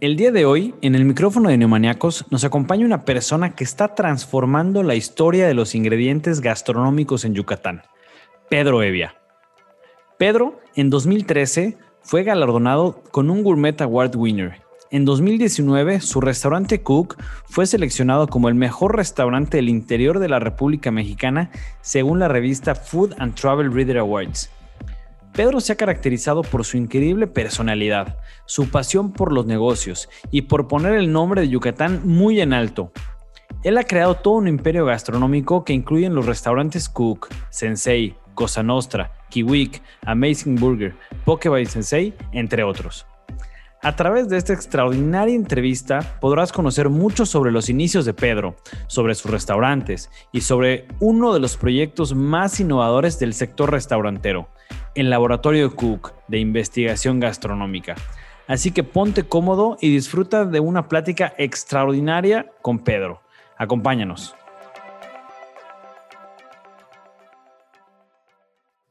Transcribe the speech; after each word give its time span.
El 0.00 0.16
día 0.16 0.32
de 0.32 0.46
hoy, 0.46 0.74
en 0.80 0.94
el 0.94 1.04
micrófono 1.04 1.50
de 1.50 1.58
Neomaniacos, 1.58 2.24
nos 2.30 2.44
acompaña 2.44 2.86
una 2.86 3.04
persona 3.04 3.54
que 3.54 3.64
está 3.64 3.94
transformando 3.94 4.82
la 4.82 4.94
historia 4.94 5.46
de 5.46 5.52
los 5.52 5.74
ingredientes 5.74 6.40
gastronómicos 6.40 7.26
en 7.26 7.34
Yucatán, 7.34 7.82
Pedro 8.48 8.82
Evia. 8.82 9.14
Pedro, 10.16 10.58
en 10.74 10.88
2013, 10.88 11.76
fue 12.00 12.22
galardonado 12.22 13.02
con 13.10 13.28
un 13.28 13.42
Gourmet 13.42 13.78
Award 13.82 14.16
Winner. 14.16 14.62
En 14.90 15.04
2019, 15.04 16.00
su 16.00 16.22
restaurante 16.22 16.80
Cook 16.80 17.22
fue 17.44 17.66
seleccionado 17.66 18.26
como 18.26 18.48
el 18.48 18.54
mejor 18.54 18.96
restaurante 18.96 19.58
del 19.58 19.68
interior 19.68 20.18
de 20.18 20.30
la 20.30 20.38
República 20.38 20.90
Mexicana 20.90 21.50
según 21.82 22.20
la 22.20 22.28
revista 22.28 22.74
Food 22.74 23.16
and 23.18 23.34
Travel 23.34 23.70
Reader 23.70 23.98
Awards. 23.98 24.50
Pedro 25.32 25.60
se 25.60 25.72
ha 25.72 25.76
caracterizado 25.76 26.42
por 26.42 26.64
su 26.64 26.76
increíble 26.76 27.26
personalidad, 27.26 28.18
su 28.46 28.68
pasión 28.70 29.12
por 29.12 29.32
los 29.32 29.46
negocios 29.46 30.08
y 30.30 30.42
por 30.42 30.68
poner 30.68 30.94
el 30.94 31.12
nombre 31.12 31.42
de 31.42 31.48
Yucatán 31.48 32.02
muy 32.04 32.40
en 32.40 32.52
alto. 32.52 32.92
Él 33.62 33.78
ha 33.78 33.84
creado 33.84 34.16
todo 34.16 34.34
un 34.34 34.48
imperio 34.48 34.86
gastronómico 34.86 35.64
que 35.64 35.72
incluye 35.72 36.08
los 36.08 36.26
restaurantes 36.26 36.88
Cook, 36.88 37.28
Sensei, 37.50 38.16
Cosa 38.34 38.62
Nostra, 38.62 39.12
Kiwik, 39.28 39.82
Amazing 40.06 40.56
Burger, 40.56 40.94
Poke 41.24 41.66
Sensei, 41.66 42.14
entre 42.32 42.64
otros. 42.64 43.06
A 43.82 43.96
través 43.96 44.28
de 44.28 44.36
esta 44.36 44.52
extraordinaria 44.52 45.34
entrevista 45.34 46.18
podrás 46.20 46.52
conocer 46.52 46.90
mucho 46.90 47.24
sobre 47.24 47.50
los 47.50 47.70
inicios 47.70 48.04
de 48.04 48.12
Pedro, 48.12 48.56
sobre 48.88 49.14
sus 49.14 49.30
restaurantes 49.30 50.10
y 50.32 50.42
sobre 50.42 50.86
uno 50.98 51.32
de 51.32 51.40
los 51.40 51.56
proyectos 51.56 52.14
más 52.14 52.60
innovadores 52.60 53.18
del 53.18 53.32
sector 53.32 53.70
restaurantero, 53.70 54.50
el 54.94 55.10
Laboratorio 55.10 55.74
Cook 55.74 56.12
de 56.28 56.38
Investigación 56.38 57.20
Gastronómica. 57.20 57.94
Así 58.46 58.72
que 58.72 58.82
ponte 58.82 59.24
cómodo 59.24 59.76
y 59.80 59.90
disfruta 59.90 60.44
de 60.44 60.60
una 60.60 60.88
plática 60.88 61.32
extraordinaria 61.38 62.50
con 62.62 62.80
Pedro. 62.80 63.22
Acompáñanos. 63.56 64.34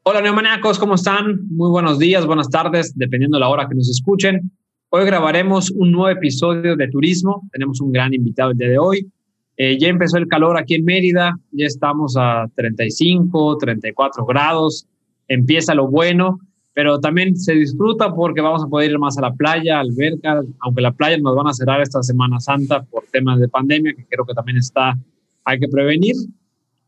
Hola 0.04 0.22
neomaníacos, 0.22 0.80
¿cómo 0.80 0.96
están? 0.96 1.48
Muy 1.50 1.70
buenos 1.70 2.00
días, 2.00 2.26
buenas 2.26 2.50
tardes, 2.50 2.98
dependiendo 2.98 3.38
de 3.38 3.42
la 3.42 3.50
hora 3.50 3.68
que 3.68 3.76
nos 3.76 3.90
escuchen. 3.90 4.50
Hoy 4.90 5.06
grabaremos 5.06 5.70
un 5.72 5.92
nuevo 5.92 6.10
episodio 6.10 6.76
de 6.76 6.88
turismo. 6.88 7.48
Tenemos 7.52 7.80
un 7.80 7.92
gran 7.92 8.14
invitado 8.14 8.52
el 8.52 8.58
día 8.58 8.70
de 8.70 8.80
hoy. 8.80 9.12
Eh, 9.58 9.78
ya 9.78 9.90
empezó 9.90 10.18
el 10.18 10.28
calor 10.28 10.58
aquí 10.58 10.76
en 10.76 10.86
Mérida, 10.86 11.38
ya 11.52 11.66
estamos 11.66 12.16
a 12.18 12.48
35, 12.56 13.58
34 13.58 14.26
grados 14.26 14.88
empieza 15.30 15.74
lo 15.74 15.88
bueno, 15.88 16.40
pero 16.74 17.00
también 17.00 17.38
se 17.38 17.54
disfruta 17.54 18.14
porque 18.14 18.42
vamos 18.42 18.64
a 18.64 18.68
poder 18.68 18.92
ir 18.92 19.00
más 19.00 19.18
a 19.18 19.22
la 19.22 19.34
playa, 19.34 19.80
alberca, 19.80 20.42
aunque 20.60 20.82
la 20.82 20.92
playa 20.92 21.18
nos 21.18 21.36
van 21.36 21.48
a 21.48 21.54
cerrar 21.54 21.82
esta 21.82 22.04
Semana 22.04 22.40
Santa 22.40 22.84
por 22.84 23.06
temas 23.12 23.40
de 23.40 23.48
pandemia, 23.48 23.94
que 23.94 24.06
creo 24.06 24.26
que 24.26 24.34
también 24.34 24.58
está, 24.58 24.98
hay 25.46 25.60
que 25.60 25.68
prevenir, 25.68 26.16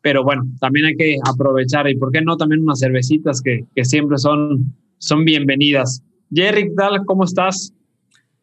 pero 0.02 0.24
bueno, 0.24 0.44
también 0.59 0.88
hay 0.88 0.96
que 0.96 1.18
aprovechar 1.25 1.90
y 1.90 1.96
por 1.96 2.12
qué 2.12 2.22
no 2.22 2.35
también 2.35 2.63
unas 2.63 2.79
cervecitas 2.79 3.41
que, 3.41 3.66
que 3.75 3.85
siempre 3.85 4.18
son, 4.18 4.73
son 4.97 5.23
bienvenidas. 5.23 6.03
Jerry? 6.34 6.72
¿Cómo 7.06 7.25
estás? 7.25 7.73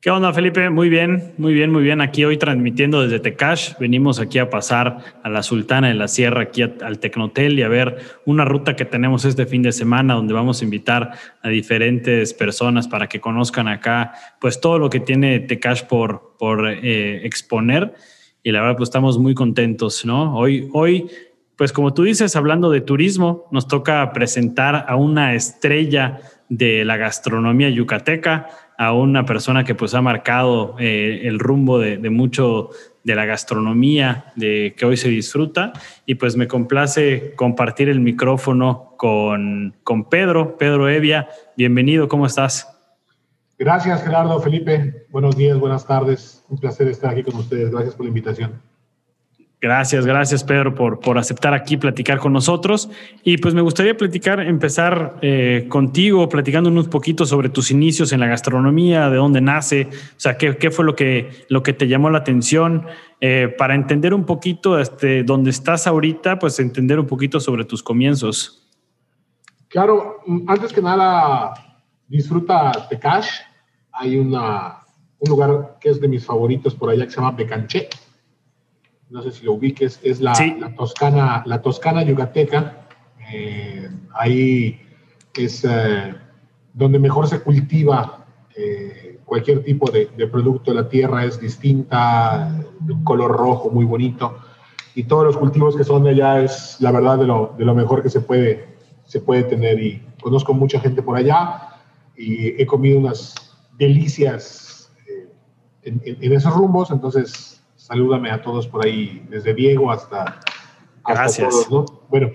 ¿Qué 0.01 0.11
onda, 0.11 0.33
Felipe? 0.33 0.71
Muy 0.71 0.89
bien, 0.89 1.35
muy 1.39 1.53
bien, 1.53 1.73
muy 1.73 1.83
bien. 1.83 2.01
Aquí 2.01 2.25
hoy 2.25 2.37
transmitiendo 2.37 3.03
desde 3.03 3.19
Tecash. 3.19 3.73
Venimos 3.81 4.21
aquí 4.21 4.39
a 4.39 4.49
pasar 4.49 4.99
a 5.25 5.29
la 5.29 5.43
Sultana 5.43 5.89
de 5.89 5.95
la 5.95 6.07
Sierra, 6.07 6.43
aquí 6.43 6.63
al 6.63 7.01
Tecnotel 7.01 7.59
y 7.59 7.65
a 7.65 7.69
ver 7.69 7.99
una 8.25 8.45
ruta 8.45 8.77
que 8.77 8.85
tenemos 8.85 9.25
este 9.25 9.45
fin 9.47 9.61
de 9.61 9.73
semana 9.73 10.15
donde 10.15 10.35
vamos 10.35 10.61
a 10.61 10.65
invitar 10.65 11.11
a 11.43 11.49
diferentes 11.49 12.33
personas 12.33 12.87
para 12.87 13.09
que 13.09 13.21
conozcan 13.21 13.67
acá, 13.67 14.13
pues 14.41 14.61
todo 14.61 14.79
lo 14.79 14.89
que 14.89 15.01
tiene 15.01 15.41
Tecash 15.41 15.83
por, 15.83 16.37
por 16.39 16.69
eh, 16.69 17.27
exponer. 17.27 17.93
Y 18.45 18.53
la 18.53 18.61
verdad, 18.61 18.77
pues 18.77 18.91
estamos 18.91 19.19
muy 19.19 19.35
contentos, 19.35 20.05
¿no? 20.05 20.37
Hoy, 20.37 20.69
hoy, 20.75 21.09
pues 21.57 21.73
como 21.73 21.93
tú 21.93 22.05
dices, 22.05 22.37
hablando 22.37 22.71
de 22.71 22.83
turismo, 22.83 23.49
nos 23.51 23.67
toca 23.67 24.13
presentar 24.13 24.85
a 24.89 24.95
una 24.95 25.35
estrella 25.35 26.21
de 26.49 26.85
la 26.85 26.97
gastronomía 26.97 27.69
yucateca 27.69 28.49
a 28.79 28.93
una 28.93 29.27
persona 29.27 29.65
que 29.65 29.75
pues 29.75 29.93
ha 29.95 30.01
marcado 30.01 30.77
eh, 30.79 31.23
el 31.25 31.41
rumbo 31.41 31.81
de, 31.81 31.99
mucho 32.11 32.71
de 33.03 33.17
la 33.17 33.25
gastronomía 33.25 34.33
de 34.37 34.75
que 34.79 34.87
hoy 34.87 34.97
se 34.97 35.09
disfruta 35.09 35.73
y 36.07 36.15
pues 36.15 36.37
me 36.37 36.47
complace 36.47 37.35
compartir 37.35 37.89
el 37.89 37.99
micrófono 37.99 38.95
con, 38.97 39.75
con 39.83 40.05
Pedro, 40.05 40.57
Pedro 40.57 40.89
Evia. 40.89 41.29
Bienvenido, 41.57 42.07
¿cómo 42.07 42.25
estás? 42.25 42.73
Gracias 43.59 44.05
Gerardo, 44.05 44.41
Felipe. 44.41 45.07
Buenos 45.11 45.37
días, 45.37 45.59
buenas 45.59 45.85
tardes. 45.85 46.45
Un 46.49 46.59
placer 46.59 46.87
estar 46.87 47.11
aquí 47.11 47.25
con 47.25 47.35
ustedes. 47.35 47.73
Gracias 47.73 47.97
por 47.97 48.05
la 48.05 48.11
invitación. 48.11 48.68
Gracias, 49.61 50.07
gracias 50.07 50.45
Pedro 50.45 50.73
por, 50.73 51.01
por 51.01 51.19
aceptar 51.19 51.53
aquí 51.53 51.77
platicar 51.77 52.19
con 52.19 52.33
nosotros. 52.33 52.89
Y 53.25 53.39
pues 53.39 53.55
me 53.55 53.61
gustaría 53.61 53.97
platicar, 53.97 54.39
empezar 54.39 55.17
eh, 55.21 55.67
contigo, 55.69 56.29
platicando 56.29 56.71
un 56.71 56.85
poquito 56.85 57.27
sobre 57.27 57.49
tus 57.49 57.73
inicios 57.73 58.13
en 58.13 58.21
la 58.21 58.29
gastronomía, 58.29 59.11
de 59.11 59.17
dónde 59.17 59.41
nace, 59.41 59.89
o 59.91 60.21
sea, 60.21 60.37
qué, 60.37 60.57
qué 60.59 60.71
fue 60.71 60.85
lo 60.85 60.95
que, 60.95 61.45
lo 61.49 61.65
que 61.65 61.73
te 61.73 61.89
llamó 61.89 62.09
la 62.09 62.19
atención, 62.19 62.87
eh, 63.21 63.53
para 63.59 63.75
entender 63.75 64.15
un 64.15 64.25
poquito 64.25 64.79
este, 64.79 65.25
dónde 65.25 65.51
estás 65.51 65.89
ahorita, 65.89 66.39
pues 66.39 66.61
entender 66.61 67.01
un 67.01 67.07
poquito 67.07 67.41
sobre 67.41 67.65
tus 67.65 67.83
comienzos. 67.83 68.65
Claro, 69.67 70.19
antes 70.47 70.73
que 70.73 70.81
nada, 70.81 71.53
disfruta 72.07 72.87
Tecash. 72.89 73.29
Hay 73.91 74.17
una, 74.17 74.79
un 75.19 75.29
lugar 75.29 75.79
que 75.81 75.91
es 75.91 76.01
de 76.01 76.07
mis 76.07 76.25
favoritos 76.25 76.77
por 76.77 76.91
allá 76.91 77.05
que 77.07 77.11
se 77.11 77.17
llama 77.17 77.33
Becanché 77.33 77.89
no 79.11 79.23
sé 79.23 79.33
si 79.33 79.45
lo 79.45 79.55
ubiques, 79.55 80.01
es 80.03 80.21
la, 80.21 80.35
la 80.59 80.75
Toscana, 80.75 81.43
la 81.47 81.63
Toscana 81.63 82.03
yucateca. 82.03 82.87
Eh, 83.33 83.89
ahí 84.15 84.81
es 85.35 85.65
eh, 85.65 86.15
donde 86.75 86.99
mejor 86.99 87.27
se 87.27 87.41
cultiva 87.41 88.27
eh, 88.55 89.19
cualquier 89.25 89.65
tipo 89.65 89.91
de, 89.91 90.07
producto. 90.31 90.75
La 90.75 90.89
tierra 90.89 91.25
es 91.25 91.41
distinta, 91.41 92.55
un 92.81 93.05
color 93.05 93.33
rojo 93.33 93.71
muy 93.71 93.85
bonito. 93.85 94.39
Y 94.95 95.05
todos 95.05 95.25
los 95.25 95.37
cultivos 95.37 95.77
que 95.77 95.85
son 95.85 96.05
de 96.05 96.11
allá 96.11 96.41
es 96.41 96.77
la 96.81 96.91
verdad 96.91 97.19
de 97.19 97.27
lo, 97.27 97.55
de 97.57 97.65
lo 97.65 97.75
mejor 97.75 98.03
que 98.03 98.11
se 98.11 98.21
puede, 98.21 98.77
se 99.05 99.21
puede 99.21 99.45
tener. 99.45 99.83
Y 99.83 100.03
conozco 100.21 100.53
mucha 100.53 100.81
gente 100.81 101.03
por 101.03 101.17
allá 101.17 101.77
y 102.17 102.61
he 102.61 102.67
comido 102.67 102.99
unas 102.99 103.35
delicias 103.79 104.93
en, 105.83 106.03
en 106.05 106.33
esos 106.33 106.53
rumbos. 106.53 106.91
Entonces, 106.91 107.58
salúdame 107.89 108.31
a 108.31 108.43
todos 108.43 108.67
por 108.67 108.85
ahí, 108.85 109.27
desde 109.31 109.55
Diego 109.55 109.91
hasta, 109.91 110.41
Gracias. 111.07 111.67
todos, 111.69 111.91
Bueno, 112.11 112.29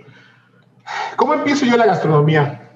¿cómo 1.15 1.35
empiezo 1.35 1.65
yo 1.65 1.77
la 1.77 1.85
gastronomía? 1.85 2.71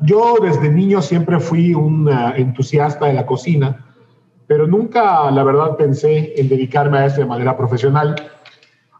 Yo 0.00 0.36
desde 0.42 0.68
niño 0.70 1.00
siempre 1.00 1.38
fui 1.38 1.74
un 1.74 2.08
uh, 2.08 2.34
entusiasta 2.34 3.06
de 3.06 3.12
la 3.14 3.24
cocina, 3.24 3.94
pero 4.48 4.66
nunca, 4.66 5.30
la 5.30 5.44
verdad, 5.44 5.76
pensé 5.76 6.32
en 6.36 6.48
dedicarme 6.48 6.98
a 6.98 7.06
esto 7.06 7.20
de 7.20 7.26
manera 7.26 7.56
profesional. 7.56 8.16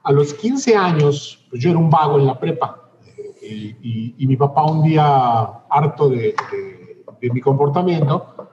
A 0.04 0.12
los 0.12 0.32
15 0.34 0.76
años, 0.76 1.46
pues 1.50 1.60
yo 1.62 1.70
era 1.70 1.78
un 1.78 1.90
vago 1.90 2.18
en 2.18 2.26
la 2.26 2.38
prepa. 2.38 2.90
Y, 3.42 4.14
mi 4.26 4.36
papá 4.36 4.64
un 4.66 4.82
día, 4.82 5.04
harto 5.70 6.10
de, 6.10 6.34
mi 7.22 7.40
comportamiento, 7.40 8.52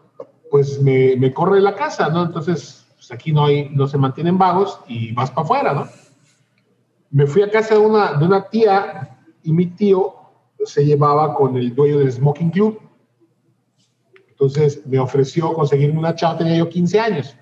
pues 0.50 0.82
me, 0.82 1.16
me 1.18 1.34
corre 1.34 1.58
de 1.58 1.64
la 1.64 1.76
casa, 1.76 2.10
¿no? 2.10 2.24
Entonces 2.24 2.85
pues, 3.08 3.20
aquí 3.20 3.32
no, 3.32 3.46
hay, 3.46 3.70
no 3.70 3.88
se 3.88 3.98
mantienen 3.98 4.38
vagos 4.38 4.80
y 4.88 5.12
vas 5.12 5.30
para 5.30 5.44
afuera, 5.44 5.74
¿no? 5.74 5.88
Me 7.12 7.28
fui 7.28 7.44
a 7.44 7.52
casa 7.52 7.76
de 7.76 7.82
una, 7.82 8.14
de 8.14 8.26
una 8.26 8.50
tía 8.50 9.20
y 9.44 9.54
mi 9.54 9.68
tío 9.68 10.16
se 10.66 10.84
llevaba 10.84 11.36
con 11.36 11.56
el 11.56 11.76
dueño 11.76 12.00
del 12.00 12.12
Smoking 12.12 12.50
Club. 12.50 12.80
Entonces 14.30 14.86
me 14.88 15.00
ofreció 15.00 15.54
conseguirme 15.54 16.00
una 16.00 16.16
chama, 16.16 16.40
tenía 16.40 16.58
yo 16.58 16.68
15 16.68 17.00
años. 17.00 17.38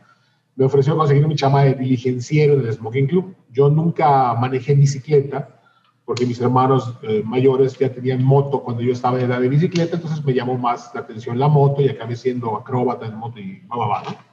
Me 0.56 0.66
ofreció 0.66 0.98
conseguirme 0.98 1.30
mi 1.30 1.36
chama 1.36 1.64
de 1.64 1.76
diligenciero 1.76 2.58
del 2.58 2.74
Smoking 2.74 3.08
Club. 3.08 3.34
Yo 3.50 3.70
nunca 3.70 4.34
manejé 4.34 4.76
bicicleta, 4.76 5.62
porque 6.06 6.26
mis 6.26 6.42
hermanos 6.42 6.94
eh, 7.04 7.24
mayores 7.26 7.80
ya 7.80 7.92
tenían 7.92 8.22
moto 8.22 8.62
cuando 8.62 8.84
yo 8.84 8.92
estaba 8.92 9.18
en 9.18 9.32
edad 9.32 9.40
de 9.40 9.48
bicicleta, 9.48 9.96
entonces 9.96 10.24
me 10.24 10.34
llamó 10.34 10.58
más 10.58 10.92
la 10.94 11.02
atención 11.02 11.40
la 11.40 11.48
moto 11.48 11.82
y 11.82 11.88
acabé 11.88 12.18
siendo 12.18 12.58
acróbata 12.58 13.06
en 13.06 13.16
moto 13.16 13.40
y 13.40 13.62
va, 13.62 13.78
va, 13.78 13.88
va, 13.88 14.04
¿no? 14.04 14.33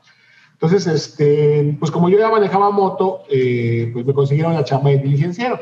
Entonces, 0.63 0.87
este, 0.87 1.75
pues 1.81 1.91
como 1.91 2.11
yo 2.11 2.19
ya 2.19 2.29
manejaba 2.29 2.71
moto, 2.71 3.23
eh, 3.31 3.89
pues 3.95 4.05
me 4.05 4.13
consiguieron 4.13 4.53
la 4.53 4.63
chamba 4.63 4.91
de 4.91 4.99
diligenciero. 4.99 5.59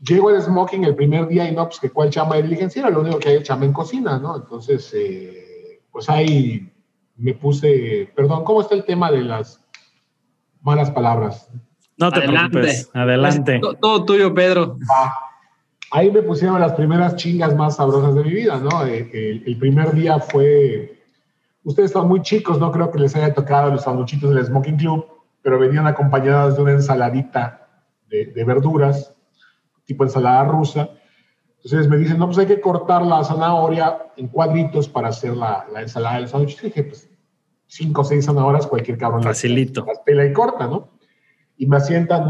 Llego 0.00 0.30
al 0.30 0.40
smoking 0.40 0.84
el 0.84 0.94
primer 0.94 1.28
día 1.28 1.46
y 1.46 1.54
no, 1.54 1.66
pues 1.66 1.80
que 1.80 1.90
cuál 1.90 2.08
chamba 2.08 2.36
de 2.36 2.44
diligenciero, 2.44 2.88
lo 2.88 3.02
único 3.02 3.18
que 3.18 3.28
hay 3.28 3.36
es 3.36 3.42
chamba 3.42 3.66
en 3.66 3.74
cocina, 3.74 4.18
¿no? 4.18 4.36
Entonces, 4.36 4.90
eh, 4.96 5.82
pues 5.92 6.08
ahí 6.08 6.72
me 7.18 7.34
puse, 7.34 8.10
perdón, 8.16 8.44
¿cómo 8.44 8.62
está 8.62 8.74
el 8.74 8.84
tema 8.84 9.10
de 9.10 9.20
las 9.20 9.62
malas 10.62 10.90
palabras? 10.90 11.50
No 11.98 12.10
te 12.10 12.22
preocupes, 12.22 12.90
adelante. 12.94 13.60
todo, 13.82 14.06
tuyo, 14.06 14.32
Pedro. 14.32 14.78
ahí 15.90 16.10
me 16.10 16.22
pusieron 16.22 16.58
las 16.58 16.72
primeras 16.72 17.16
chingas 17.16 17.54
más 17.54 17.76
sabrosas 17.76 18.14
de 18.14 18.24
mi 18.24 18.30
vida, 18.30 18.58
¿no? 18.58 18.86
Eh, 18.86 19.42
el 19.44 19.58
primer 19.58 19.92
día 19.92 20.18
fue 20.20 20.93
Ustedes 21.64 21.90
están 21.90 22.06
muy 22.06 22.20
chicos, 22.20 22.60
no 22.60 22.70
creo 22.70 22.90
que 22.90 22.98
les 22.98 23.16
haya 23.16 23.32
tocado 23.32 23.70
los 23.70 23.82
sanduchitos 23.82 24.34
del 24.34 24.44
Smoking 24.44 24.76
Club, 24.76 25.06
pero 25.40 25.58
venían 25.58 25.86
acompañados 25.86 26.56
de 26.56 26.62
una 26.62 26.72
ensaladita 26.72 27.68
de, 28.08 28.44
verduras, 28.44 29.16
tipo 29.84 30.04
ensalada 30.04 30.44
rusa. 30.44 30.90
Entonces 31.56 31.88
me 31.88 31.96
dicen, 31.96 32.18
no, 32.18 32.26
pues 32.26 32.38
hay 32.38 32.46
que 32.46 32.60
cortar 32.60 33.02
la 33.02 33.24
zanahoria 33.24 33.98
en 34.16 34.28
cuadritos 34.28 34.88
para 34.88 35.08
hacer 35.08 35.34
la, 35.34 35.66
ensalada 35.78 36.16
del 36.16 36.28
sándwich. 36.28 36.58
Y 36.62 36.66
dije, 36.66 36.84
pues 36.84 37.10
cinco 37.66 38.02
o 38.02 38.04
seis 38.04 38.26
zanahorias, 38.26 38.66
cualquier 38.66 38.98
cabrón. 38.98 39.22
Facilito. 39.22 39.86
Las 39.86 40.00
pela 40.00 40.26
y 40.26 40.34
corta, 40.34 40.66
¿no? 40.66 40.90
Y 41.56 41.66
me 41.66 41.78
asientan 41.78 42.24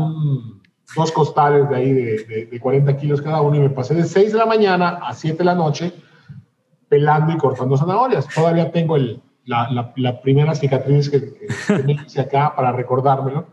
dos 0.94 1.10
costales 1.10 1.68
de 1.68 1.76
ahí 1.76 1.92
de, 1.92 2.46
de, 2.50 2.60
40 2.60 2.96
kilos 2.96 3.20
cada 3.20 3.40
uno 3.40 3.56
y 3.56 3.60
me 3.60 3.70
pasé 3.70 3.94
de 3.94 4.04
6 4.04 4.32
de 4.32 4.38
la 4.38 4.46
mañana 4.46 5.00
a 5.02 5.12
7 5.12 5.38
de 5.38 5.44
la 5.44 5.54
noche 5.54 5.92
pelando 6.94 7.32
y 7.32 7.36
cortando 7.36 7.76
zanahorias. 7.76 8.28
Todavía 8.28 8.70
tengo 8.70 8.94
el, 8.94 9.20
la, 9.46 9.90
la, 9.96 10.20
primera 10.20 10.54
cicatriz 10.54 11.10
que, 11.10 11.34
que 11.66 11.82
me 11.82 11.94
hice 11.94 12.20
acá 12.20 12.54
para 12.54 12.70
recordármelo. 12.70 13.48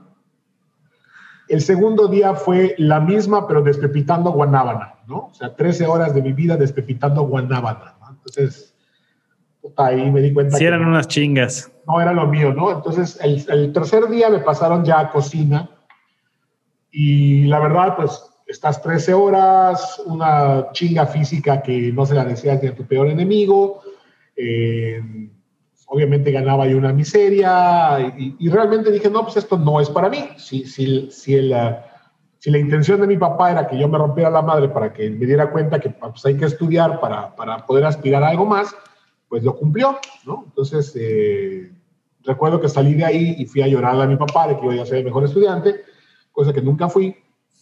El 1.49 1.61
segundo 1.61 2.07
día 2.07 2.35
fue 2.35 2.75
la 2.77 2.99
misma, 2.99 3.47
pero 3.47 3.63
despepitando 3.63 4.31
guanábana, 4.31 4.93
¿no? 5.07 5.29
O 5.31 5.33
sea, 5.33 5.55
13 5.55 5.87
horas 5.87 6.13
de 6.13 6.21
mi 6.21 6.33
vida 6.33 6.55
despepitando 6.55 7.23
guanábana, 7.23 7.95
¿no? 7.99 8.09
Entonces, 8.11 8.75
ahí 9.77 10.11
me 10.11 10.21
di 10.21 10.31
cuenta. 10.33 10.57
Si 10.57 10.63
eran 10.63 10.85
unas 10.85 11.07
chingas. 11.07 11.71
No 11.87 11.99
era 11.99 12.13
lo 12.13 12.27
mío, 12.27 12.53
¿no? 12.53 12.71
Entonces, 12.71 13.19
el, 13.23 13.43
el, 13.49 13.73
tercer 13.73 14.07
día 14.07 14.29
me 14.29 14.37
pasaron 14.37 14.85
ya 14.85 14.99
a 14.99 15.09
cocina 15.09 15.67
y 16.91 17.45
la 17.45 17.59
verdad, 17.59 17.95
pues, 17.95 18.30
estás 18.51 18.81
13 18.81 19.13
horas, 19.13 20.01
una 20.05 20.71
chinga 20.73 21.05
física 21.05 21.61
que 21.61 21.91
no 21.91 22.05
se 22.05 22.13
la 22.13 22.25
deseas 22.25 22.61
ni 22.61 22.69
a 22.69 22.75
tu 22.75 22.85
peor 22.85 23.07
enemigo. 23.07 23.81
Eh, 24.35 25.01
obviamente 25.87 26.31
ganaba 26.31 26.67
yo 26.67 26.77
una 26.77 26.93
miseria 26.93 28.13
y, 28.17 28.49
realmente 28.49 28.91
dije, 28.91 29.09
no, 29.09 29.23
pues 29.23 29.37
esto 29.37 29.57
no 29.57 29.79
es 29.79 29.89
para 29.89 30.09
mí. 30.09 30.29
Si, 30.37 30.65
si, 30.65 31.09
si, 31.11 31.35
el, 31.35 31.51
si, 32.39 32.51
la 32.51 32.57
intención 32.57 33.01
de 33.01 33.07
mi 33.07 33.17
papá 33.17 33.51
era 33.51 33.67
que 33.67 33.77
yo 33.77 33.87
me 33.87 33.97
rompiera 33.97 34.29
la 34.29 34.41
madre 34.41 34.69
para 34.69 34.93
que 34.93 35.09
me 35.09 35.25
diera 35.25 35.51
cuenta 35.51 35.79
que 35.79 35.89
pues, 35.89 36.25
hay 36.25 36.37
que 36.37 36.45
estudiar 36.45 36.99
para, 36.99 37.35
para 37.35 37.65
poder 37.65 37.85
aspirar 37.85 38.23
a 38.23 38.29
algo 38.29 38.45
más, 38.45 38.73
pues 39.27 39.43
lo 39.43 39.55
cumplió, 39.57 39.97
¿no? 40.25 40.43
Entonces, 40.47 40.93
eh, 40.95 41.71
recuerdo 42.23 42.59
que 42.59 42.69
salí 42.69 42.93
de 42.93 43.05
ahí 43.05 43.35
y 43.37 43.45
fui 43.45 43.61
a 43.61 43.67
llorar 43.67 43.99
a 43.99 44.07
mi 44.07 44.17
papá 44.17 44.47
de 44.47 44.57
que 44.57 44.65
iba 44.73 44.83
a 44.83 44.85
ser 44.85 44.99
el 44.99 45.05
mejor 45.05 45.23
estudiante, 45.23 45.81
cosa 46.31 46.53
que 46.53 46.61
nunca 46.61 46.89
fui, 46.89 47.15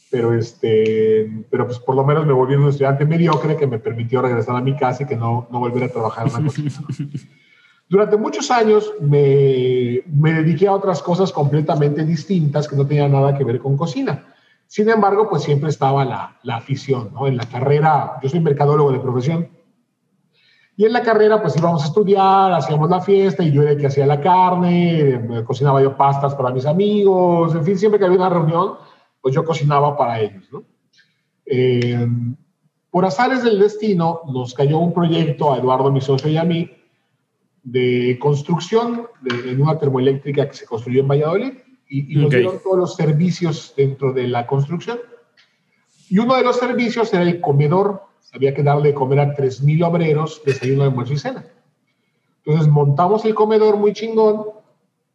pero, 0.09 0.33
este, 0.33 1.45
pero 1.49 1.65
pues 1.65 1.79
por 1.79 1.95
lo 1.95 2.03
menos 2.03 2.25
me 2.25 2.33
volví 2.33 2.55
un 2.55 2.69
estudiante 2.69 3.05
mediocre 3.05 3.55
que 3.55 3.67
me 3.67 3.79
permitió 3.79 4.21
regresar 4.21 4.55
a 4.55 4.61
mi 4.61 4.75
casa 4.75 5.03
y 5.03 5.05
que 5.05 5.15
no, 5.15 5.47
no 5.51 5.59
volviera 5.59 5.87
a 5.87 5.89
trabajar 5.89 6.27
en 6.27 6.45
cocina. 6.45 6.71
Durante 7.89 8.17
muchos 8.17 8.51
años 8.51 8.93
me, 9.01 10.03
me, 10.07 10.33
dediqué 10.33 10.67
a 10.67 10.73
otras 10.73 11.01
cosas 11.01 11.31
completamente 11.31 12.05
distintas 12.05 12.67
que 12.67 12.75
no 12.75 12.85
tenían 12.85 13.11
nada 13.11 13.35
que 13.35 13.43
ver 13.43 13.59
con 13.59 13.77
cocina. 13.77 14.25
Sin 14.67 14.89
embargo, 14.89 15.27
pues 15.27 15.43
siempre 15.43 15.69
estaba 15.69 16.05
la, 16.05 16.37
la 16.43 16.57
afición, 16.57 17.11
¿no? 17.13 17.25
En 17.25 17.37
la 17.37 17.45
carrera, 17.45 18.19
yo 18.21 18.29
soy 18.29 18.39
mercadólogo 18.39 18.91
de 18.91 18.99
profesión, 18.99 19.49
y 20.79 20.85
en 20.85 20.93
la 20.93 21.03
carrera, 21.03 21.41
pues 21.41 21.57
íbamos 21.57 21.83
a 21.83 21.87
estudiar, 21.87 22.53
hacíamos 22.53 22.89
la 22.89 23.01
fiesta 23.01 23.43
y 23.43 23.51
yo 23.51 23.63
era 23.63 23.71
el 23.71 23.77
que 23.77 23.87
hacía 23.87 24.05
la 24.05 24.21
carne, 24.21 25.43
cocinaba 25.45 25.81
yo 25.81 25.97
pastas 25.97 26.33
para 26.35 26.51
mis 26.51 26.65
amigos, 26.65 27.53
en 27.53 27.65
fin, 27.65 27.77
siempre 27.77 27.99
que 27.99 28.05
había 28.05 28.17
una 28.17 28.29
reunión, 28.29 28.75
pues 29.21 29.35
yo 29.35 29.43
cocinaba 29.43 29.97
para 29.97 30.21
ellos, 30.21 30.43
¿no? 30.51 30.63
Eh, 31.45 32.07
por 32.91 33.05
azares 33.05 33.43
del 33.43 33.59
destino, 33.59 34.21
nos 34.31 34.53
cayó 34.53 34.79
un 34.79 34.93
proyecto 34.93 35.53
a 35.53 35.57
Eduardo, 35.57 35.91
mi 35.91 36.01
socio 36.01 36.29
y 36.29 36.37
a 36.37 36.43
mí, 36.43 36.71
de 37.63 38.17
construcción 38.19 39.07
de, 39.21 39.51
en 39.51 39.61
una 39.61 39.77
termoeléctrica 39.77 40.47
que 40.47 40.55
se 40.55 40.65
construyó 40.65 41.01
en 41.01 41.07
Valladolid 41.07 41.53
y, 41.87 42.15
nos 42.15 42.29
dieron 42.29 42.59
todos 42.61 42.77
los 42.77 42.95
servicios 42.95 43.73
dentro 43.75 44.13
de 44.13 44.27
la 44.27 44.45
construcción. 44.47 44.99
Y 46.09 46.19
uno 46.19 46.35
de 46.35 46.43
los 46.43 46.57
servicios 46.57 47.13
era 47.13 47.23
el 47.23 47.41
comedor. 47.41 48.03
Había 48.33 48.53
que 48.53 48.63
darle 48.63 48.89
de 48.89 48.93
comer 48.93 49.19
a 49.19 49.35
3.000 49.35 49.87
obreros, 49.87 50.41
desayuno, 50.45 50.83
almuerzo 50.83 51.13
y 51.13 51.17
cena. 51.17 51.45
Entonces 52.43 52.67
montamos 52.67 53.25
el 53.25 53.35
comedor 53.35 53.77
muy 53.77 53.93
chingón, 53.93 54.45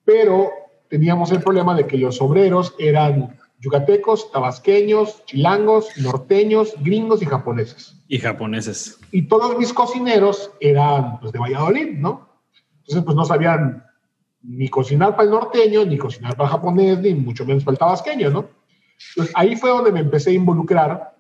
pero 0.05 0.51
teníamos 0.89 1.31
el 1.33 1.43
problema 1.43 1.75
de 1.75 1.87
que 1.87 1.97
los 1.97 2.21
obreros 2.21 2.75
eran 2.79 3.37
yucatecos, 3.65 4.31
tabasqueños, 4.31 5.25
chilangos, 5.25 5.89
norteños, 5.99 6.75
gringos 6.81 7.23
y 7.23 7.27
japoneses. 7.27 7.97
Y 8.09 8.19
japoneses. 8.19 8.99
Y 9.11 9.23
todos 9.23 9.59
mis 9.59 9.73
cocineros 9.73 10.53
eran 10.61 11.19
pues, 11.21 11.33
de 11.33 11.39
Valladolid, 11.39 11.99
¿no? 11.99 12.29
Entonces, 12.81 13.05
pues 13.05 13.17
no 13.17 13.25
sabían 13.25 13.85
ni 14.43 14.69
cocinar 14.69 15.13
para 15.13 15.25
el 15.25 15.31
norteño, 15.31 15.87
ni 15.87 15.97
cocinar 15.97 16.37
para 16.37 16.49
el 16.49 16.53
japonés, 16.53 16.99
ni 17.01 17.15
mucho 17.15 17.47
menos 17.47 17.65
para 17.65 17.73
el 17.73 17.79
tabasqueño, 17.79 18.31
¿no? 18.31 18.51
Entonces, 19.11 19.35
ahí 19.35 19.57
fue 19.57 19.71
donde 19.71 19.91
me 19.91 20.01
empecé 20.01 20.31
a 20.31 20.35
involucrar, 20.35 21.15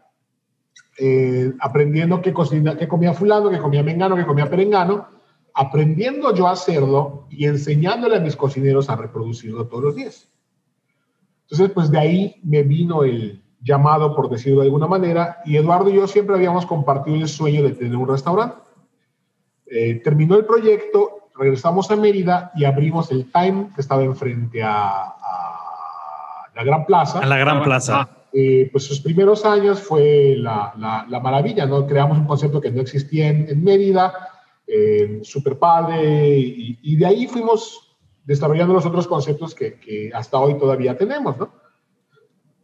eh, 0.98 1.52
aprendiendo 1.60 2.20
qué, 2.20 2.34
cocina, 2.34 2.76
qué 2.76 2.86
comía 2.86 3.14
fulano, 3.14 3.48
qué 3.48 3.58
comía 3.58 3.82
mengano, 3.82 4.16
qué 4.16 4.26
comía 4.26 4.50
perengano, 4.50 5.08
aprendiendo 5.54 6.34
yo 6.34 6.46
a 6.46 6.52
hacerlo 6.52 7.26
y 7.30 7.46
enseñándole 7.46 8.16
a 8.16 8.20
mis 8.20 8.36
cocineros 8.36 8.90
a 8.90 8.96
reproducirlo 8.96 9.66
todos 9.66 9.84
los 9.84 9.96
días. 9.96 10.28
Entonces, 11.54 11.74
pues 11.74 11.90
de 11.90 11.98
ahí 11.98 12.36
me 12.42 12.62
vino 12.62 13.04
el 13.04 13.42
llamado, 13.62 14.14
por 14.14 14.28
decirlo 14.28 14.60
de 14.60 14.66
alguna 14.66 14.86
manera, 14.86 15.38
y 15.44 15.56
Eduardo 15.56 15.88
y 15.88 15.94
yo 15.94 16.06
siempre 16.06 16.34
habíamos 16.34 16.66
compartido 16.66 17.16
el 17.16 17.28
sueño 17.28 17.62
de 17.62 17.70
tener 17.70 17.96
un 17.96 18.08
restaurante. 18.08 18.56
Eh, 19.66 20.00
terminó 20.04 20.36
el 20.36 20.44
proyecto 20.44 21.24
regresamos 21.36 21.90
a 21.90 21.96
Mérida 21.96 22.52
y 22.54 22.64
abrimos 22.64 23.10
el 23.10 23.30
Time 23.30 23.68
que 23.74 23.80
estaba 23.80 24.02
enfrente 24.02 24.62
a, 24.62 25.14
la 26.54 26.62
Gran 26.62 26.86
Plaza. 26.86 27.18
A 27.18 27.26
la 27.26 27.36
Gran 27.36 27.62
Plaza. 27.62 28.08
Eh, 28.32 28.68
pues 28.70 28.84
sus 28.84 29.00
primeros 29.00 29.44
años 29.44 29.80
fue 29.80 30.34
la, 30.36 30.72
la, 31.08 31.20
maravilla, 31.20 31.66
¿no? 31.66 31.86
Creamos 31.86 32.18
un 32.18 32.26
concepto 32.26 32.60
que 32.60 32.70
no 32.70 32.80
existía 32.80 33.28
en, 33.28 33.62
Mérida, 33.62 34.12
eh, 34.66 35.20
super 35.22 35.58
padre, 35.58 36.36
y, 36.36 36.96
de 36.96 37.06
ahí 37.06 37.26
fuimos 37.26 37.83
desarrollando 38.24 38.74
los 38.74 38.86
otros 38.86 39.06
conceptos 39.06 39.54
que, 39.54 39.74
que, 39.74 40.10
hasta 40.14 40.38
hoy 40.38 40.58
todavía 40.58 40.96
tenemos, 40.96 41.36
¿no? 41.38 41.52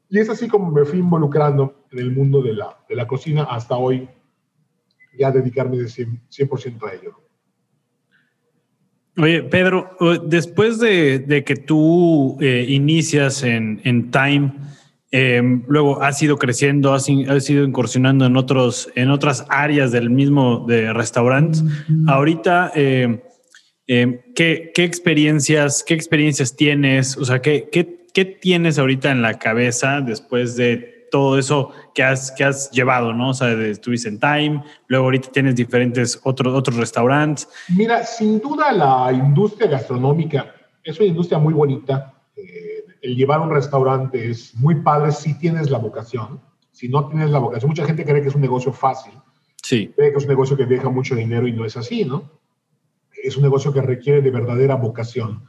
Y 0.08 0.18
es 0.18 0.28
así 0.28 0.48
como 0.48 0.72
me 0.72 0.84
fui 0.84 0.98
involucrando 0.98 1.86
en 1.92 2.00
el 2.00 2.10
mundo 2.10 2.42
de 2.42 2.54
la, 2.54 2.76
de 2.88 2.96
la 2.96 3.06
cocina 3.06 3.44
hasta 3.44 3.76
hoy, 3.76 4.08
ya 5.16 5.30
dedicarme 5.30 5.76
de 5.76 5.84
100%, 5.84 6.20
100 6.28 6.78
a 6.82 6.94
ello. 6.94 7.20
Oye, 9.16 9.42
Pedro, 9.44 9.96
después 10.26 10.80
de, 10.80 11.44
que 11.46 11.56
tú 11.56 12.38
eh, 12.40 12.64
inicias 12.68 13.42
en, 13.42 14.10
Time, 14.10 14.52
em, 15.10 15.62
luego 15.68 16.02
has 16.02 16.22
ido 16.22 16.38
creciendo, 16.38 16.92
has, 16.92 17.08
ido 17.08 17.64
incursionando 17.64 18.24
en, 18.24 18.36
otros, 18.36 18.90
en 18.94 19.10
otras 19.10 19.46
áreas 19.48 19.92
del 19.92 20.10
mismo 20.10 20.64
de 20.66 20.92
restaurantes. 20.92 21.62
Ahorita, 22.06 22.72
em, 22.74 23.20
em, 23.92 24.20
¿qué, 24.34 24.72
experiencias, 24.76 25.82
¿qué 25.82 25.94
experiencias 25.94 26.56
tienes? 26.56 27.16
O 27.16 27.24
sea, 27.24 27.42
¿qué, 27.42 27.68
qué, 27.70 28.06
qué 28.12 28.24
tienes 28.24 28.78
ahorita 28.78 29.10
en 29.10 29.22
la 29.22 29.38
cabeza 29.38 30.00
después 30.00 30.56
de 30.56 31.08
todo 31.10 31.38
eso 31.38 31.70
que 31.94 32.02
has, 32.02 32.30
que 32.32 32.44
has 32.44 32.70
llevado, 32.70 33.12
¿no? 33.12 33.30
O 33.30 33.34
sea, 33.34 33.50
estuviste 33.50 34.08
en 34.08 34.18
Time, 34.18 34.64
luego 34.86 35.06
ahorita 35.06 35.30
tienes 35.30 35.56
diferentes 35.56 36.20
otros, 36.22 36.54
otros 36.54 36.76
restaurantes. 36.76 37.48
Mira, 37.76 38.04
sin 38.04 38.40
duda 38.40 38.72
la 38.72 39.12
industria 39.12 39.68
gastronómica 39.68 40.54
es 40.84 40.98
una 40.98 41.08
industria 41.08 41.38
muy 41.38 41.52
bonita. 41.52 42.14
Eh, 42.36 42.84
el 43.02 43.16
llevar 43.16 43.40
un 43.40 43.50
restaurante 43.50 44.30
es 44.30 44.54
muy 44.54 44.76
padre 44.76 45.12
si 45.12 45.38
tienes 45.38 45.70
la 45.70 45.78
vocación. 45.78 46.40
Si 46.72 46.88
no 46.88 47.08
tienes 47.08 47.30
la 47.30 47.38
vocación, 47.38 47.68
mucha 47.68 47.84
gente 47.84 48.04
cree 48.04 48.22
que 48.22 48.28
es 48.28 48.34
un 48.34 48.40
negocio 48.40 48.72
fácil. 48.72 49.12
Sí. 49.62 49.92
Cree 49.94 50.12
que 50.12 50.18
es 50.18 50.24
un 50.24 50.30
negocio 50.30 50.56
que 50.56 50.66
deja 50.66 50.88
mucho 50.88 51.14
dinero 51.14 51.46
y 51.46 51.52
no 51.52 51.64
es 51.64 51.76
así, 51.76 52.04
¿no? 52.04 52.39
Es 53.22 53.36
un 53.36 53.42
negocio 53.42 53.72
que 53.72 53.82
requiere 53.82 54.22
de 54.22 54.30
verdadera 54.30 54.76
vocación. 54.76 55.44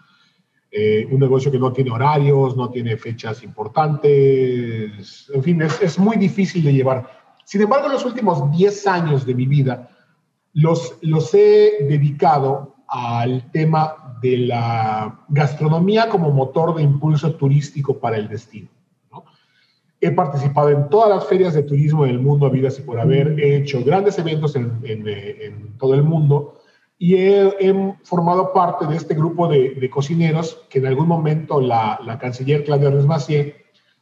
eh, 0.72 1.06
un 1.12 1.20
negocio 1.20 1.52
que 1.52 1.60
no 1.60 1.74
tiene 1.74 1.92
horarios, 1.92 2.56
no 2.56 2.70
tiene 2.70 2.96
fechas 2.96 3.44
importantes, 3.44 5.30
en 5.34 5.44
fin, 5.44 5.62
es, 5.62 5.82
es 5.82 6.00
muy 6.00 6.16
difícil 6.18 6.64
de 6.64 6.74
llevar. 6.74 7.10
Sin 7.44 7.62
embargo, 7.62 7.88
en 7.88 7.94
los 7.94 8.06
últimos 8.06 8.50
10 8.52 8.88
años 8.88 9.26
de 9.26 9.36
mi 9.36 9.48
vida 9.48 9.90
los, 10.54 10.98
los 11.02 11.34
he 11.34 11.86
dedicado 11.90 12.76
al 12.88 13.52
tema 13.52 14.18
de 14.22 14.38
la 14.38 15.26
gastronomía 15.30 16.08
como 16.10 16.32
motor 16.32 16.76
de 16.76 16.84
impulso 16.84 17.36
turístico 17.36 17.98
para 18.00 18.18
el 18.18 18.28
destino. 18.30 18.70
He 20.00 20.12
participado 20.12 20.70
en 20.70 20.90
todas 20.90 21.10
las 21.10 21.28
ferias 21.28 21.54
de 21.54 21.64
turismo 21.64 22.06
del 22.06 22.20
mundo, 22.20 22.46
habidas 22.48 22.80
y 22.80 22.82
por 22.82 23.00
haber, 23.00 23.40
he 23.40 23.58
hecho 23.58 23.84
grandes 23.84 24.18
eventos 24.18 24.56
en, 24.56 24.80
en, 24.84 25.08
en 25.08 25.78
todo 25.78 25.94
el 25.94 26.04
mundo 26.04 26.61
y 27.04 27.16
he, 27.16 27.96
formado 28.04 28.54
parte 28.54 28.86
de 28.86 28.96
este 28.96 29.16
grupo 29.16 29.48
de, 29.48 29.72
de 29.72 29.90
cocineros 29.90 30.68
que 30.70 30.78
en 30.78 30.86
algún 30.86 31.08
momento 31.08 31.60
la, 31.60 32.00
la 32.06 32.20
canciller 32.20 32.64
Claudia 32.64 32.92
Resmacier 32.92 33.56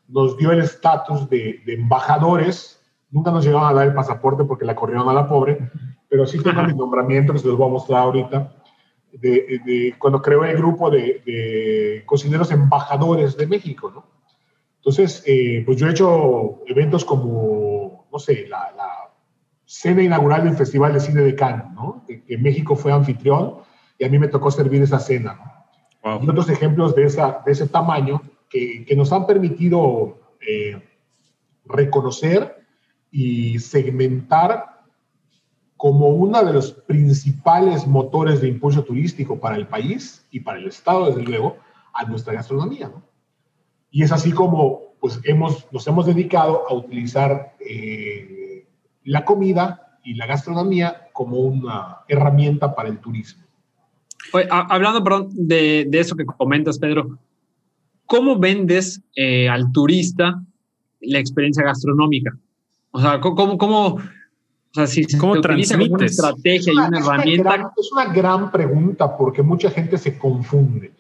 nos 0.10 0.36
dio 0.36 0.52
el 0.52 0.60
estatus 0.60 1.30
de, 1.30 1.62
de, 1.66 1.76
embajadores. 1.76 2.84
Nunca 3.10 3.32
nos 3.32 3.46
llegaron 3.46 3.70
a 3.70 3.74
dar 3.74 3.88
el 3.88 3.94
pasaporte 3.94 4.44
porque 4.44 4.66
la 4.66 4.76
corrieron 4.76 5.08
a 5.08 5.14
la 5.14 5.30
pobre, 5.30 5.72
pero 6.10 6.28
sí 6.28 6.44
tengo 6.44 6.62
mi 6.64 6.74
nombramiento 6.74 7.32
que 7.32 7.40
se 7.40 7.48
los 7.48 7.58
voy 7.58 7.70
a 7.70 7.72
mostrar 7.72 8.02
ahorita. 8.02 8.54
De, 9.14 9.62
de 9.66 9.96
cuando 9.98 10.22
creó 10.22 10.44
el 10.44 10.58
grupo 10.58 10.90
de, 10.90 11.24
de, 11.26 12.04
cocineros 12.06 12.52
embajadores 12.52 13.38
de 13.38 13.48
México, 13.48 13.94
¿no? 13.96 14.06
Entonces, 14.76 15.24
eh, 15.26 15.64
pues 15.66 15.78
yo 15.78 15.88
he 15.88 15.92
hecho 15.92 16.60
eventos 16.68 17.06
como, 17.06 18.08
no 18.12 18.20
sé, 18.20 18.46
la, 18.50 18.74
la 18.76 18.99
cena 19.70 20.02
inaugural 20.02 20.46
del 20.46 20.56
Festival 20.56 20.94
de 20.94 21.00
Cine 21.00 21.22
de 21.22 21.36
Cannes, 21.36 21.72
¿no? 21.76 22.04
Que, 22.08 22.38
México 22.40 22.76
fue 22.76 22.92
anfitrión 22.92 23.58
y 24.00 24.04
a 24.04 24.10
mí 24.10 24.18
me 24.18 24.28
tocó 24.28 24.50
servir 24.50 24.82
esa 24.82 24.98
cena, 24.98 25.36
¿no? 25.36 26.12
Wow. 26.18 26.24
Y 26.24 26.30
otros 26.30 26.50
ejemplos 26.50 26.96
de, 26.96 27.04
esa, 27.04 27.44
de 27.46 27.52
ese 27.52 27.68
tamaño 27.68 28.20
que, 28.50 28.84
que 28.84 28.96
nos 28.96 29.14
han 29.14 29.28
permitido 29.28 30.18
eh, 30.42 30.82
reconocer 31.66 32.66
y 33.12 33.60
segmentar 33.60 34.86
como 35.78 36.08
uno 36.08 36.44
de 36.44 36.54
los 36.54 36.72
principales 36.72 37.86
motores 37.86 38.42
de 38.42 38.48
impulso 38.48 38.84
turístico 38.84 39.40
para 39.40 39.56
el 39.56 39.68
país 39.68 40.26
y 40.32 40.40
para 40.40 40.58
el 40.58 40.68
Estado, 40.68 41.06
desde 41.06 41.22
luego, 41.22 41.58
a 41.94 42.06
nuestra 42.06 42.34
gastronomía, 42.34 42.88
¿no? 42.88 43.04
Y 43.92 44.02
es 44.02 44.12
así 44.12 44.32
como 44.32 44.96
pues, 45.00 45.20
hemos, 45.26 45.72
nos 45.72 45.86
hemos 45.86 46.08
dedicado 46.08 46.68
a 46.68 46.74
utilizar 46.74 47.56
eh, 47.60 48.39
la 49.04 49.26
comida 49.26 50.00
y 50.04 50.16
la 50.16 50.26
gastronomía 50.26 51.10
como 51.14 51.40
una 51.40 52.00
herramienta 52.08 52.76
para 52.76 52.90
el 52.90 53.00
turismo. 53.00 53.44
Oye, 54.34 54.48
hablando 54.50 55.04
perdón, 55.04 55.30
de, 55.34 55.86
de, 55.88 56.00
eso 56.00 56.16
que 56.16 56.26
comentas, 56.26 56.78
Pedro, 56.78 57.18
¿cómo 58.06 58.38
vendes 58.38 59.02
eh, 59.16 59.50
al 59.50 59.72
turista 59.72 60.44
la 61.02 61.20
experiencia 61.20 61.64
gastronómica? 61.64 62.38
O 62.92 63.00
sea, 63.00 63.20
¿cómo, 63.20 63.58
cómo, 63.58 63.86
o 63.88 64.02
sea, 64.74 64.88
si 64.88 65.06
¿Cómo 65.18 65.36
se 65.36 65.42
transmites? 65.42 65.78
Como 65.78 65.96
una 65.96 66.06
estrategia 66.06 66.74
y 66.74 66.78
una 66.78 67.00
es 67.00 67.06
herramienta. 67.06 67.42
Una 67.42 67.58
gran, 67.58 67.72
es 67.78 67.92
una 67.92 68.14
gran 68.14 68.52
pregunta 68.52 69.18
porque 69.18 69.42
mucha 69.42 69.72
gente 69.72 69.98
se 69.98 70.18
confunde. 70.18 70.94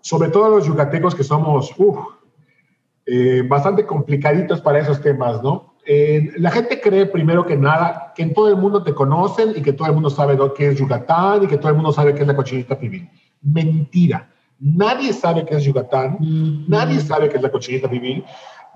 Sobre 0.00 0.28
todo 0.30 0.50
los 0.50 0.66
yucatecos 0.66 1.14
que 1.14 1.24
somos 1.24 1.72
uf, 1.76 1.98
eh, 3.06 3.42
bastante 3.46 3.84
complicaditos 3.84 4.60
para 4.60 4.78
esos 4.78 5.00
temas, 5.00 5.42
¿no? 5.42 5.73
Eh, 5.86 6.32
la 6.38 6.50
gente 6.50 6.80
cree 6.80 7.04
primero 7.06 7.44
que 7.44 7.56
nada 7.56 8.12
que 8.14 8.22
en 8.22 8.32
todo 8.32 8.48
el 8.48 8.56
mundo 8.56 8.82
te 8.82 8.94
conocen 8.94 9.52
y 9.54 9.60
que 9.60 9.72
todo 9.72 9.88
el 9.88 9.94
mundo 9.94 10.08
sabe 10.08 10.34
lo 10.34 10.54
que 10.54 10.68
es 10.68 10.78
Yucatán 10.78 11.42
y 11.42 11.46
que 11.46 11.58
todo 11.58 11.68
el 11.68 11.74
mundo 11.74 11.92
sabe 11.92 12.14
qué 12.14 12.22
es 12.22 12.26
la 12.26 12.36
cochinita 12.36 12.78
pibil. 12.78 13.08
Mentira. 13.42 14.30
Nadie 14.58 15.12
sabe 15.12 15.44
qué 15.44 15.56
es 15.56 15.64
Yucatán, 15.64 16.16
mm 16.20 16.64
nadie 16.68 17.00
sabe 17.00 17.28
qué 17.28 17.36
es 17.36 17.42
la 17.42 17.50
cochinita 17.50 17.88
pibil. 17.88 18.24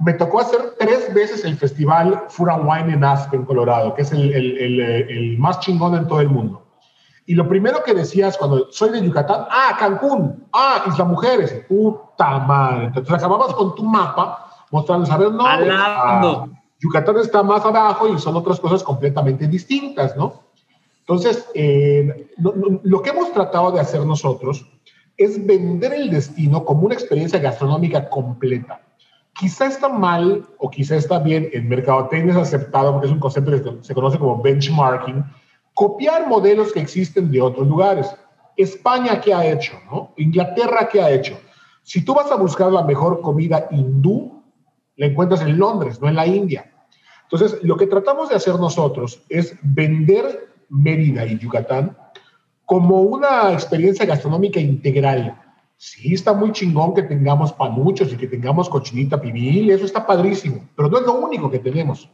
Me 0.00 0.12
tocó 0.12 0.40
hacer 0.40 0.74
tres 0.78 1.12
veces 1.14 1.44
el 1.44 1.56
festival 1.56 2.24
and 2.38 2.68
Wine 2.68 2.92
en 2.92 3.02
Aspen, 3.02 3.44
Colorado, 3.44 3.94
que 3.94 4.02
es 4.02 4.12
el, 4.12 4.32
el, 4.32 4.58
el, 4.58 4.80
el, 4.80 5.38
más 5.38 5.58
chingón 5.60 5.94
en 5.94 6.06
todo 6.06 6.20
el 6.20 6.28
mundo. 6.28 6.64
Y 7.26 7.34
lo 7.34 7.48
primero 7.48 7.82
que 7.84 7.94
decías 7.94 8.36
cuando 8.36 8.70
soy 8.70 8.90
de 8.90 9.02
Yucatán, 9.04 9.46
ah, 9.50 9.76
Cancún, 9.78 10.46
ah, 10.52 10.84
Isla 10.86 11.04
Mujeres, 11.04 11.64
puta 11.68 12.38
madre. 12.38 12.86
Entonces 12.86 13.12
acababas 13.12 13.54
con 13.54 13.74
tu 13.74 13.82
mapa 13.82 14.46
mostrando, 14.70 15.06
saber, 15.06 15.32
no, 15.32 15.46
Alando. 15.46 16.57
Yucatán 16.80 17.16
está 17.18 17.42
más 17.42 17.64
abajo 17.64 18.08
y 18.08 18.18
son 18.18 18.36
otras 18.36 18.60
cosas 18.60 18.82
completamente 18.82 19.46
distintas, 19.48 20.16
¿no? 20.16 20.44
Entonces, 21.00 21.46
eh, 21.54 22.28
lo, 22.36 22.54
lo, 22.82 23.02
que 23.02 23.10
hemos 23.10 23.32
tratado 23.32 23.72
de 23.72 23.80
hacer 23.80 24.04
nosotros 24.04 24.66
es 25.16 25.44
vender 25.44 25.92
el 25.94 26.10
destino 26.10 26.64
como 26.64 26.82
una 26.82 26.94
experiencia 26.94 27.40
gastronómica 27.40 28.08
completa. 28.08 28.82
Quizá 29.34 29.66
está 29.66 29.88
mal 29.88 30.46
o 30.58 30.70
quizá 30.70 30.96
está 30.96 31.18
bien, 31.18 31.48
en 31.52 31.68
mercadotecnia 31.68 32.32
es 32.32 32.38
aceptado 32.38 32.92
porque 32.92 33.06
es 33.06 33.12
un 33.12 33.20
concepto 33.20 33.50
que 33.50 33.84
se 33.84 33.94
conoce 33.94 34.18
como 34.18 34.42
benchmarking, 34.42 35.24
copiar 35.74 36.28
modelos 36.28 36.72
que 36.72 36.80
existen 36.80 37.30
de 37.30 37.40
otros 37.40 37.66
lugares. 37.66 38.14
España, 38.56 39.20
¿qué 39.20 39.32
ha 39.32 39.46
hecho? 39.46 39.74
¿no? 39.90 40.12
Inglaterra, 40.16 40.88
¿qué 40.90 41.00
ha 41.00 41.10
hecho? 41.10 41.38
Si 41.82 42.04
tú 42.04 42.14
vas 42.14 42.30
a 42.30 42.36
buscar 42.36 42.70
la 42.70 42.82
mejor 42.82 43.20
comida 43.20 43.66
hindú, 43.70 44.37
la 44.98 45.06
encuentras 45.06 45.40
en 45.40 45.58
Londres, 45.58 46.00
no 46.02 46.08
en 46.08 46.16
la 46.16 46.26
India. 46.26 46.70
Entonces, 47.22 47.62
lo 47.62 47.76
que 47.76 47.86
tratamos 47.86 48.28
de 48.28 48.34
hacer 48.34 48.54
nosotros 48.56 49.22
es 49.28 49.56
vender 49.62 50.48
Mérida 50.68 51.24
y 51.24 51.38
Yucatán 51.38 51.96
como 52.66 53.00
una 53.00 53.52
experiencia 53.52 54.04
gastronómica 54.04 54.60
integral. 54.60 55.40
Sí, 55.76 56.12
está 56.12 56.34
muy 56.34 56.52
chingón 56.52 56.92
que 56.92 57.04
tengamos 57.04 57.52
panuchos 57.52 58.12
y 58.12 58.16
que 58.16 58.26
tengamos 58.26 58.68
cochinita 58.68 59.20
pibil, 59.20 59.70
eso 59.70 59.86
está 59.86 60.06
padrísimo, 60.06 60.68
pero 60.76 60.90
no 60.90 60.98
es 60.98 61.06
lo 61.06 61.14
único 61.14 61.50
que 61.50 61.60
tenemos. 61.60 62.10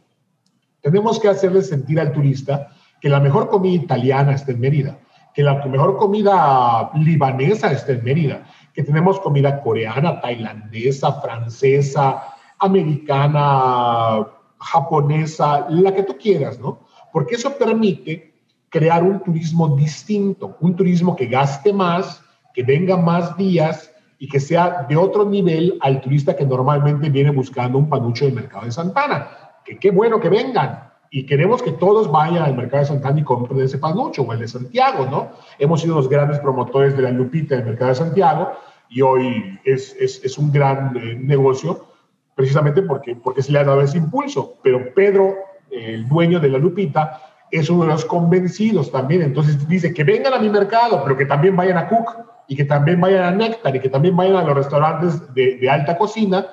Tenemos 0.81 1.19
que 1.19 1.27
hacerle 1.27 1.63
sentir 1.63 1.99
al 1.99 2.13
turista 2.13 2.69
que 3.01 3.09
la 3.09 3.19
mejor 3.19 3.49
comida 3.49 3.83
italiana 3.83 4.35
está 4.35 4.51
en 4.51 4.59
Mérida, 4.59 4.99
que 5.33 5.41
la 5.43 5.65
mejor 5.65 5.97
comida 5.97 6.91
libanesa 6.93 7.71
está 7.71 7.93
en 7.93 8.03
Mérida, 8.03 8.45
que 8.73 8.83
tenemos 8.83 9.19
comida 9.19 9.61
coreana, 9.61 10.21
tailandesa, 10.21 11.19
francesa, 11.21 12.34
americana, 12.59 14.27
japonesa, 14.59 15.67
la 15.69 15.93
que 15.93 16.03
tú 16.03 16.17
quieras, 16.17 16.59
¿no? 16.59 16.79
Porque 17.11 17.35
eso 17.35 17.55
permite 17.57 18.33
crear 18.69 19.03
un 19.03 19.21
turismo 19.23 19.75
distinto, 19.75 20.57
un 20.59 20.75
turismo 20.75 21.15
que 21.15 21.27
gaste 21.27 21.71
más, 21.71 22.23
que 22.53 22.63
venga 22.63 22.97
más 22.97 23.37
días 23.37 23.91
y 24.19 24.27
que 24.27 24.39
sea 24.39 24.85
de 24.87 24.95
otro 24.95 25.25
nivel 25.25 25.77
al 25.81 26.01
turista 26.01 26.35
que 26.35 26.45
normalmente 26.45 27.09
viene 27.09 27.31
buscando 27.31 27.77
un 27.77 27.89
panucho 27.89 28.25
del 28.25 28.33
mercado 28.33 28.65
de 28.65 28.71
Santana. 28.71 29.27
Que 29.63 29.77
qué 29.77 29.91
bueno 29.91 30.19
que 30.19 30.29
vengan. 30.29 30.91
Y 31.11 31.25
queremos 31.25 31.61
que 31.61 31.71
todos 31.71 32.11
vayan 32.11 32.43
al 32.43 32.55
mercado 32.55 32.81
de 32.81 32.87
Santana 32.87 33.19
y 33.19 33.23
compren 33.23 33.61
ese 33.61 33.77
panucho 33.77 34.23
o 34.23 34.33
el 34.33 34.39
de 34.39 34.47
Santiago, 34.47 35.05
¿no? 35.05 35.29
Hemos 35.59 35.81
sido 35.81 35.95
los 35.95 36.09
grandes 36.09 36.39
promotores 36.39 36.95
de 36.97 37.03
la 37.03 37.11
Lupita 37.11 37.55
del 37.55 37.65
mercado 37.65 37.89
de 37.89 37.95
Santiago 37.95 38.51
y 38.89 39.01
hoy 39.01 39.59
es, 39.63 39.95
es, 39.99 40.23
es 40.23 40.37
un 40.37 40.51
gran 40.51 40.97
eh, 40.97 41.15
negocio 41.15 41.94
precisamente 42.35 42.81
porque, 42.81 43.15
porque 43.15 43.41
se 43.41 43.51
le 43.51 43.59
ha 43.59 43.63
dado 43.63 43.81
ese 43.81 43.97
impulso. 43.97 44.57
Pero 44.61 44.93
Pedro, 44.93 45.35
el 45.71 46.07
dueño 46.07 46.39
de 46.39 46.49
la 46.49 46.57
Lupita, 46.57 47.21
es 47.51 47.69
uno 47.69 47.83
de 47.83 47.89
los 47.89 48.05
convencidos 48.05 48.91
también. 48.91 49.21
Entonces 49.21 49.67
dice 49.67 49.93
que 49.93 50.03
vengan 50.03 50.33
a 50.33 50.39
mi 50.39 50.49
mercado, 50.49 51.01
pero 51.03 51.17
que 51.17 51.25
también 51.25 51.55
vayan 51.55 51.77
a 51.77 51.87
Cook 51.87 52.11
y 52.47 52.55
que 52.55 52.65
también 52.65 52.99
vayan 52.99 53.23
a 53.23 53.31
Nectar 53.31 53.75
y 53.75 53.79
que 53.79 53.89
también 53.89 54.15
vayan 54.15 54.35
a 54.35 54.43
los 54.43 54.55
restaurantes 54.55 55.33
de, 55.33 55.69
alta 55.69 55.97
cocina, 55.97 56.45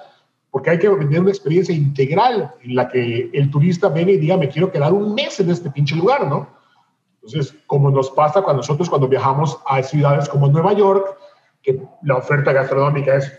porque 0.51 0.71
hay 0.71 0.79
que 0.79 0.89
vender 0.89 1.21
una 1.21 1.31
experiencia 1.31 1.75
integral 1.75 2.55
en 2.62 2.77
la 2.77 2.89
que 2.89 3.31
el 3.33 3.51
turista 3.51 3.89
venga 3.89 4.12
y 4.12 4.19
diga, 4.19 4.37
me 4.37 4.49
quiero 4.49 4.71
quedar 4.71 4.93
un 4.93 5.15
mes 5.15 5.41
en 5.41 5.51
este 5.51 5.71
pinche 5.71 5.97
lugar, 5.97 6.27
¿no? 6.27 6.49
Entonces, 7.17 7.55
como 7.67 7.91
nos 7.91 8.11
pasa 8.11 8.43
con 8.43 8.57
nosotros 8.57 8.89
cuando 8.89 9.09
viajamos 9.09 9.59
a 9.67 9.83
ciudades 9.83 10.29
como 10.29 10.49
Nueva 10.49 10.73
York, 10.73 11.17
que 11.62 11.81
la 12.03 12.17
oferta 12.17 12.53
gastronómica 12.53 13.17
es 13.17 13.33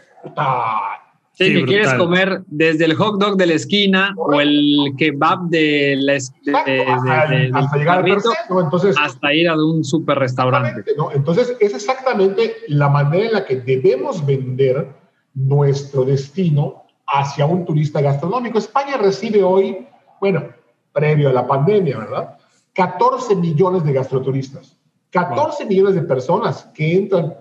Sí, 1.35 1.45
sí, 1.45 1.53
que 1.53 1.65
quieres 1.65 1.93
comer 1.95 2.43
desde 2.45 2.85
el 2.85 2.93
hot 2.93 3.19
dog 3.19 3.37
de 3.37 3.47
la 3.47 3.53
esquina 3.53 4.13
o 4.17 4.39
el 4.39 4.93
kebab 4.99 5.49
de 5.49 5.95
la 5.97 6.13
esquina. 6.13 6.63
De, 6.63 6.85
hasta, 6.85 7.27
de, 7.27 7.37
de, 7.37 7.51
hasta 7.53 7.77
llegar 7.77 7.97
al 7.97 8.05
tercero, 8.05 8.35
¿no? 8.49 8.61
Entonces, 8.61 8.95
hasta 8.99 9.33
ir 9.33 9.49
a 9.49 9.55
un 9.55 9.83
super 9.83 10.19
restaurante. 10.19 10.83
¿no? 10.95 11.11
Entonces, 11.11 11.57
es 11.59 11.73
exactamente 11.73 12.57
la 12.67 12.87
manera 12.87 13.25
en 13.25 13.33
la 13.33 13.45
que 13.45 13.55
debemos 13.55 14.23
vender 14.23 14.87
nuestro 15.33 16.05
destino 16.05 16.83
hacia 17.07 17.47
un 17.47 17.65
turista 17.65 17.99
gastronómico. 17.99 18.59
España 18.59 18.97
recibe 18.97 19.41
hoy, 19.41 19.87
bueno, 20.21 20.49
previo 20.91 21.29
a 21.29 21.33
la 21.33 21.47
pandemia, 21.47 21.97
¿verdad? 21.97 22.37
14 22.73 23.35
millones 23.35 23.83
de 23.83 23.93
gastroturistas. 23.93 24.77
14 25.09 25.63
wow. 25.63 25.69
millones 25.69 25.95
de 25.95 26.03
personas 26.03 26.69
que 26.75 26.95
entran 26.95 27.33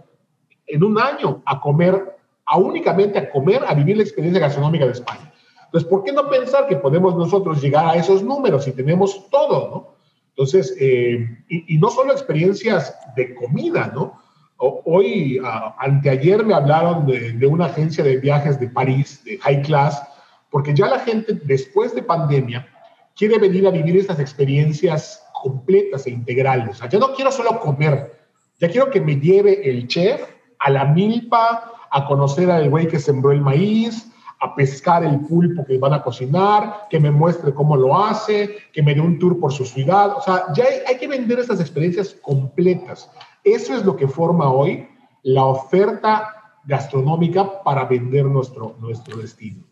en 0.66 0.82
un 0.82 0.99
año 0.99 1.42
a 1.44 1.61
comer 1.61 2.16
a 2.52 2.59
únicamente 2.59 3.18
a 3.18 3.30
comer, 3.30 3.62
a 3.66 3.73
vivir 3.73 3.97
la 3.97 4.02
experiencia 4.02 4.38
gastronómica 4.38 4.85
de 4.85 4.92
España. 4.92 5.32
Entonces, 5.64 5.88
¿por 5.88 6.04
qué 6.04 6.12
no 6.12 6.28
pensar 6.28 6.66
que 6.66 6.76
podemos 6.76 7.16
nosotros 7.16 7.62
llegar 7.62 7.87
a 7.87 7.94
esos 7.94 8.23
números 8.23 8.64
si 8.64 8.73
tenemos 8.73 9.30
todo, 9.30 9.71
¿no? 9.71 9.94
Entonces, 10.28 10.76
eh, 10.78 11.44
y, 11.49 11.75
y, 11.75 11.78
no 11.78 11.88
solo 11.88 12.12
experiencias 12.12 12.94
de 13.16 13.35
comida, 13.35 13.90
¿no? 13.94 14.21
Hoy, 14.59 15.40
anteayer 15.78 16.44
me 16.44 16.54
hablaron 16.54 17.06
de, 17.06 17.32
de, 17.32 17.47
una 17.47 17.66
agencia 17.66 18.04
de 18.04 18.18
viajes 18.18 18.61
de 18.61 18.68
París, 18.68 19.25
de 19.25 19.38
High 19.38 19.62
Class, 19.62 20.02
porque 20.50 20.75
ya 20.75 20.88
la 20.88 21.00
gente 21.00 21.40
después 21.44 21.94
de 21.94 22.02
pandemia 22.02 22.68
quiere 23.16 23.38
venir 23.38 23.66
a 23.66 23.71
vivir 23.71 23.97
estas 23.97 24.21
experiencias 24.21 25.26
completas 25.32 26.06
e 26.06 26.11
integrales. 26.11 26.68
O 26.68 26.75
sea, 26.75 26.88
yo 26.88 26.99
no 26.99 27.14
quiero 27.14 27.32
solo 27.32 27.59
comer, 27.61 28.21
ya 28.61 28.68
quiero 28.68 28.90
que 28.90 29.00
me 29.00 29.16
lleve 29.16 29.68
el 29.68 29.88
chef 29.88 30.23
a 30.59 30.71
la 30.71 30.85
milpa, 30.85 31.73
a 31.92 32.06
conocer 32.06 32.50
al 32.50 32.70
güey 32.70 32.88
que 32.88 32.99
sembró 32.99 33.32
el 33.32 33.40
maíz, 33.40 34.11
a 34.40 34.54
pescar 34.56 35.04
el 35.04 35.20
pulpo 35.20 35.64
que 35.64 35.78
van 35.78 35.92
a 35.92 36.02
cocinar, 36.02 36.88
que 36.90 36.99
me 36.99 37.11
muestre 37.11 37.54
cómo 37.54 37.76
lo 37.76 37.96
hace, 37.96 38.56
que 38.72 38.82
me 38.82 38.94
dé 38.94 39.00
un 39.00 39.18
tour 39.18 39.38
por 39.38 39.52
su 39.52 39.64
ciudad. 39.64 40.16
O 40.16 40.20
sea, 40.22 40.46
ya 40.54 40.64
hay, 40.88 40.96
que 40.96 41.06
vender 41.06 41.38
estas 41.38 41.61
experiencias 41.61 42.16
completas. 42.22 43.08
Eso 43.44 43.75
es 43.75 43.84
lo 43.84 43.94
que 43.94 44.08
forma 44.08 44.52
hoy 44.52 44.88
la 45.22 45.44
oferta 45.44 46.28
gastronómica 46.64 47.62
para 47.62 47.84
vender 47.84 48.25
nuestro, 48.25 48.75
nuestro 48.80 49.18
destino. 49.18 49.62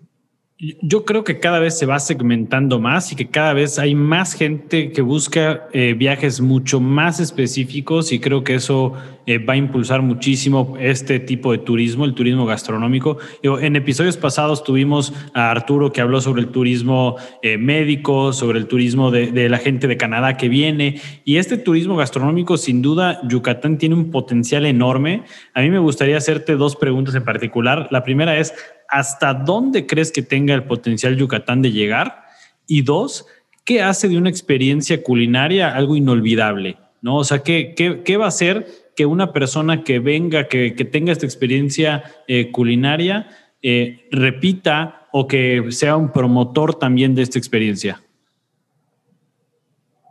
Yo 0.82 1.06
creo 1.06 1.24
que 1.24 1.38
cada 1.38 1.58
vez 1.58 1.78
se 1.78 1.86
va 1.86 1.98
segmentando 2.00 2.78
más 2.80 3.12
y 3.12 3.16
que 3.16 3.30
cada 3.30 3.54
vez 3.54 3.78
hay 3.78 3.94
más 3.94 4.34
gente 4.34 4.92
que 4.92 5.00
busca 5.00 5.66
eh, 5.72 5.94
viajes 5.94 6.42
mucho 6.42 6.80
más 6.80 7.18
específicos 7.18 8.12
y 8.12 8.20
creo 8.20 8.44
que 8.44 8.56
eso 8.56 8.92
eh, 9.24 9.38
va 9.38 9.54
a 9.54 9.56
impulsar 9.56 10.02
muchísimo 10.02 10.76
este 10.78 11.18
tipo 11.18 11.52
de 11.52 11.58
turismo, 11.58 12.04
el 12.04 12.12
turismo 12.12 12.44
gastronómico. 12.44 13.16
En 13.42 13.74
episodios 13.74 14.18
pasados 14.18 14.62
tuvimos 14.62 15.14
a 15.32 15.50
Arturo 15.50 15.92
que 15.92 16.02
habló 16.02 16.20
sobre 16.20 16.42
el 16.42 16.48
turismo 16.48 17.16
eh, 17.40 17.56
médico, 17.56 18.34
sobre 18.34 18.58
el 18.58 18.66
turismo 18.66 19.10
de, 19.10 19.32
de 19.32 19.48
la 19.48 19.56
gente 19.56 19.86
de 19.86 19.96
Canadá 19.96 20.36
que 20.36 20.50
viene 20.50 21.00
y 21.24 21.38
este 21.38 21.56
turismo 21.56 21.96
gastronómico 21.96 22.58
sin 22.58 22.82
duda 22.82 23.18
Yucatán 23.26 23.78
tiene 23.78 23.94
un 23.94 24.10
potencial 24.10 24.66
enorme. 24.66 25.22
A 25.54 25.62
mí 25.62 25.70
me 25.70 25.78
gustaría 25.78 26.18
hacerte 26.18 26.56
dos 26.56 26.76
preguntas 26.76 27.14
en 27.14 27.24
particular. 27.24 27.88
La 27.90 28.04
primera 28.04 28.36
es, 28.36 28.52
¿hasta 28.90 29.32
dónde 29.32 29.86
crees 29.86 30.10
que 30.12 30.22
tenga 30.22 30.54
el 30.54 30.64
potencial 30.64 31.16
Yucatán 31.16 31.62
de 31.62 31.72
llegar? 31.72 32.24
Y 32.66 32.82
dos, 32.82 33.26
¿qué 33.64 33.82
hace 33.82 34.08
de 34.08 34.18
una 34.18 34.28
experiencia 34.28 35.02
culinaria 35.02 35.74
algo 35.74 35.96
inolvidable? 35.96 36.76
¿No? 37.00 37.16
O 37.16 37.24
sea, 37.24 37.42
¿qué, 37.42 37.74
qué, 37.74 38.16
va 38.16 38.26
a 38.26 38.28
hacer 38.28 38.66
que 38.94 39.06
una 39.06 39.32
persona 39.32 39.84
que 39.84 40.00
venga, 40.00 40.48
que, 40.48 40.72
tenga 40.72 41.12
esta 41.12 41.24
experiencia 41.24 42.04
eh, 42.28 42.50
culinaria, 42.50 43.28
eh, 43.62 44.06
repita 44.10 45.08
o 45.12 45.26
que 45.26 45.66
sea 45.70 45.96
un 45.96 46.12
promotor 46.12 46.74
también 46.74 47.14
de 47.14 47.22
esta 47.22 47.38
experiencia? 47.38 48.02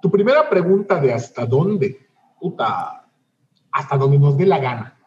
Tu 0.01 0.09
primera 0.09 0.49
pregunta 0.49 0.99
de 0.99 1.13
hasta 1.13 1.45
dónde, 1.45 1.99
puta, 2.39 3.05
hasta 3.71 3.97
donde 3.97 4.17
nos 4.17 4.37
dé 4.37 4.45
la 4.45 4.57
gana. 4.57 4.97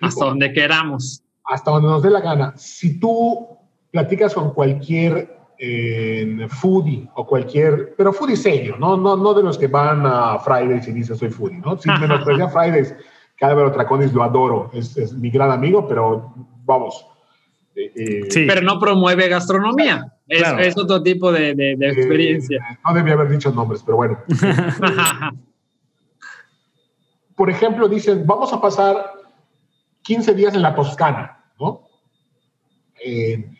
Hasta 0.00 0.24
donde 0.24 0.52
queramos 0.52 1.22
hasta 1.50 1.72
donde 1.72 1.88
nos 1.88 2.02
dé 2.02 2.10
la 2.10 2.20
gana. 2.20 2.54
Si 2.56 3.00
tú 3.00 3.58
platicas 3.90 4.32
con 4.32 4.54
cualquier 4.54 5.36
eh, 5.58 6.46
foodie 6.48 7.08
o 7.16 7.26
cualquier, 7.26 7.94
pero 7.96 8.12
foodie 8.12 8.36
serio, 8.36 8.76
¿no? 8.78 8.96
No, 8.96 9.16
no 9.16 9.34
de 9.34 9.42
los 9.42 9.58
que 9.58 9.66
van 9.66 10.06
a 10.06 10.38
Fridays 10.38 10.86
y 10.86 10.92
dicen 10.92 11.16
soy 11.16 11.30
foodie, 11.30 11.58
¿no? 11.58 11.76
Si 11.76 11.90
menosprecia 11.90 12.48
Fridays, 12.50 12.94
Calvero 13.36 13.72
Traconis 13.72 14.12
lo 14.12 14.22
adoro, 14.22 14.70
es, 14.72 14.96
es, 14.96 15.12
mi 15.12 15.28
gran 15.28 15.50
amigo, 15.50 15.88
pero 15.88 16.32
vamos. 16.64 17.04
Eh, 17.74 17.92
eh, 17.96 18.20
sí. 18.30 18.46
Pero 18.46 18.62
no 18.62 18.78
promueve 18.78 19.28
gastronomía. 19.28 20.06
Es, 20.28 20.44
es 20.60 20.78
otro 20.78 21.02
tipo 21.02 21.32
de, 21.32 21.56
de, 21.56 21.74
de 21.76 21.90
experiencia. 21.90 22.78
no 22.86 22.94
debía 22.94 23.14
haber 23.14 23.28
dicho 23.28 23.50
nombres, 23.50 23.82
pero 23.82 23.96
bueno. 23.96 24.18
Por 27.34 27.50
ejemplo, 27.50 27.88
dicen, 27.88 28.24
vamos 28.24 28.52
a 28.52 28.60
pasar 28.60 29.14
15 30.02 30.34
días 30.34 30.54
en 30.54 30.62
la 30.62 30.74
Toscana. 30.76 31.39
Eh, 33.04 33.50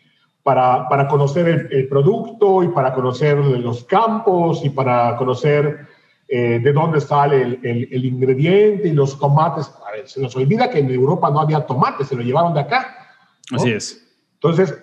para, 0.43 0.87
para, 0.89 1.07
conocer 1.07 1.69
el, 1.71 1.87
producto 1.87 2.63
y 2.63 2.69
para 2.69 2.93
conocer 2.93 3.37
los 3.37 3.83
campos 3.83 4.65
y 4.65 4.71
para 4.71 5.15
conocer 5.15 5.87
eh, 6.27 6.59
de 6.59 6.73
dónde 6.73 6.99
sale 6.99 7.43
el, 7.43 7.59
el, 7.91 8.05
ingrediente 8.05 8.87
y 8.87 8.93
los 8.93 9.19
tomates. 9.19 9.71
A 9.87 9.91
ver, 9.91 10.07
se 10.07 10.19
nos 10.19 10.35
olvida 10.35 10.69
que 10.69 10.79
en 10.79 10.89
Europa 10.89 11.29
no 11.29 11.41
había 11.41 11.65
tomates, 11.65 12.07
se 12.07 12.15
lo 12.15 12.23
llevaron 12.23 12.55
de 12.55 12.61
acá. 12.61 13.15
Así 13.51 13.71
es. 13.71 14.03
Entonces, 14.33 14.75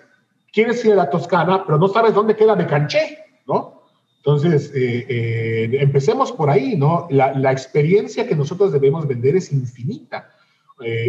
quieres 0.53 0.83
ir 0.85 0.93
a 0.93 0.95
la 0.95 1.09
Toscana, 1.09 1.65
pero 1.65 1.77
no 1.77 1.89
sabes 1.89 2.13
dónde 2.13 2.37
queda 2.37 2.55
de 2.55 2.65
Canché, 2.65 3.17
¿no? 3.45 3.83
Entonces, 4.17 4.71
eh, 4.73 5.77
empecemos 5.81 6.31
por 6.31 6.49
ahí, 6.49 6.77
¿no? 6.77 7.07
La, 7.09 7.33
la, 7.33 7.51
experiencia 7.51 8.27
que 8.27 8.35
nosotros 8.35 8.71
debemos 8.71 9.07
vender 9.07 9.35
es 9.35 9.51
infinita. 9.51 10.29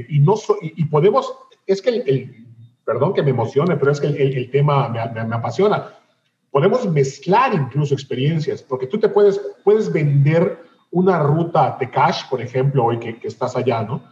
y, 0.08 0.18
no 0.18 0.34
y, 0.60 0.84
podemos, 0.86 1.32
es 1.72 1.82
que 1.82 1.90
el, 1.90 2.40
perdón 2.84 3.14
que 3.14 3.22
me 3.22 3.30
emocione, 3.30 3.76
pero 3.76 3.92
es 3.92 4.00
que 4.00 4.08
el, 4.08 4.50
tema 4.50 4.88
me, 4.88 5.34
apasiona. 5.34 5.94
Podemos 6.50 6.88
mezclar 6.90 7.54
incluso 7.54 7.94
experiencias, 7.94 8.62
porque 8.62 8.88
tú 8.88 8.98
te 8.98 9.08
puedes, 9.08 9.40
puedes 9.62 9.92
vender 9.92 10.58
una 10.90 11.20
ruta 11.20 11.66
a 11.66 11.78
Tecash, 11.78 12.28
por 12.28 12.40
ejemplo, 12.40 12.84
hoy 12.84 12.98
que, 12.98 13.16
estás 13.22 13.54
allá, 13.54 13.84
¿no? 13.84 14.02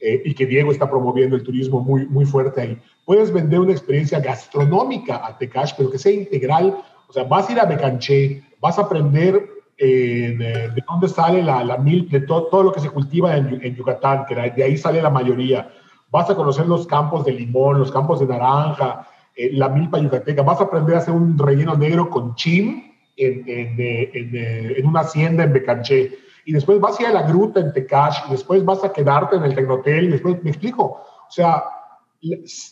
Eh, 0.00 0.20
y 0.26 0.34
que 0.34 0.44
Diego 0.44 0.70
está 0.70 0.90
promoviendo 0.90 1.36
el 1.36 1.42
turismo 1.42 1.80
muy, 1.80 2.06
muy 2.06 2.26
fuerte 2.26 2.60
ahí. 2.60 2.78
Puedes 3.06 3.32
vender 3.32 3.60
una 3.60 3.72
experiencia 3.72 4.20
gastronómica 4.20 5.26
a 5.26 5.38
Tecash, 5.38 5.72
pero 5.74 5.90
que 5.90 5.98
sea 5.98 6.12
integral. 6.12 6.76
O 7.08 7.12
sea, 7.14 7.24
vas 7.24 7.48
a 7.48 7.52
ir 7.52 7.60
a 7.60 7.64
Becanché, 7.64 8.42
vas 8.60 8.78
a 8.78 8.82
aprender 8.82 9.48
eh, 9.78 10.34
de, 10.36 10.84
dónde 10.86 11.08
sale 11.08 11.42
la, 11.42 11.64
la 11.64 11.78
mil, 11.78 12.10
de 12.10 12.20
todo 12.20 12.62
lo 12.62 12.72
que 12.72 12.80
se 12.80 12.90
cultiva 12.90 13.34
en, 13.34 13.64
en 13.64 13.74
Yucatán, 13.74 14.26
que 14.26 14.34
de 14.34 14.62
ahí 14.62 14.76
sale 14.76 15.00
la 15.00 15.08
mayoría 15.08 15.70
vas 16.10 16.30
a 16.30 16.34
conocer 16.34 16.66
los 16.66 16.86
campos 16.86 17.24
de 17.24 17.32
limón, 17.32 17.78
los 17.78 17.92
campos 17.92 18.20
de 18.20 18.26
naranja, 18.26 19.06
eh, 19.34 19.50
la 19.52 19.68
milpa 19.68 19.98
yucateca, 19.98 20.42
vas 20.42 20.60
a 20.60 20.64
aprender 20.64 20.94
a 20.94 20.98
hacer 20.98 21.14
un 21.14 21.38
relleno 21.38 21.76
negro 21.76 22.08
con 22.08 22.34
chim 22.34 22.82
en, 23.16 23.44
en, 23.46 23.80
eh, 23.80 24.10
eh, 24.14 24.74
en, 24.78 24.86
una 24.86 25.00
hacienda 25.00 25.44
en 25.44 25.52
Becanché, 25.52 26.18
y 26.44 26.52
después 26.52 26.80
vas 26.80 26.98
a 26.98 27.02
ir 27.02 27.08
a 27.08 27.12
la 27.12 27.22
gruta 27.22 27.60
en 27.60 27.72
Tecash, 27.72 28.18
y 28.28 28.30
después 28.30 28.64
vas 28.64 28.84
a 28.84 28.92
quedarte 28.92 29.36
en 29.36 29.44
el 29.44 29.54
Tecnotel, 29.54 30.04
y 30.04 30.08
después, 30.08 30.42
me 30.42 30.50
explico, 30.50 30.84
o 30.84 31.30
sea, 31.30 31.64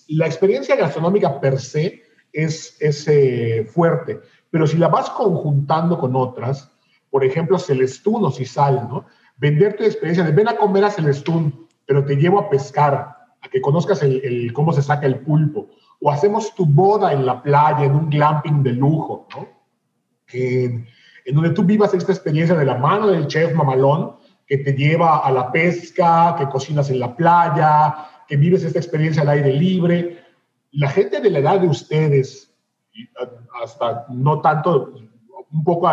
la, 0.09 0.27
experiencia 0.27 0.77
gastronómica 0.77 1.41
per 1.41 1.59
se 1.61 2.03
es, 2.33 2.77
es 2.81 3.71
fuerte, 3.71 4.21
pero 4.51 4.67
si 4.67 4.79
la 4.79 4.89
vas 4.89 5.11
conjuntando 5.11 5.99
con 5.99 6.15
otras, 6.17 6.71
por 7.11 7.25
ejemplo, 7.25 7.59
Celestún 7.59 8.25
o 8.25 8.31
Cisal, 8.31 8.89
¿no? 8.89 9.05
Vender 9.37 9.77
tu 9.77 9.85
experiencia 9.85 10.25
de 10.25 10.33
ven 10.33 10.49
a 10.49 10.57
comer 10.57 10.85
a 10.85 10.91
Celestún, 10.91 11.69
pero 11.87 12.05
te 12.05 12.17
llevo 12.17 12.41
a 12.41 12.51
pescar, 12.51 13.14
a 13.45 13.49
que 13.49 13.61
conozcas 13.61 14.03
el, 14.03 14.53
cómo 14.53 14.73
se 14.73 14.83
saca 14.83 15.07
el 15.07 15.21
pulpo. 15.21 15.69
O 16.01 16.11
hacemos 16.11 16.55
tu 16.55 16.67
boda 16.67 17.13
en 17.13 17.27
la 17.27 17.43
playa, 17.43 17.85
en 17.85 17.95
un 17.95 18.11
glamping 18.11 18.63
de 18.63 18.73
lujo, 18.73 19.29
¿no? 19.35 19.49
en, 20.33 20.87
donde 21.33 21.51
tú 21.51 21.63
vivas 21.63 21.95
esta 21.95 22.13
experiencia 22.13 22.57
de 22.57 22.65
la 22.65 22.77
mano 22.77 23.09
del 23.09 23.27
chef 23.27 23.55
mamalón, 23.55 24.17
que 24.47 24.59
te 24.59 24.73
lleva 24.73 25.19
a 25.19 25.31
la 25.31 25.53
pesca, 25.53 26.35
que 26.39 26.49
cocinas 26.49 26.91
en 26.91 27.01
la 27.01 27.15
playa, 27.17 28.09
que 28.29 28.37
vives 28.37 28.65
esta 28.65 28.79
experiencia 28.79 29.23
al 29.23 29.31
aire 29.31 29.53
libre. 29.53 30.25
La 30.73 30.91
gente 30.91 31.21
de 31.21 31.31
la 31.31 31.39
edad 31.39 31.61
de 31.61 31.69
ustedes, 31.69 32.53
hasta 33.63 34.07
no 34.11 34.41
tanto, 34.41 34.95
un 35.51 35.65
poco, 35.65 35.91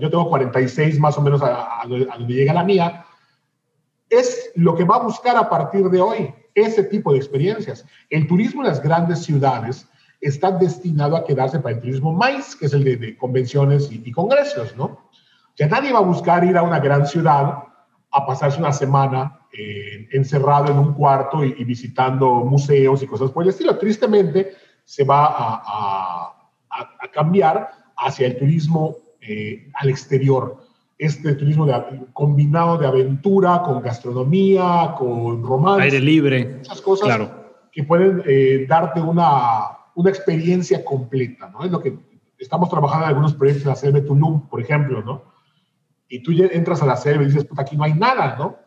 yo 0.00 0.10
tengo 0.10 0.28
46 0.28 0.98
más 0.98 1.18
o 1.18 1.22
menos 1.22 1.42
a, 1.42 1.82
a 1.82 1.86
donde 1.86 2.34
llega 2.34 2.52
la 2.52 2.64
mía, 2.64 3.04
es 4.08 4.52
lo 4.56 4.74
que 4.74 4.84
va 4.84 4.96
a 4.96 5.02
buscar 5.02 5.36
a 5.36 5.48
partir 5.48 5.88
de 5.88 6.00
hoy 6.00 6.34
ese 6.54 6.84
tipo 6.84 7.12
de 7.12 7.18
experiencias. 7.18 7.84
El 8.10 8.26
turismo 8.26 8.62
en 8.62 8.68
las 8.68 8.82
grandes 8.82 9.20
ciudades 9.20 9.88
está 10.20 10.52
destinado 10.52 11.16
a 11.16 11.24
quedarse 11.24 11.58
para 11.58 11.74
el 11.74 11.80
turismo 11.80 12.12
más, 12.12 12.54
que 12.54 12.66
es 12.66 12.72
el 12.72 12.84
de, 12.84 13.16
convenciones 13.16 13.90
y, 13.90 14.10
congresos, 14.12 14.76
¿no? 14.76 15.10
Ya 15.56 15.66
nadie 15.66 15.92
va 15.92 15.98
a 15.98 16.02
buscar 16.02 16.44
ir 16.44 16.56
a 16.56 16.62
una 16.62 16.78
gran 16.78 17.06
ciudad 17.06 17.64
a 18.10 18.26
pasarse 18.26 18.58
una 18.58 18.72
semana 18.72 19.40
eh, 19.52 20.08
encerrado 20.12 20.70
en 20.72 20.78
un 20.78 20.94
cuarto 20.94 21.44
y, 21.44 21.64
visitando 21.64 22.36
museos 22.36 23.02
y 23.02 23.06
cosas 23.06 23.30
por 23.30 23.42
el 23.42 23.50
estilo. 23.50 23.76
Tristemente, 23.76 24.52
se 24.84 25.04
va 25.04 25.26
a, 25.30 26.38
cambiar 27.12 27.70
hacia 27.98 28.26
el 28.26 28.38
turismo 28.38 28.96
eh, 29.20 29.70
al 29.74 29.90
exterior 29.90 30.61
este 31.02 31.34
turismo 31.34 31.66
combinado 32.12 32.78
de 32.78 32.86
aventura 32.86 33.62
con 33.64 33.82
gastronomía, 33.82 34.94
con 34.96 35.42
romance. 35.42 35.82
Aire 35.82 36.00
libre. 36.00 36.58
Muchas 36.58 36.80
cosas 36.80 37.28
que 37.72 37.82
pueden 37.82 38.22
eh, 38.24 38.66
darte 38.68 39.00
una, 39.00 39.78
una 39.96 40.10
experiencia 40.10 40.84
completa, 40.84 41.50
¿no? 41.50 41.64
Es 41.64 41.72
lo 41.72 41.80
que 41.80 41.98
estamos 42.38 42.68
trabajando 42.68 43.06
en 43.06 43.08
algunos 43.08 43.34
proyectos 43.34 43.64
en 43.64 43.70
la 43.70 43.76
selva 43.76 44.00
de 44.00 44.06
Tulum, 44.06 44.48
por 44.48 44.60
ejemplo, 44.60 45.02
¿no? 45.02 45.24
Y 46.08 46.22
tú 46.22 46.30
entras 46.38 46.82
a 46.82 46.86
la 46.86 46.96
selva 46.96 47.24
y 47.24 47.26
dices, 47.26 47.46
puta, 47.46 47.62
aquí 47.62 47.76
no 47.76 47.82
hay 47.82 47.94
nada, 47.94 48.36
¿no? 48.38 48.58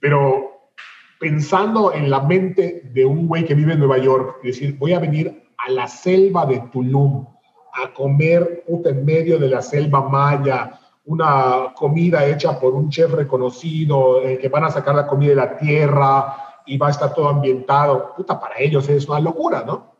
Pero 0.00 0.72
pensando 1.20 1.92
en 1.92 2.10
la 2.10 2.22
mente 2.22 2.90
de 2.92 3.04
un 3.04 3.28
güey 3.28 3.44
que 3.44 3.54
vive 3.54 3.74
en 3.74 3.78
Nueva 3.78 3.98
York 3.98 4.38
y 4.42 4.48
decir, 4.48 4.76
voy 4.78 4.94
a 4.94 4.98
venir 4.98 5.44
a 5.58 5.70
la 5.70 5.86
selva 5.86 6.44
de 6.44 6.58
Tulum 6.72 7.24
a 7.72 7.92
comer 7.92 8.64
puta, 8.66 8.90
en 8.90 9.04
medio 9.04 9.38
de 9.38 9.48
la 9.48 9.62
selva 9.62 10.08
maya, 10.08 10.77
una 11.08 11.72
comida 11.74 12.26
hecha 12.26 12.58
por 12.60 12.74
un 12.74 12.90
chef 12.90 13.12
reconocido, 13.12 14.22
eh, 14.22 14.38
que 14.38 14.48
van 14.48 14.64
a 14.64 14.70
sacar 14.70 14.94
la 14.94 15.06
comida 15.06 15.30
de 15.30 15.36
la 15.36 15.56
tierra, 15.56 16.36
y 16.66 16.76
va 16.76 16.88
a 16.88 16.90
estar 16.90 17.14
todo 17.14 17.28
ambientado. 17.28 18.14
Puta, 18.14 18.38
para 18.38 18.58
ellos 18.58 18.88
es 18.88 19.08
una 19.08 19.20
locura, 19.20 19.64
¿no? 19.66 19.94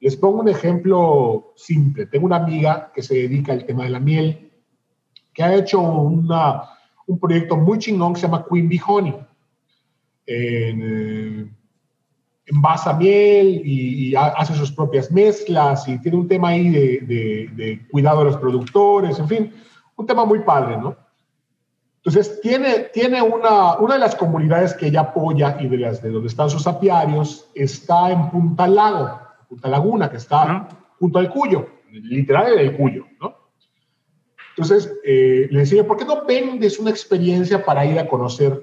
Les 0.00 0.16
pongo 0.16 0.40
un 0.40 0.48
ejemplo 0.48 1.52
simple. 1.56 2.06
Tengo 2.06 2.26
una 2.26 2.36
amiga 2.36 2.90
que 2.92 3.02
se 3.02 3.14
dedica 3.14 3.52
al 3.52 3.64
tema 3.64 3.84
de 3.84 3.90
la 3.90 4.00
miel, 4.00 4.50
que 5.32 5.42
ha 5.42 5.54
hecho 5.54 5.80
una, 5.80 6.62
un 7.06 7.18
proyecto 7.18 7.56
muy 7.56 7.78
chingón 7.78 8.14
que 8.14 8.20
se 8.20 8.26
llama 8.26 8.44
Queen 8.50 8.68
Bee 8.68 8.80
Honey. 8.84 9.14
Eh, 10.26 11.48
envasa 12.46 12.94
miel 12.94 13.62
y, 13.64 14.14
hace 14.16 14.54
sus 14.54 14.72
propias 14.72 15.10
mezclas 15.12 15.86
y 15.86 15.98
tiene 15.98 16.16
un 16.16 16.28
tema 16.28 16.48
ahí 16.48 16.70
de, 16.70 17.86
cuidado 17.90 18.20
de 18.20 18.24
los 18.24 18.36
productores, 18.38 19.18
en 19.18 19.28
fin, 19.28 19.52
un 19.98 20.06
tema 20.06 20.24
muy 20.24 20.38
padre, 20.40 20.78
¿no? 20.78 20.96
Entonces, 21.96 22.40
tiene, 22.40 22.90
tiene 22.94 23.20
una, 23.20 23.76
una 23.78 23.94
de 23.94 24.00
las 24.00 24.14
comunidades 24.14 24.72
que 24.72 24.86
ella 24.86 25.00
apoya 25.00 25.58
y 25.60 25.66
de 25.66 25.76
las 25.76 26.00
de 26.00 26.10
donde 26.10 26.28
están 26.28 26.48
sus 26.48 26.66
apiarios, 26.66 27.50
está 27.54 28.10
en 28.10 28.30
Punta 28.30 28.66
Lago, 28.68 29.20
Punta 29.48 29.68
Laguna, 29.68 30.08
que 30.08 30.16
está 30.16 30.68
junto 30.98 31.18
al 31.18 31.28
Cuyo, 31.28 31.66
literal 31.90 32.52
en 32.52 32.58
el 32.60 32.76
Cuyo, 32.76 33.04
¿no? 33.20 33.36
Entonces, 34.50 34.92
eh, 35.04 35.48
le 35.50 35.60
decía, 35.60 35.86
¿por 35.86 35.96
qué 35.96 36.04
no 36.04 36.24
vendes 36.24 36.78
una 36.78 36.90
experiencia 36.90 37.64
para 37.64 37.84
ir 37.84 37.98
a 37.98 38.08
conocer 38.08 38.60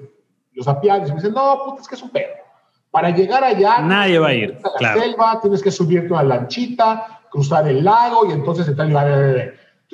los 0.53 0.67
apiarios? 0.67 1.09
Y 1.09 1.13
me 1.13 1.21
dice, 1.21 1.31
no, 1.31 1.61
puta, 1.65 1.81
es 1.81 1.87
que 1.87 1.95
es 1.95 2.01
un 2.01 2.09
perro. 2.09 2.43
Para 2.91 3.09
llegar 3.09 3.43
allá, 3.43 3.79
nadie 3.79 4.19
va 4.19 4.29
a 4.29 4.33
ir. 4.33 4.57
A 4.63 4.81
la 4.81 4.93
selva, 4.93 5.39
tienes 5.41 5.61
que 5.61 5.71
subirte 5.71 6.07
a 6.13 6.19
una 6.19 6.23
lanchita, 6.23 7.21
cruzar 7.29 7.67
el 7.67 7.83
lago 7.83 8.25
y 8.25 8.31
entonces 8.31 8.67
entrar. 8.67 8.89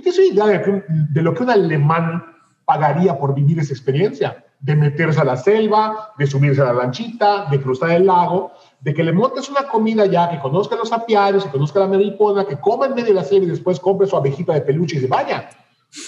¿Tú 0.01 0.09
tienes 0.09 0.33
idea 0.33 0.47
de, 0.47 0.83
de 1.11 1.21
lo 1.21 1.35
que 1.35 1.43
un 1.43 1.51
alemán 1.51 2.23
pagaría 2.65 3.15
por 3.19 3.35
vivir 3.35 3.59
esa 3.59 3.71
experiencia? 3.71 4.43
De 4.59 4.75
meterse 4.75 5.21
a 5.21 5.23
la 5.23 5.37
selva, 5.37 6.13
de 6.17 6.25
subirse 6.25 6.59
a 6.59 6.65
la 6.65 6.73
lanchita, 6.73 7.45
de 7.51 7.61
cruzar 7.61 7.91
el 7.91 8.07
lago, 8.07 8.51
de 8.79 8.95
que 8.95 9.03
le 9.03 9.13
montes 9.13 9.47
una 9.49 9.67
comida 9.67 10.07
ya, 10.07 10.27
que 10.31 10.39
conozca 10.39 10.75
los 10.75 10.91
apiarios, 10.91 11.45
que 11.45 11.51
conozca 11.51 11.79
la 11.79 11.87
meripona, 11.87 12.45
que 12.45 12.59
coma 12.59 12.87
en 12.87 12.95
medio 12.95 13.09
de 13.09 13.13
la 13.13 13.23
selva 13.23 13.45
y 13.45 13.49
después 13.49 13.79
compre 13.79 14.07
su 14.07 14.17
abejita 14.17 14.53
de 14.53 14.61
peluche 14.61 14.97
y 14.97 15.01
se 15.01 15.07
vaya. 15.07 15.49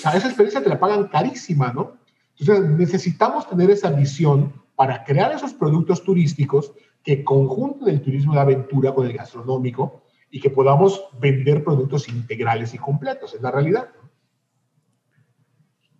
O 0.05 0.09
esa 0.09 0.27
experiencia 0.27 0.63
te 0.63 0.69
la 0.69 0.79
pagan 0.79 1.07
carísima, 1.07 1.71
¿no? 1.71 1.91
Entonces 2.39 2.67
necesitamos 2.71 3.47
tener 3.47 3.69
esa 3.69 3.91
visión 3.91 4.53
para 4.75 5.03
crear 5.03 5.31
esos 5.33 5.53
productos 5.53 6.03
turísticos 6.03 6.71
que 7.03 7.23
conjunten 7.23 7.89
el 7.89 8.01
turismo 8.01 8.33
de 8.33 8.39
aventura 8.39 8.91
con 8.91 9.05
el 9.05 9.13
gastronómico 9.13 10.02
y 10.33 10.39
que 10.39 10.49
podamos 10.49 10.99
vender 11.21 11.63
productos 11.63 12.09
integrales 12.09 12.73
y 12.73 12.79
completos, 12.79 13.35
es 13.35 13.41
la 13.43 13.51
realidad. 13.51 13.89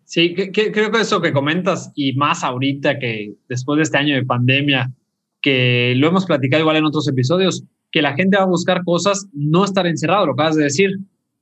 Sí, 0.06 0.34
creo 0.34 0.92
que 0.92 1.02
eso 1.02 1.22
que 1.22 1.32
comentas 1.32 1.92
y 1.94 2.14
más 2.14 2.44
ahorita 2.44 2.98
que 2.98 3.36
después 3.48 3.78
de 3.78 3.84
este 3.84 4.00
año 4.00 4.16
de 4.16 4.26
pandemia, 4.26 4.92
que 5.40 5.94
lo 5.98 6.08
hemos 6.08 6.26
platicado 6.26 6.62
igual 6.62 6.78
en 6.78 6.86
otros 6.86 7.08
episodios, 7.08 7.64
que 7.92 8.02
la 8.02 8.16
gente 8.16 8.38
va 8.38 8.44
a 8.44 8.48
buscar 8.48 8.84
cosas, 8.84 9.28
no 9.34 9.66
estar 9.66 9.86
encerrado, 9.86 10.26
lo 10.26 10.34
acabas 10.34 10.56
de 10.56 10.64
decir, 10.64 10.90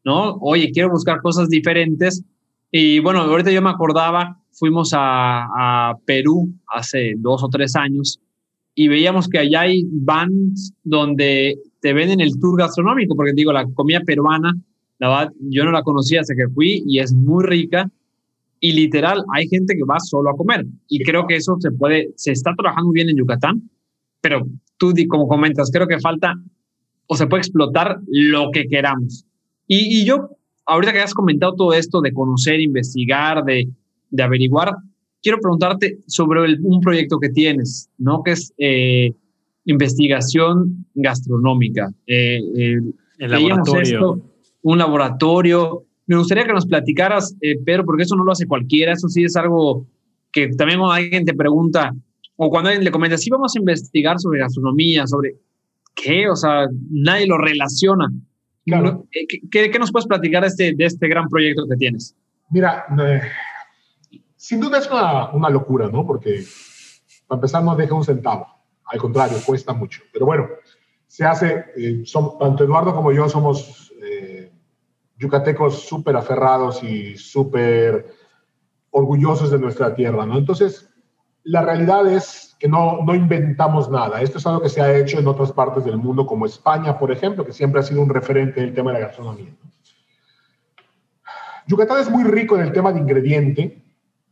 ¿no? 0.04 0.36
Oye, 0.41 0.71
quiero 0.73 0.89
buscar 0.89 1.21
cosas 1.21 1.47
diferentes. 1.47 2.25
Y 2.71 2.99
bueno, 2.99 3.21
ahorita 3.21 3.51
yo 3.51 3.62
me 3.62 3.69
acordaba 3.69 4.41
fuimos 4.51 4.91
a, 4.93 5.93
Perú 6.06 6.54
hace 6.67 7.13
dos 7.17 7.41
o 7.41 7.47
tres 7.49 7.75
años 7.77 8.19
y 8.75 8.88
veíamos 8.88 9.27
que 9.27 9.39
allá 9.39 9.62
hay 9.62 9.84
vans 9.91 10.73
donde 10.84 11.57
te 11.81 11.93
venden 11.93 12.21
el 12.21 12.39
tour 12.39 12.57
gastronómico, 12.57 13.15
porque 13.15 13.34
digo, 13.34 13.51
la 13.51 13.65
comida 13.73 14.01
peruana, 14.05 14.53
la 14.99 15.10
verdad, 15.10 15.34
yo 15.49 15.65
no 15.65 15.71
la 15.71 15.84
conocía 15.84 16.21
hasta 16.21 16.36
que 16.36 16.47
fui 16.47 16.84
y 16.86 16.99
es 16.99 17.13
muy 17.13 17.43
rica. 17.43 17.89
Y 18.60 18.73
literal, 18.73 19.23
hay 19.34 19.47
gente 19.47 19.75
que 19.75 19.84
va 19.84 19.99
solo 19.99 20.29
a 20.29 20.38
comer. 20.38 20.65
Y 20.88 21.03
creo 21.03 21.25
que 21.25 21.36
eso 21.36 21.57
se 21.60 21.71
puede, 21.71 22.12
se 22.15 22.31
está 22.31 22.53
trabajando 22.55 22.91
bien 22.91 23.10
en 23.10 23.17
Yucatán, 23.17 23.69
pero 24.21 24.45
tú, 24.77 24.93
como 25.10 25.27
comentas, 25.27 25.71
creo 25.73 25.88
que 25.88 25.99
falta 25.99 26.36
o 27.07 27.15
se 27.15 27.25
puede 27.25 27.41
explotar 27.41 27.99
lo 28.07 28.51
que 28.51 28.67
queramos. 28.67 29.25
Y, 29.65 30.01
y 30.01 30.05
yo, 30.05 30.29
ahorita 30.67 30.93
que 30.93 30.99
has 30.99 31.15
comentado 31.15 31.55
todo 31.55 31.73
esto 31.73 32.01
de 32.01 32.13
conocer, 32.13 32.62
investigar, 32.62 33.43
de, 33.43 33.67
de 34.12 34.23
averiguar, 34.23 34.75
quiero 35.21 35.39
preguntarte 35.39 35.99
sobre 36.07 36.57
un 36.62 36.81
proyecto 36.81 37.19
que 37.19 37.29
tienes, 37.29 37.89
¿no? 37.97 38.23
Que 38.23 38.31
es 38.31 38.53
eh, 38.57 39.13
investigación 39.65 40.86
gastronómica. 40.93 41.91
Eh, 42.07 42.39
el 43.17 43.31
laboratorio. 43.31 44.21
un 44.63 44.77
laboratorio. 44.77 45.86
Me 46.07 46.17
gustaría 46.17 46.45
que 46.45 46.53
nos 46.53 46.65
platicaras, 46.65 47.36
eh, 47.41 47.57
Pedro, 47.63 47.86
porque 47.86 48.03
eso 48.03 48.15
no 48.15 48.23
lo 48.23 48.31
hace 48.31 48.47
cualquiera, 48.47 48.93
eso 48.93 49.07
sí 49.07 49.23
es 49.23 49.36
algo 49.36 49.86
que 50.31 50.49
también 50.49 50.79
cuando 50.79 50.93
alguien 50.93 51.25
te 51.25 51.34
pregunta, 51.34 51.93
o 52.36 52.49
cuando 52.49 52.69
alguien 52.69 52.84
le 52.84 52.91
comenta, 52.91 53.17
sí 53.17 53.29
vamos 53.29 53.55
a 53.55 53.60
investigar 53.60 54.19
sobre 54.19 54.39
gastronomía, 54.39 55.05
sobre 55.05 55.36
qué, 55.93 56.27
o 56.29 56.36
sea, 56.36 56.67
nadie 56.89 57.27
lo 57.27 57.38
relaciona. 57.38 58.12
Claro. 58.65 59.05
¿Qué, 59.12 59.69
¿Qué, 59.71 59.79
nos 59.79 59.91
puedes 59.91 60.07
platicar 60.07 60.41
de 60.41 60.47
este, 60.47 60.73
de 60.75 60.86
este 60.86 61.07
gran 61.07 61.27
proyecto 61.27 61.65
que 61.67 61.75
tienes? 61.75 62.15
Mira, 62.49 62.86
sin 64.41 64.60
duda 64.60 64.80
es 64.80 64.89
una, 64.89 65.49
locura, 65.51 65.88
¿no? 65.88 66.04
Porque 66.04 66.43
para 67.27 67.38
empezar 67.38 67.63
no 67.63 67.75
deja 67.75 67.93
un 67.93 68.04
centavo. 68.04 68.47
Al 68.86 68.99
contrario, 68.99 69.38
cuesta 69.45 69.71
mucho. 69.71 70.01
Pero 70.12 70.25
bueno, 70.25 70.47
se 71.06 71.23
hace, 71.23 71.65
eh, 71.77 72.01
son, 72.06 72.39
tanto 72.39 72.63
Eduardo 72.63 72.95
como 72.95 73.12
yo 73.12 73.30
somos 73.30 73.93
eh, 74.01 74.51
yucatecos 75.15 75.84
súper 75.84 76.15
aferrados 76.15 76.82
y 76.82 77.15
súper 77.17 78.15
orgullosos 78.89 79.51
de 79.51 79.60
nuestra 79.60 79.93
tierra, 79.93 80.25
¿no? 80.25 80.39
Entonces, 80.39 80.89
la 81.43 81.62
realidad 81.62 82.12
es 82.12 82.56
que 82.60 82.67
no, 82.67 83.04
no 83.04 83.13
inventamos 83.13 83.91
nada. 83.91 84.23
Esto 84.23 84.39
es 84.39 84.47
algo 84.47 84.63
que 84.63 84.69
se 84.69 84.82
ha 84.82 84.97
hecho 84.97 85.19
en 85.19 85.27
otras 85.27 85.51
partes 85.51 85.86
del 85.86 85.97
mundo, 85.97 86.25
como 86.25 86.47
España, 86.47 86.97
por 86.97 87.12
ejemplo, 87.12 87.45
que 87.45 87.54
siempre 87.54 87.80
ha 87.80 87.84
sido 87.84 88.01
un 88.01 88.10
referente 88.10 88.60
del 88.60 88.73
tema 88.73 88.91
de 88.91 89.01
la 89.01 89.06
gastronomía. 89.06 89.54
Yucatán 91.67 91.99
es 91.99 92.10
muy 92.10 92.23
rico 92.23 92.56
en 92.56 92.63
el 92.63 92.73
tema 92.73 92.91
de 92.91 93.01
ingrediente, 93.01 93.82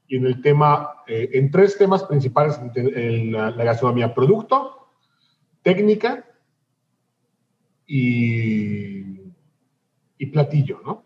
y 0.10 0.18
en 0.18 0.26
el 0.26 0.42
tema, 0.42 1.04
eh, 1.08 1.30
en 1.34 1.52
tres 1.52 1.78
temas 1.78 2.04
principales 2.04 2.60
en 2.76 3.32
la, 3.32 3.52
gastronomía, 3.52 4.14
producto, 4.14 4.88
técnica 5.62 6.26
y, 7.86 9.32
y, 10.18 10.26
platillo, 10.34 10.82
¿no? 10.84 11.04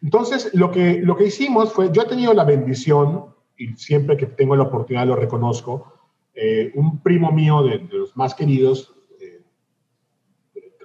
Entonces, 0.00 0.52
lo 0.54 0.70
que, 0.70 1.00
lo 1.02 1.14
que 1.14 1.26
hicimos 1.26 1.72
fue, 1.72 1.90
yo 1.92 2.02
he 2.02 2.06
tenido 2.06 2.32
la 2.32 2.44
bendición, 2.44 3.26
y 3.56 3.74
siempre 3.76 4.16
que 4.16 4.26
tengo 4.26 4.56
la 4.56 4.64
oportunidad 4.64 5.06
lo 5.06 5.14
reconozco, 5.14 5.92
eh, 6.34 6.72
un 6.74 7.02
primo 7.02 7.30
mío 7.30 7.62
de, 7.62 7.78
de 7.80 7.98
los 7.98 8.16
más 8.16 8.34
queridos, 8.34 8.94
eh, 9.20 9.42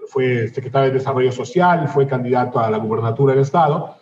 fue 0.08 0.49
secretario 0.49 0.89
de 0.89 0.97
Desarrollo 0.99 1.32
Social, 1.32 1.88
fue 1.88 2.06
candidato 2.06 2.60
a 2.60 2.69
la 2.69 2.77
gubernatura 2.77 3.34
del 3.34 3.43
Estado, 3.43 3.96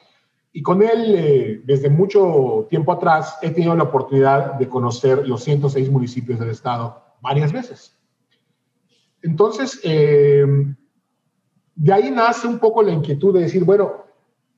y 0.57 0.61
con 0.61 0.81
él, 0.81 1.13
eh, 1.17 1.61
desde 1.65 1.89
mucho 1.89 2.65
tiempo 2.69 2.93
atrás, 2.93 3.37
he 3.41 3.49
tenido 3.49 3.75
la 3.75 3.83
oportunidad 3.83 4.53
de 4.53 4.69
conocer 4.69 5.27
los 5.27 5.43
106 5.43 5.91
municipios 5.91 6.39
del 6.39 6.49
estado 6.49 7.03
varias 7.21 7.51
veces. 7.51 7.93
Entonces, 9.21 9.81
eh, 9.83 10.45
de 11.75 11.93
ahí 11.93 12.09
nace 12.09 12.47
un 12.47 12.59
poco 12.59 12.81
la 12.81 12.93
inquietud 12.93 13.33
de 13.33 13.41
decir, 13.41 13.65
bueno, 13.65 14.05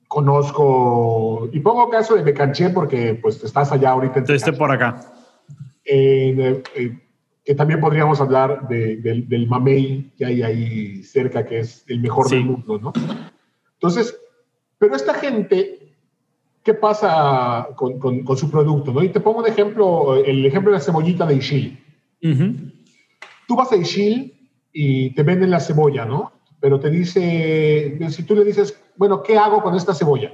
conozco, 0.06 1.48
y 1.52 1.58
pongo 1.58 1.90
caso 1.90 2.14
de 2.14 2.22
Becanché 2.22 2.70
porque 2.70 3.18
pues 3.20 3.42
estás 3.42 3.72
allá 3.72 3.90
ahorita. 3.90 4.22
Esté 4.32 4.52
por 4.52 4.70
acá. 4.70 5.00
Eh, 5.84 6.62
que 7.44 7.54
también 7.56 7.80
podríamos 7.80 8.20
hablar 8.20 8.68
del, 8.68 9.28
del, 9.28 9.48
mamey 9.48 10.12
que 10.16 10.26
hay 10.26 10.42
ahí 10.42 11.02
cerca, 11.02 11.44
que 11.44 11.58
es 11.58 11.84
el 11.88 11.98
mejor 11.98 12.30
del 12.30 12.44
mundo, 12.44 12.78
¿no? 12.78 12.92
Entonces, 13.72 14.16
pero 14.78 14.94
esta 14.94 15.14
gente 15.14 15.77
qué 16.68 16.74
pasa 16.74 17.66
con, 17.76 17.98
con, 17.98 18.36
su 18.36 18.50
producto. 18.50 18.92
¿no? 18.92 19.02
Y 19.02 19.08
te 19.08 19.20
pongo 19.20 19.38
un 19.38 19.46
ejemplo, 19.46 20.16
el 20.16 20.44
ejemplo 20.44 20.70
de 20.70 20.76
la 20.76 20.84
cebollita 20.84 21.24
de 21.24 21.36
Ishil. 21.36 21.82
Tú 23.46 23.56
vas 23.56 23.72
a 23.72 23.76
Ishil 23.76 24.50
y 24.70 25.14
te 25.14 25.22
venden 25.22 25.50
la 25.50 25.60
cebolla, 25.60 26.04
¿no? 26.04 26.30
Pero 26.60 26.78
te 26.78 26.90
dice, 26.90 27.98
si 28.10 28.22
tú 28.24 28.34
le 28.34 28.44
dices, 28.44 28.78
bueno, 28.96 29.22
¿qué 29.22 29.38
hago 29.38 29.62
con 29.62 29.76
esta 29.76 29.94
cebolla? 29.94 30.30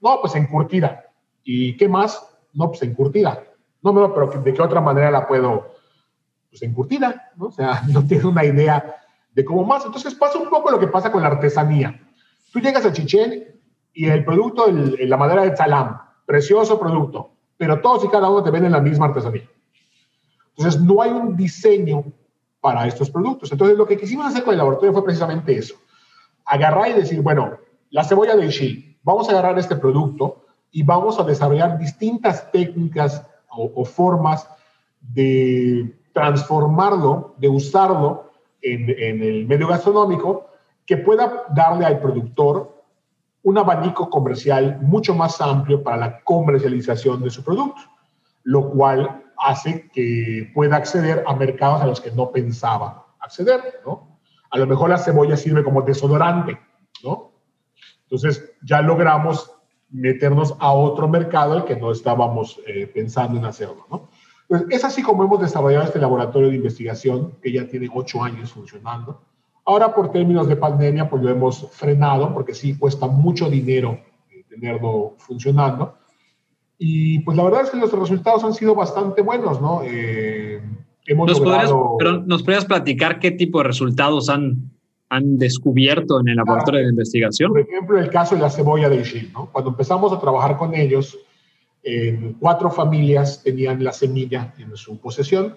No, 0.00 0.18
pues 0.20 0.34
encurtida. 0.34 1.04
¿Y 1.44 1.76
qué 1.76 1.88
más? 1.88 2.26
No, 2.52 2.70
pues 2.70 2.82
encurtida. 2.82 3.44
No, 3.82 3.92
no, 3.92 4.12
pero 4.12 4.42
¿de 4.42 4.52
qué 4.52 4.62
otra 4.62 4.80
manera 4.80 5.12
la 5.12 5.28
puedo? 5.28 5.76
Pues 6.50 6.60
encurtida, 6.62 7.30
¿no? 7.36 7.46
O 7.46 7.52
sea, 7.52 7.82
no 7.92 8.04
tiene 8.04 8.24
una 8.24 8.44
idea 8.44 8.96
de 9.32 9.44
cómo 9.44 9.64
más. 9.64 9.86
Entonces 9.86 10.12
pasa 10.16 10.40
un 10.40 10.50
poco 10.50 10.72
lo 10.72 10.80
que 10.80 10.88
pasa 10.88 11.12
con 11.12 11.22
la 11.22 11.28
artesanía. 11.28 12.00
Tú 12.52 12.58
llegas 12.58 12.84
a 12.84 12.92
Chichén 12.92 13.55
y 13.96 14.10
el 14.10 14.26
producto, 14.26 14.66
la 14.70 15.16
madera 15.16 15.42
de 15.42 15.56
salam, 15.56 15.98
precioso 16.26 16.78
producto, 16.78 17.30
pero 17.56 17.80
todos 17.80 18.04
y 18.04 18.08
cada 18.08 18.28
uno 18.28 18.42
te 18.42 18.50
venden 18.50 18.72
la 18.72 18.80
misma 18.80 19.06
artesanía. 19.06 19.48
Entonces, 20.54 20.82
no 20.82 21.00
hay 21.00 21.12
un 21.12 21.34
diseño 21.34 22.04
para 22.60 22.86
estos 22.86 23.08
productos. 23.08 23.50
Entonces, 23.50 23.78
lo 23.78 23.86
que 23.86 23.96
quisimos 23.96 24.26
hacer 24.26 24.44
con 24.44 24.52
el 24.52 24.58
laboratorio 24.58 24.92
fue 24.92 25.02
precisamente 25.02 25.56
eso. 25.56 25.76
Agarrar 26.44 26.90
y 26.90 26.92
decir, 26.92 27.22
bueno, 27.22 27.56
la 27.88 28.04
cebolla 28.04 28.36
de 28.36 28.44
Ishii, 28.44 28.98
vamos 29.02 29.28
a 29.28 29.32
agarrar 29.32 29.58
este 29.58 29.76
producto 29.76 30.44
y 30.70 30.82
vamos 30.82 31.18
a 31.18 31.24
desarrollar 31.24 31.78
distintas 31.78 32.52
técnicas 32.52 33.26
o, 33.48 33.82
formas 33.86 34.46
de 35.00 35.96
transformarlo, 36.12 37.34
de 37.38 37.48
usarlo 37.48 38.30
en 38.60 39.22
el 39.22 39.46
medio 39.46 39.68
gastronómico, 39.68 40.50
que 40.84 40.98
pueda 40.98 41.44
darle 41.54 41.86
al 41.86 41.98
productor 41.98 42.75
un 43.46 43.58
abanico 43.58 44.10
comercial 44.10 44.80
mucho 44.82 45.14
más 45.14 45.40
amplio 45.40 45.80
para 45.80 45.96
la 45.96 46.20
comercialización 46.24 47.22
de 47.22 47.30
su 47.30 47.44
producto, 47.44 47.80
lo 48.42 48.70
cual 48.70 49.22
hace 49.38 49.88
que 49.92 50.50
pueda 50.52 50.74
acceder 50.74 51.22
a 51.28 51.36
mercados 51.36 51.80
a 51.80 51.86
los 51.86 52.00
que 52.00 52.10
no 52.10 52.32
pensaba 52.32 53.06
acceder, 53.20 53.60
¿no? 53.86 54.18
A 54.50 54.58
lo 54.58 54.66
mejor 54.66 54.90
la 54.90 54.98
cebolla 54.98 55.36
sirve 55.36 55.62
como 55.62 55.82
desodorante, 55.82 56.58
¿no? 57.04 57.34
Entonces 58.02 58.52
ya 58.64 58.82
logramos 58.82 59.52
meternos 59.90 60.56
a 60.58 60.72
otro 60.72 61.06
mercado 61.06 61.52
al 61.52 61.64
que 61.64 61.76
no 61.76 61.92
estábamos 61.92 62.60
eh, 62.66 62.88
pensando 62.88 63.38
en 63.38 63.44
hacerlo, 63.44 63.86
¿no? 63.88 64.08
Es 64.70 64.84
así 64.84 65.04
como 65.04 65.22
hemos 65.22 65.40
desarrollado 65.40 65.84
este 65.84 66.00
laboratorio 66.00 66.48
de 66.48 66.56
investigación 66.56 67.38
que 67.40 67.52
ya 67.52 67.68
tiene 67.68 67.88
ocho 67.94 68.24
años 68.24 68.50
funcionando. 68.50 69.22
Ahora 69.68 69.92
por 69.92 70.12
términos 70.12 70.46
de 70.46 70.54
pandemia 70.54 71.10
pues 71.10 71.22
lo 71.22 71.28
hemos 71.28 71.68
frenado 71.72 72.32
porque 72.32 72.54
sí 72.54 72.78
cuesta 72.78 73.08
mucho 73.08 73.50
dinero 73.50 73.98
eh, 74.30 74.44
tenerlo 74.48 75.14
funcionando. 75.18 75.96
Y 76.78 77.18
pues 77.20 77.36
la 77.36 77.42
verdad 77.42 77.62
es 77.62 77.70
que 77.70 77.76
los 77.78 77.92
resultados 77.92 78.44
han 78.44 78.54
sido 78.54 78.76
bastante 78.76 79.22
buenos, 79.22 79.60
¿no? 79.60 79.80
Eh, 79.82 80.62
hemos 81.06 81.28
¿Nos, 81.28 81.40
logrado... 81.40 81.96
pero 81.98 82.18
¿Nos 82.18 82.44
podrías 82.44 82.64
platicar 82.64 83.18
qué 83.18 83.32
tipo 83.32 83.58
de 83.58 83.64
resultados 83.64 84.28
han, 84.28 84.70
han 85.08 85.36
descubierto 85.36 86.20
en 86.20 86.28
el 86.28 86.36
laboratorio 86.36 86.82
de 86.82 86.90
investigación? 86.90 87.50
Por 87.50 87.60
ejemplo, 87.60 87.98
el 87.98 88.10
caso 88.10 88.36
de 88.36 88.42
la 88.42 88.50
cebolla 88.50 88.88
de 88.88 89.00
Ishii, 89.00 89.32
¿no? 89.32 89.50
Cuando 89.50 89.70
empezamos 89.70 90.12
a 90.12 90.20
trabajar 90.20 90.56
con 90.56 90.74
ellos, 90.74 91.18
cuatro 92.40 92.70
familias 92.70 93.42
tenían 93.42 93.82
la 93.82 93.92
semilla 93.92 94.54
en 94.58 94.76
su 94.76 95.00
posesión 95.00 95.54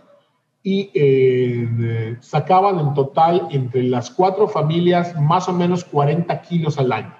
y 0.62 0.92
eh, 0.94 2.18
sacaban 2.20 2.80
en 2.80 2.94
total 2.94 3.48
entre 3.52 3.84
las 3.84 4.12
cuatro 4.12 4.48
familias 4.48 5.20
más 5.20 5.48
o 5.48 5.54
menos 5.54 5.84
40 5.86 6.42
kilos 6.42 6.78
al 6.78 6.92
año. 6.92 7.16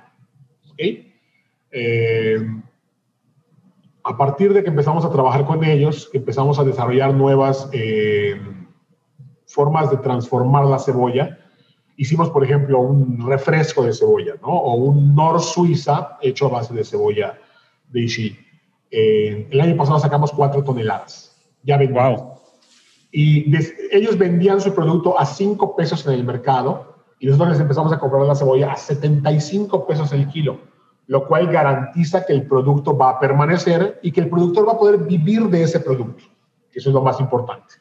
Eh, 1.72 2.40
a 4.04 4.18
partir 4.18 4.54
de 4.54 4.64
que 4.64 4.70
empezamos 4.70 5.06
a 5.06 5.12
trabajar 5.12 5.46
con 5.46 5.64
ellos, 5.64 6.10
empezamos 6.14 6.58
a 6.60 6.64
desarrollar 6.64 7.14
nuevas 7.14 7.70
eh, 7.74 8.40
formas 9.46 9.92
de 9.92 9.98
transformar 9.98 10.66
la 10.66 10.80
cebolla. 10.80 11.38
Hicimos, 11.98 12.30
por 12.30 12.44
ejemplo, 12.44 12.80
un 12.80 13.28
refresco 13.28 13.84
de 13.84 13.94
cebolla, 13.94 14.36
¿no? 14.42 14.48
O 14.48 14.76
un 14.76 15.14
Nor 15.14 15.42
Suiza 15.42 16.18
hecho 16.22 16.48
a 16.48 16.50
base 16.50 16.74
de 16.74 16.84
cebolla 16.84 17.38
de 17.90 18.02
Ishii. 18.02 18.40
Eh, 18.92 19.48
el 19.52 19.62
año 19.62 19.76
pasado 19.76 20.00
sacamos 20.00 20.32
cuatro 20.32 20.64
toneladas. 20.64 21.38
Ya 21.64 21.78
ven. 21.78 21.94
Wow. 21.94 22.39
Y 23.12 23.52
ellos 23.92 24.18
vendían 24.18 24.62
su 24.62 24.74
producto 24.74 25.20
a 25.20 25.26
5 25.26 25.76
pesos 25.76 26.06
en 26.06 26.14
el 26.14 26.24
mercado 26.24 26.96
y 27.20 27.26
nosotros 27.26 27.50
les 27.50 27.60
empezamos 27.60 27.92
a 27.92 28.00
comprar 28.00 28.24
la 28.24 28.36
cebolla 28.36 28.72
a 28.72 28.78
75 28.78 29.86
pesos 29.88 30.12
el 30.14 30.28
kilo, 30.28 30.60
lo 31.08 31.28
cual 31.28 31.52
garantiza 31.52 32.26
que 32.26 32.34
el 32.34 32.48
producto 32.48 32.96
va 32.96 33.12
a 33.12 33.20
permanecer 33.20 34.00
y 34.04 34.12
que 34.12 34.22
el 34.22 34.30
productor 34.30 34.68
va 34.68 34.74
a 34.74 34.78
poder 34.78 35.00
vivir 35.00 35.48
de 35.50 35.64
ese 35.64 35.80
producto, 35.80 36.24
eso 36.74 36.90
es 36.90 36.94
lo 36.94 37.02
más 37.02 37.20
importante. 37.20 37.76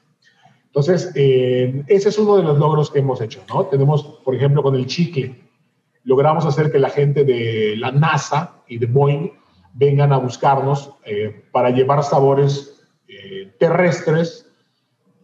Entonces, 0.67 1.13
eh, 1.15 1.85
ese 1.87 2.09
es 2.09 2.19
uno 2.19 2.37
de 2.37 2.43
los 2.43 2.59
logros 2.59 2.91
que 2.91 2.99
hemos 2.99 3.21
hecho, 3.21 3.43
¿no? 3.49 3.67
Tenemos, 3.67 4.03
por 4.25 4.35
ejemplo, 4.35 4.63
con 4.63 4.75
el 4.75 4.87
chicle, 4.87 5.49
logramos 6.05 6.45
hacer 6.47 6.71
que 6.73 6.79
la 6.79 6.91
gente 6.91 7.25
de 7.25 7.75
la 7.77 7.91
NASA 7.93 8.63
y 8.67 8.79
de 8.79 8.87
Boeing 8.87 9.31
vengan 9.75 10.13
a 10.13 10.19
buscarnos 10.19 10.95
eh, 11.05 11.45
para 11.53 11.71
llevar 11.71 12.03
sabores 12.03 12.87
eh, 13.09 13.55
terrestres 13.59 14.48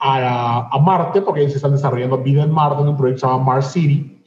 a, 0.04 0.68
a, 0.70 0.78
Marte, 0.80 1.22
porque 1.22 1.40
ellos 1.40 1.56
están 1.56 1.72
desarrollando 1.72 2.18
vida 2.18 2.42
en 2.42 2.50
Marte 2.50 2.82
en 2.82 2.88
un 2.88 2.96
proyecto 2.96 3.26
que 3.26 3.26
se 3.26 3.32
llama 3.32 3.44
Mars 3.44 3.72
City. 3.72 4.22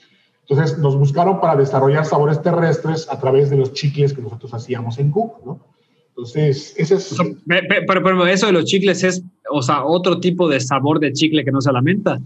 Entonces 0.49 0.77
nos 0.79 0.97
buscaron 0.97 1.39
para 1.39 1.55
desarrollar 1.55 2.05
sabores 2.05 2.41
terrestres 2.41 3.07
a 3.11 3.19
través 3.19 3.49
de 3.49 3.57
los 3.57 3.73
chicles 3.73 4.13
que 4.13 4.21
nosotros 4.21 4.53
hacíamos 4.53 4.97
en 4.97 5.11
Cook, 5.11 5.45
¿no? 5.45 5.59
Entonces, 6.09 6.73
ese 6.77 6.95
es... 6.95 7.15
Pero, 7.45 8.01
pero, 8.03 8.25
eso 8.25 8.47
de 8.47 8.53
los 8.53 8.65
chicles 8.65 9.03
es, 9.03 9.23
o 9.51 9.61
sea, 9.61 9.85
otro 9.85 10.19
tipo 10.19 10.49
de 10.49 10.59
sabor 10.59 10.99
de 10.99 11.13
chicle 11.13 11.45
que 11.45 11.51
no 11.51 11.61
se 11.61 11.71
lamenta. 11.71 12.19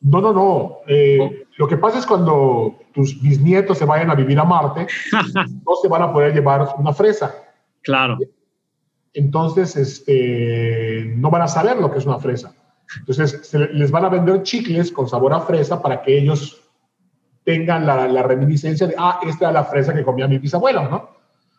No, 0.00 0.20
no, 0.20 0.32
no. 0.32 0.78
Eh, 0.88 1.18
oh. 1.20 1.30
Lo 1.56 1.68
que 1.68 1.76
pasa 1.76 2.00
es 2.00 2.06
cuando 2.06 2.80
tus 2.92 3.20
bisnietos 3.22 3.78
se 3.78 3.84
vayan 3.84 4.10
a 4.10 4.16
vivir 4.16 4.40
a 4.40 4.44
Marte, 4.44 4.88
no 5.34 5.74
se 5.80 5.88
van 5.88 6.02
a 6.02 6.12
poder 6.12 6.34
llevar 6.34 6.68
una 6.78 6.92
fresa. 6.92 7.32
Claro. 7.82 8.18
Entonces, 9.12 9.76
este, 9.76 11.12
no 11.16 11.30
van 11.30 11.42
a 11.42 11.48
saber 11.48 11.76
lo 11.76 11.92
que 11.92 11.98
es 11.98 12.06
una 12.06 12.18
fresa. 12.18 12.54
Entonces, 12.98 13.40
se 13.42 13.58
les 13.58 13.90
van 13.90 14.04
a 14.04 14.08
vender 14.08 14.42
chicles 14.42 14.90
con 14.92 15.08
sabor 15.08 15.32
a 15.34 15.40
fresa 15.40 15.82
para 15.82 16.02
que 16.02 16.18
ellos 16.18 16.62
tengan 17.44 17.86
la, 17.86 18.22
reminiscencia 18.22 18.86
de, 18.86 18.94
ah, 18.98 19.20
esta 19.22 19.46
era 19.46 19.52
la 19.52 19.64
fresa 19.64 19.94
que 19.94 20.04
comía 20.04 20.28
mi 20.28 20.38
bisabuelo, 20.38 20.88
¿no? 20.88 21.10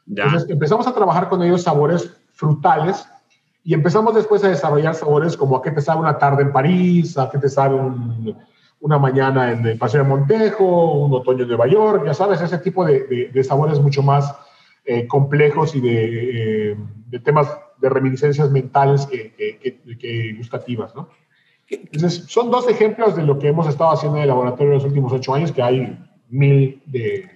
Entonces, 0.07 0.49
empezamos 0.49 0.87
a 0.87 0.93
trabajar 0.93 1.29
con 1.29 1.41
ellos 1.43 1.63
sabores 1.63 2.15
frutales 2.33 3.07
y 3.63 3.73
empezamos 3.73 4.15
después 4.15 4.43
a 4.43 4.49
desarrollar 4.49 4.95
sabores 4.95 5.37
como 5.37 5.57
a 5.57 5.61
qué 5.61 5.71
te 5.71 5.81
sabe 5.81 6.01
una 6.01 6.17
tarde 6.17 6.43
en 6.43 6.51
París, 6.51 7.17
a 7.17 7.29
qué 7.29 7.37
te 7.37 7.49
sabe 7.49 7.79
una 8.79 8.97
mañana 8.97 9.51
en 9.51 9.65
el 9.65 9.77
Paseo 9.77 10.03
de 10.03 10.09
Montejo, 10.09 10.93
un 11.05 11.13
otoño 11.13 11.43
en 11.43 11.49
Nueva 11.49 11.67
York, 11.67 12.03
ya 12.05 12.13
sabes, 12.13 12.41
ese 12.41 12.57
tipo 12.59 12.85
de, 12.85 13.43
sabores 13.43 13.79
mucho 13.79 14.01
más 14.01 14.33
eh, 14.85 15.05
complejos 15.07 15.75
y 15.75 15.81
de, 15.81 16.71
eh, 16.71 16.77
de, 17.07 17.19
temas 17.19 17.47
de 17.79 17.89
reminiscencias 17.89 18.51
mentales 18.51 19.07
que, 19.07 20.35
gustativas, 20.37 20.95
¿no? 20.95 21.09
Entonces, 21.69 22.25
son 22.27 22.49
dos 22.49 22.67
ejemplos 22.67 23.15
de 23.15 23.23
lo 23.23 23.37
que 23.37 23.49
hemos 23.49 23.67
estado 23.67 23.91
haciendo 23.91 24.17
en 24.17 24.23
el 24.23 24.29
laboratorio 24.29 24.73
en 24.73 24.79
los 24.79 24.85
últimos 24.85 25.13
ocho 25.13 25.35
años, 25.35 25.51
que 25.51 25.61
hay 25.61 25.99
mil 26.29 26.81
de, 26.87 27.29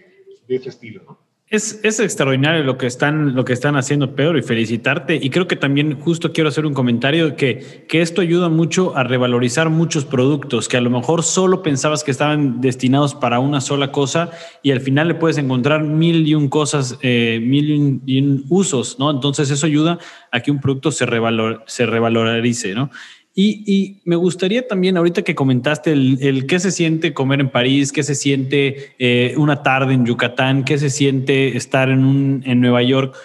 de 0.47 0.56
este 0.56 0.69
estilo, 0.69 1.03
¿no? 1.03 1.22
Es, 1.53 1.99
extraordinario 1.99 2.63
lo 2.63 2.79
que, 2.79 2.87
están, 2.87 3.35
lo 3.35 3.45
que 3.45 3.53
están 3.53 3.75
haciendo, 3.75 4.15
Pedro, 4.15 4.39
y 4.39 4.41
felicitarte. 4.41 5.19
Y 5.21 5.29
creo 5.29 5.47
que 5.47 5.55
también 5.55 5.99
justo 5.99 6.33
quiero 6.33 6.49
hacer 6.49 6.65
un 6.65 6.73
comentario 6.73 7.35
que, 7.35 7.85
que 7.87 8.01
esto 8.01 8.21
ayuda 8.21 8.49
mucho 8.49 8.97
a 8.97 9.03
revalorizar 9.03 9.69
muchos 9.69 10.03
productos 10.03 10.67
que 10.67 10.77
a 10.77 10.81
lo 10.81 10.89
mejor 10.89 11.21
solo 11.21 11.61
pensabas 11.61 12.03
que 12.03 12.09
estaban 12.09 12.59
destinados 12.59 13.13
para 13.13 13.37
una 13.37 13.61
sola 13.61 13.91
cosa 13.91 14.31
y 14.63 14.71
al 14.71 14.81
final 14.81 15.09
le 15.09 15.13
puedes 15.13 15.37
encontrar 15.37 15.83
mil 15.83 16.27
y 16.27 16.33
un 16.33 16.49
cosas, 16.49 16.97
eh, 17.03 17.39
mil 17.39 18.01
y 18.03 18.19
un, 18.19 18.45
usos, 18.49 18.97
¿no? 18.97 19.11
Entonces 19.11 19.51
eso 19.51 19.67
ayuda 19.67 19.99
a 20.31 20.39
que 20.39 20.49
un 20.49 20.59
producto 20.59 20.89
se, 20.89 21.05
revalor, 21.05 21.63
se 21.67 21.85
revalorice, 21.85 22.73
¿no? 22.73 22.89
Y, 23.35 24.01
me 24.05 24.15
gustaría 24.15 24.67
también, 24.67 24.95
ahorita 24.95 25.23
que 25.23 25.33
comentaste 25.33 25.91
el, 25.91 26.45
qué 26.47 26.59
se 26.59 26.69
siente 26.69 27.15
comer 27.15 27.39
en 27.39 27.49
París, 27.49 27.91
qué 27.91 28.03
se 28.03 28.13
siente 28.13 28.93
eh, 28.99 29.33
una 29.37 29.63
tarde 29.63 29.95
en 29.95 30.05
Yucatán, 30.05 30.63
qué 30.63 30.77
se 30.77 30.91
siente 30.91 31.57
estar 31.57 31.89
en, 31.89 32.03
un, 32.05 32.43
en 32.45 32.61
Nueva 32.61 32.83
York, 32.83 33.15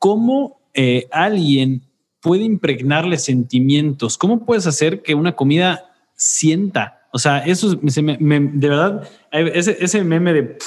¿cómo 0.00 0.60
eh, 0.74 1.06
alguien 1.12 1.82
puede 2.20 2.42
impregnarle 2.42 3.16
sentimientos? 3.16 4.18
¿Cómo 4.18 4.44
puedes 4.44 4.66
hacer 4.66 5.02
que 5.02 5.14
una 5.14 5.36
comida 5.36 5.92
sienta? 6.16 7.06
O 7.12 7.18
sea, 7.20 7.38
eso 7.38 7.76
de 7.76 8.68
verdad, 8.68 9.08
ese, 9.30 9.76
ese 9.78 10.02
meme 10.02 10.32
de 10.32 10.58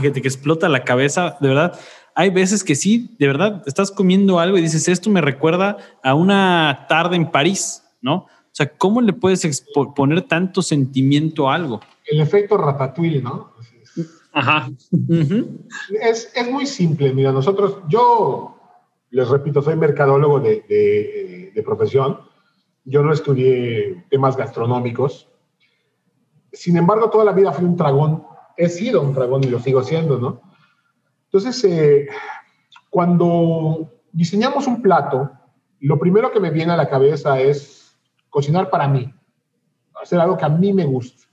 que 0.00 0.10
te 0.10 0.20
que 0.20 0.26
explota 0.26 0.68
la 0.68 0.82
cabeza, 0.82 1.36
de 1.40 1.48
verdad, 1.48 1.78
hay 2.16 2.30
veces 2.30 2.64
que 2.64 2.74
sí, 2.74 3.14
de 3.20 3.28
verdad, 3.28 3.62
estás 3.66 3.92
comiendo 3.92 4.40
algo 4.40 4.58
y 4.58 4.62
dices, 4.62 4.88
esto 4.88 5.10
me 5.10 5.20
recuerda 5.20 5.76
a 6.02 6.14
una 6.14 6.86
tarde 6.88 7.14
en 7.14 7.30
París 7.30 7.81
¿no? 8.02 8.26
O 8.52 8.54
sea, 8.54 8.70
¿cómo 8.76 9.00
le 9.00 9.14
puedes 9.14 9.64
poner 9.96 10.22
tanto 10.22 10.60
sentimiento 10.60 11.48
a 11.48 11.54
algo? 11.54 11.80
El 12.04 12.20
efecto 12.20 12.58
ratatouille, 12.58 13.22
¿no? 13.22 13.52
Ajá. 14.32 14.70
es, 16.02 16.30
es, 16.34 16.50
muy 16.50 16.66
simple. 16.66 17.12
Mira, 17.14 17.32
nosotros, 17.32 17.78
yo 17.88 18.58
les 19.10 19.28
repito, 19.28 19.62
soy 19.62 19.76
mercadólogo 19.76 20.40
de, 20.40 21.52
de, 21.54 21.62
profesión. 21.62 22.18
Yo 22.84 23.02
no 23.02 23.12
estudié 23.12 24.04
temas 24.10 24.36
gastronómicos. 24.36 25.28
Sin 26.52 26.76
embargo, 26.76 27.10
toda 27.10 27.24
la 27.24 27.32
vida 27.32 27.52
fui 27.52 27.64
un 27.64 27.76
dragón. 27.76 28.24
He 28.56 28.68
sido 28.68 29.02
un 29.02 29.14
dragón 29.14 29.44
y 29.44 29.48
lo 29.48 29.60
sigo 29.60 29.82
siendo, 29.82 30.18
¿no? 30.18 30.42
Entonces, 31.24 31.64
eh, 31.64 32.08
cuando 32.90 33.92
diseñamos 34.12 34.66
un 34.66 34.82
plato, 34.82 35.30
lo 35.80 35.98
primero 35.98 36.32
que 36.32 36.40
me 36.40 36.50
viene 36.50 36.72
a 36.72 36.76
la 36.76 36.88
cabeza 36.88 37.40
es 37.40 37.81
cocinar 38.32 38.70
para 38.70 38.88
mí, 38.88 39.12
hacer 40.02 40.18
algo 40.18 40.38
que 40.38 40.46
a 40.46 40.48
mí 40.48 40.72
me 40.72 40.86
gusta. 40.86 41.28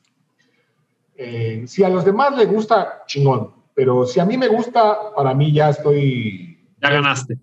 Eh, 1.15 1.63
si 1.65 1.81
a 1.83 1.89
los 1.89 2.03
demás 2.03 2.35
les 2.37 2.47
gusta, 2.47 3.03
chingón, 3.07 3.53
pero 3.73 4.05
si 4.05 4.19
a 4.19 4.25
mí 4.25 4.37
me 4.37 4.49
gusta, 4.49 5.13
para 5.15 5.33
mí 5.33 5.51
ya 5.53 5.69
estoy... 5.69 6.67
Ya 6.81 6.89
ganaste. 6.89 7.37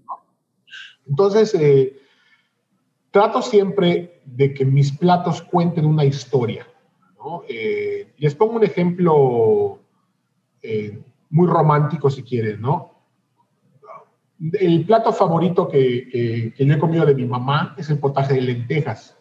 Entonces, 1.09 1.55
eh, 1.55 1.99
trato 3.11 3.40
siempre 3.40 4.21
de 4.27 4.53
que 4.53 4.66
mis 4.66 4.92
platos 4.92 5.40
cuenten 5.40 5.87
una 5.87 6.05
historia. 6.05 6.66
Eh, 7.49 8.12
les 8.19 8.35
pongo 8.35 8.57
un 8.57 8.64
ejemplo 8.64 9.81
muy 11.31 11.47
romántico 11.47 12.11
si 12.11 12.23
quieren, 12.23 12.61
¿no? 12.61 12.92
El 14.53 14.85
plato 14.85 15.12
favorito 15.12 15.69
que, 15.69 16.53
que, 16.57 16.64
yo 16.64 16.75
he 16.75 16.79
comido 16.79 17.07
de 17.07 17.14
mi 17.14 17.25
mamá 17.25 17.75
es 17.79 17.88
el 17.88 17.99
potaje 17.99 18.35
de 18.35 18.42
lentejas. 18.42 19.15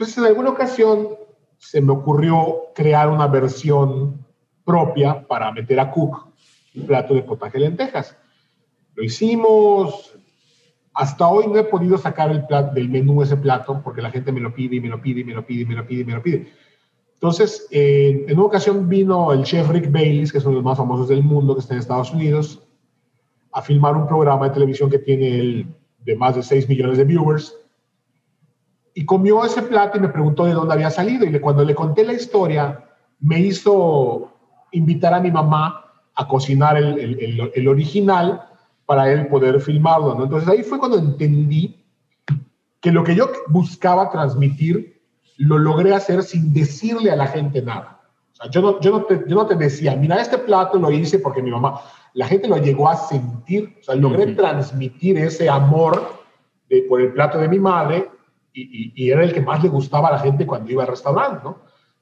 Entonces, 0.00 0.16
en 0.16 0.24
alguna 0.24 0.48
ocasión 0.48 1.10
se 1.58 1.82
me 1.82 1.92
ocurrió 1.92 2.70
crear 2.74 3.10
una 3.10 3.26
versión 3.26 4.24
propia 4.64 5.26
para 5.26 5.52
meter 5.52 5.78
a 5.78 5.90
Cook 5.90 6.26
un 6.74 6.86
plato 6.86 7.12
de 7.12 7.22
potaje 7.22 7.58
de 7.58 7.66
lentejas. 7.66 8.16
Lo 8.94 9.04
hicimos. 9.04 10.16
Hasta 10.94 11.28
hoy 11.28 11.48
no 11.48 11.58
he 11.58 11.64
podido 11.64 11.98
sacar 11.98 12.30
el 12.30 12.46
plato, 12.46 12.72
del 12.72 12.88
menú 12.88 13.20
ese 13.20 13.36
plato 13.36 13.82
porque 13.84 14.00
la 14.00 14.10
gente 14.10 14.32
me 14.32 14.40
lo 14.40 14.54
pide 14.54 14.76
y 14.76 14.80
me 14.80 14.88
lo 14.88 15.02
pide 15.02 15.20
y 15.20 15.24
me 15.24 15.34
lo 15.34 15.44
pide 15.44 15.62
y 15.62 15.66
me 15.66 15.74
lo 15.74 15.86
pide 15.86 16.00
y 16.00 16.04
me 16.06 16.14
lo 16.14 16.22
pide. 16.22 16.50
Entonces, 17.12 17.68
en 17.70 18.32
una 18.32 18.44
ocasión 18.44 18.88
vino 18.88 19.34
el 19.34 19.42
chef 19.42 19.68
Rick 19.68 19.92
Bailey, 19.92 20.30
que 20.30 20.38
es 20.38 20.44
uno 20.44 20.52
de 20.52 20.62
los 20.62 20.64
más 20.64 20.78
famosos 20.78 21.08
del 21.08 21.22
mundo, 21.22 21.54
que 21.54 21.60
está 21.60 21.74
en 21.74 21.80
Estados 21.80 22.10
Unidos, 22.10 22.66
a 23.52 23.60
filmar 23.60 23.98
un 23.98 24.06
programa 24.06 24.48
de 24.48 24.54
televisión 24.54 24.88
que 24.88 25.00
tiene 25.00 25.38
el, 25.38 25.66
de 25.98 26.16
más 26.16 26.36
de 26.36 26.42
6 26.42 26.70
millones 26.70 26.96
de 26.96 27.04
viewers. 27.04 27.59
Y 28.94 29.04
comió 29.04 29.44
ese 29.44 29.62
plato 29.62 29.98
y 29.98 30.00
me 30.00 30.08
preguntó 30.08 30.44
de 30.44 30.52
dónde 30.52 30.74
había 30.74 30.90
salido. 30.90 31.24
Y 31.24 31.40
cuando 31.40 31.64
le 31.64 31.74
conté 31.74 32.04
la 32.04 32.12
historia, 32.12 32.84
me 33.20 33.38
hizo 33.40 34.32
invitar 34.72 35.14
a 35.14 35.20
mi 35.20 35.30
mamá 35.30 35.84
a 36.14 36.26
cocinar 36.26 36.76
el, 36.76 36.98
el, 36.98 37.52
el 37.54 37.68
original 37.68 38.46
para 38.86 39.10
él 39.12 39.28
poder 39.28 39.60
filmarlo. 39.60 40.14
¿no? 40.14 40.24
Entonces 40.24 40.48
ahí 40.48 40.62
fue 40.62 40.78
cuando 40.78 40.98
entendí 40.98 41.84
que 42.80 42.90
lo 42.90 43.04
que 43.04 43.14
yo 43.14 43.30
buscaba 43.48 44.10
transmitir 44.10 45.00
lo 45.36 45.58
logré 45.58 45.94
hacer 45.94 46.22
sin 46.22 46.52
decirle 46.52 47.10
a 47.10 47.16
la 47.16 47.26
gente 47.26 47.62
nada. 47.62 48.00
O 48.32 48.36
sea, 48.36 48.50
yo, 48.50 48.60
no, 48.60 48.80
yo, 48.80 48.90
no 48.90 49.04
te, 49.04 49.22
yo 49.26 49.36
no 49.36 49.46
te 49.46 49.54
decía, 49.54 49.94
mira, 49.96 50.20
este 50.20 50.38
plato 50.38 50.78
lo 50.78 50.90
hice 50.90 51.18
porque 51.18 51.42
mi 51.42 51.50
mamá, 51.50 51.80
la 52.14 52.26
gente 52.26 52.48
lo 52.48 52.56
llegó 52.58 52.88
a 52.88 52.96
sentir, 52.96 53.76
o 53.80 53.84
sea, 53.84 53.94
logré 53.94 54.34
transmitir 54.34 55.18
ese 55.18 55.48
amor 55.48 56.24
de, 56.68 56.82
por 56.88 57.00
el 57.00 57.12
plato 57.12 57.38
de 57.38 57.48
mi 57.48 57.58
madre 57.58 58.08
y, 58.52 58.92
y, 58.94 59.10
era 59.10 59.22
el 59.22 59.32
que 59.32 59.40
más 59.40 59.62
le 59.62 59.68
gustaba 59.68 60.08
a 60.08 60.12
la 60.12 60.18
gente 60.18 60.46
cuando 60.46 60.70
iba 60.70 60.82
al 60.82 60.88
restaurante, 60.88 61.40
¿no? 61.44 61.58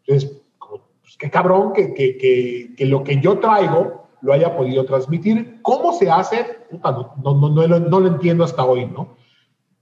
Entonces, 0.07 0.43
pues, 0.59 1.17
qué 1.19 1.31
cabrón 1.31 1.73
que, 1.73 1.95
que, 1.95 2.17
que, 2.17 2.75
que, 2.77 2.87
lo 2.87 3.03
que 3.05 3.21
yo 3.21 3.39
traigo 3.39 4.09
lo 4.21 4.33
haya 4.33 4.57
podido 4.57 4.85
transmitir. 4.85 5.61
¿Cómo 5.63 5.93
se 5.93 6.11
hace? 6.11 6.45
Puta, 6.71 6.91
no, 6.91 7.15
no, 7.23 7.49
no, 7.49 7.79
no, 7.79 8.01
lo 8.01 8.07
entiendo 8.07 8.45
hasta 8.45 8.65
hoy, 8.65 8.87
¿no? 8.87 9.17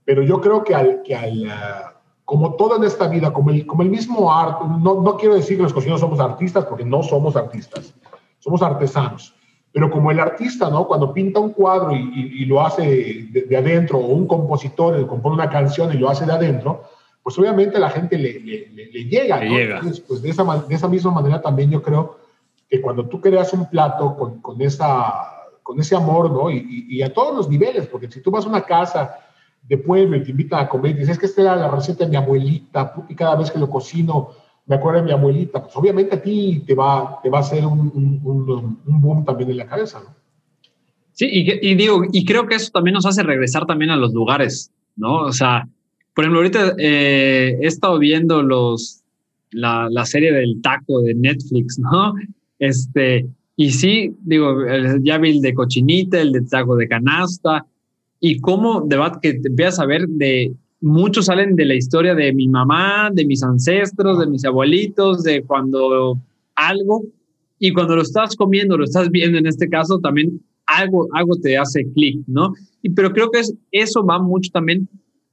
Pero 0.05 0.23
yo 0.23 0.39
creo 0.39 0.63
que 0.63 0.75
al, 0.75 1.01
que 1.03 1.15
al 1.15 1.47
uh, 1.47 1.97
como 2.23 2.55
todo 2.55 2.75
en 2.75 2.83
esta 2.83 3.07
vida, 3.07 3.31
como 3.31 3.51
el, 3.51 3.65
como 3.65 3.83
el 3.83 3.89
mismo 3.89 4.31
arte, 4.33 4.65
no, 4.81 5.01
no 5.01 5.17
quiero 5.17 5.35
decir 5.35 5.57
que 5.57 5.63
los 5.63 5.73
cocineros 5.73 6.01
somos 6.01 6.19
artistas, 6.19 6.65
porque 6.65 6.85
no 6.85 7.01
somos 7.01 7.35
artistas, 7.35 7.93
somos 8.39 8.61
artesanos. 8.61 9.33
Pero 9.77 9.91
como 9.91 10.09
el 10.09 10.19
artista, 10.19 10.71
¿no? 10.71 10.87
Cuando 10.87 11.13
pinta 11.13 11.39
un 11.39 11.51
cuadro 11.51 11.91
y, 11.91 11.99
y, 11.99 12.41
y 12.41 12.45
lo 12.45 12.65
hace 12.65 13.27
de, 13.31 13.41
de, 13.43 13.57
adentro, 13.57 13.99
o 13.99 14.07
un 14.07 14.25
compositor 14.25 15.05
compone 15.05 15.35
una 15.35 15.51
canción 15.51 15.93
y 15.93 15.99
lo 15.99 16.09
hace 16.09 16.25
de 16.25 16.31
adentro, 16.31 16.81
pues 17.21 17.37
obviamente 17.37 17.77
la 17.77 17.91
gente 17.91 18.17
le, 18.17 18.39
le, 18.39 18.69
le, 18.69 18.91
le 18.91 19.05
llega, 19.05 19.39
¿no? 19.39 19.55
llega. 19.55 19.75
Entonces, 19.75 19.99
pues 19.99 20.23
de 20.23 20.31
esa, 20.31 20.43
de 20.67 20.73
esa 20.73 20.87
misma 20.87 21.11
manera 21.11 21.43
también 21.43 21.69
yo 21.69 21.83
creo 21.83 22.17
que 22.67 22.81
cuando 22.81 23.05
tú 23.07 23.21
creas 23.21 23.53
un 23.53 23.69
plato 23.69 24.15
con, 24.17 24.41
con 24.41 24.59
esa, 24.63 25.13
con 25.61 25.79
ese 25.79 25.95
amor, 25.95 26.31
¿no? 26.31 26.49
Y, 26.49 26.87
y, 26.89 27.03
a 27.03 27.13
todos 27.13 27.35
los 27.35 27.47
niveles, 27.47 27.85
porque 27.85 28.09
si 28.09 28.19
tú 28.19 28.31
vas 28.31 28.47
a 28.47 28.49
una 28.49 28.61
casa 28.61 29.19
de 29.61 29.77
pueblo 29.77 30.17
y 30.17 30.23
te 30.23 30.31
invitan 30.31 30.61
a 30.61 30.69
comer 30.69 30.95
y 30.95 30.99
dices, 31.01 31.09
es 31.09 31.19
que 31.19 31.27
esta 31.27 31.43
era 31.43 31.55
la 31.55 31.69
receta 31.69 32.03
de 32.03 32.09
mi 32.09 32.15
abuelita, 32.15 32.95
y 33.09 33.13
cada 33.13 33.35
vez 33.35 33.51
que 33.51 33.59
lo 33.59 33.69
cocino 33.69 34.29
me 34.67 34.75
acuerdo 34.75 34.99
de 34.99 35.05
mi 35.05 35.11
abuelita, 35.11 35.63
pues 35.63 35.75
obviamente 35.75 36.15
a 36.15 36.21
ti 36.21 36.63
te 36.65 36.75
va, 36.75 37.19
te 37.23 37.29
va 37.29 37.39
a 37.39 37.41
hacer 37.41 37.65
un, 37.65 37.91
un, 37.93 38.21
un, 38.23 38.79
un 38.85 39.01
boom 39.01 39.25
también 39.25 39.49
en 39.49 39.57
la 39.57 39.65
cabeza, 39.65 40.01
¿no? 40.03 40.15
Sí, 41.13 41.27
y, 41.31 41.71
y, 41.71 41.73
digo, 41.75 42.03
y 42.11 42.25
creo 42.25 42.45
que 42.45 42.55
eso 42.55 42.69
también 42.71 42.93
nos 42.93 43.05
hace 43.07 43.23
regresar 43.23 43.65
también 43.65 43.89
a 43.89 43.95
los 43.95 44.13
lugares, 44.13 44.71
¿no? 44.95 45.21
O 45.21 45.31
sea, 45.31 45.67
por 46.13 46.23
ejemplo, 46.23 46.39
ahorita 46.39 46.75
eh, 46.77 47.57
he 47.59 47.65
estado 47.65 47.97
viendo 47.97 48.43
los, 48.43 49.01
la, 49.51 49.87
la, 49.89 50.05
serie 50.05 50.31
del 50.31 50.61
taco 50.61 51.01
de 51.01 51.15
Netflix, 51.15 51.79
¿no? 51.79 52.13
Este, 52.59 53.25
y 53.55 53.71
sí, 53.71 54.15
digo, 54.21 54.57
ya 55.01 55.17
vi 55.17 55.37
el 55.37 55.41
de 55.41 55.55
cochinita, 55.55 56.21
el 56.21 56.33
de 56.33 56.41
taco 56.41 56.75
de 56.75 56.87
canasta, 56.87 57.65
y 58.19 58.39
cómo 58.39 58.81
de 58.81 58.97
verdad 58.97 59.19
que 59.21 59.33
te 59.35 59.47
empiezas 59.47 59.79
a 59.79 59.85
ver 59.85 60.07
de 60.07 60.53
muchos 60.81 61.25
salen 61.25 61.55
de 61.55 61.65
la 61.65 61.75
historia 61.75 62.15
de 62.15 62.33
mi 62.33 62.47
mamá, 62.47 63.09
de 63.13 63.25
mis 63.25 63.43
ancestros, 63.43 64.19
de 64.19 64.27
mis 64.27 64.45
abuelitos, 64.45 65.23
de 65.23 65.43
cuando 65.43 66.19
algo, 66.55 67.03
y 67.59 67.71
cuando 67.73 67.95
lo 67.95 68.01
estás 68.01 68.35
comiendo, 68.35 68.77
lo 68.77 68.83
estás 68.83 69.09
viendo 69.09 69.37
en 69.37 69.47
este 69.47 69.67
caso, 69.67 69.99
también 69.99 70.41
algo, 70.67 71.07
algo 71.13 71.35
te 71.41 71.57
hace 71.57 71.85
clic, 71.93 72.21
¿no? 72.27 72.53
Y, 72.81 72.89
pero 72.89 73.11
creo 73.11 73.31
que 73.31 73.39
es, 73.39 73.53
eso 73.71 74.05
va 74.05 74.19
mucho 74.19 74.51
también 74.51 74.87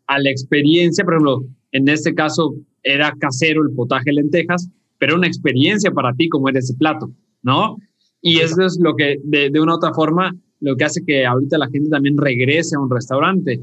a 0.07 0.19
la 0.19 0.31
experiencia, 0.31 1.05
por 1.05 1.15
ejemplo, 1.15 1.45
en 1.73 1.89
este 1.89 2.15
caso 2.15 2.55
era 2.83 3.13
casero 3.19 3.63
el 3.63 3.75
potaje 3.75 4.05
de 4.07 4.15
lentejas, 4.15 4.69
pero 4.99 5.17
una 5.17 5.27
experiencia 5.27 5.91
para 5.91 6.15
ti 6.15 6.29
como 6.29 6.49
era 6.49 6.59
ese 6.59 6.75
plato, 6.75 7.11
¿no? 7.43 7.77
Y 8.23 8.39
eso 8.39 8.63
es 8.65 8.79
lo 8.81 8.95
que, 8.95 9.17
de, 9.23 9.51
de 9.51 9.61
una 9.61 9.75
u 9.75 9.77
otra 9.77 9.93
forma, 9.93 10.35
lo 10.61 10.77
que 10.77 10.85
hace 10.85 11.05
que 11.05 11.27
ahorita 11.27 11.59
la 11.59 11.69
gente 11.69 11.91
también 11.91 12.17
regrese 12.17 12.77
a 12.77 12.81
un 12.81 12.91
restaurante. 12.91 13.61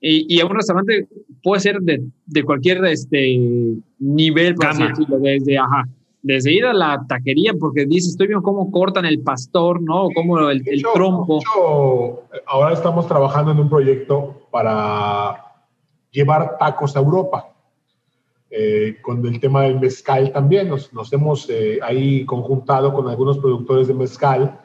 Y, 0.00 0.32
y 0.32 0.40
a 0.40 0.46
un 0.46 0.54
restaurante 0.54 1.08
puede 1.42 1.60
ser 1.60 1.80
de, 1.80 2.02
de 2.26 2.42
cualquier 2.44 2.84
este, 2.84 3.36
nivel, 3.98 4.54
por 4.54 4.66
así 4.66 4.84
decirlo, 4.84 5.18
desde, 5.18 5.58
ajá, 5.58 5.88
desde 6.22 6.52
ir 6.52 6.66
a 6.66 6.72
la 6.72 7.04
taquería, 7.08 7.54
porque 7.58 7.86
dices, 7.86 8.10
estoy 8.10 8.28
viendo 8.28 8.42
cómo 8.42 8.70
cortan 8.70 9.04
el 9.06 9.22
pastor, 9.22 9.82
¿no? 9.82 10.08
Cómo 10.14 10.38
el, 10.50 10.62
el 10.66 10.82
trompo. 10.94 11.38
Hecho, 11.38 12.24
ahora 12.46 12.74
estamos 12.74 13.08
trabajando 13.08 13.52
en 13.52 13.60
un 13.60 13.68
proyecto 13.68 14.42
para 14.50 15.44
llevar 16.10 16.58
tacos 16.58 16.96
a 16.96 17.00
Europa. 17.00 17.54
Eh, 18.50 18.96
con 19.02 19.26
el 19.26 19.38
tema 19.40 19.64
del 19.64 19.78
mezcal 19.78 20.32
también, 20.32 20.68
nos, 20.68 20.90
nos 20.94 21.12
hemos 21.12 21.50
eh, 21.50 21.80
ahí 21.82 22.24
conjuntado 22.24 22.94
con 22.94 23.06
algunos 23.06 23.36
productores 23.38 23.88
de 23.88 23.94
mezcal 23.94 24.58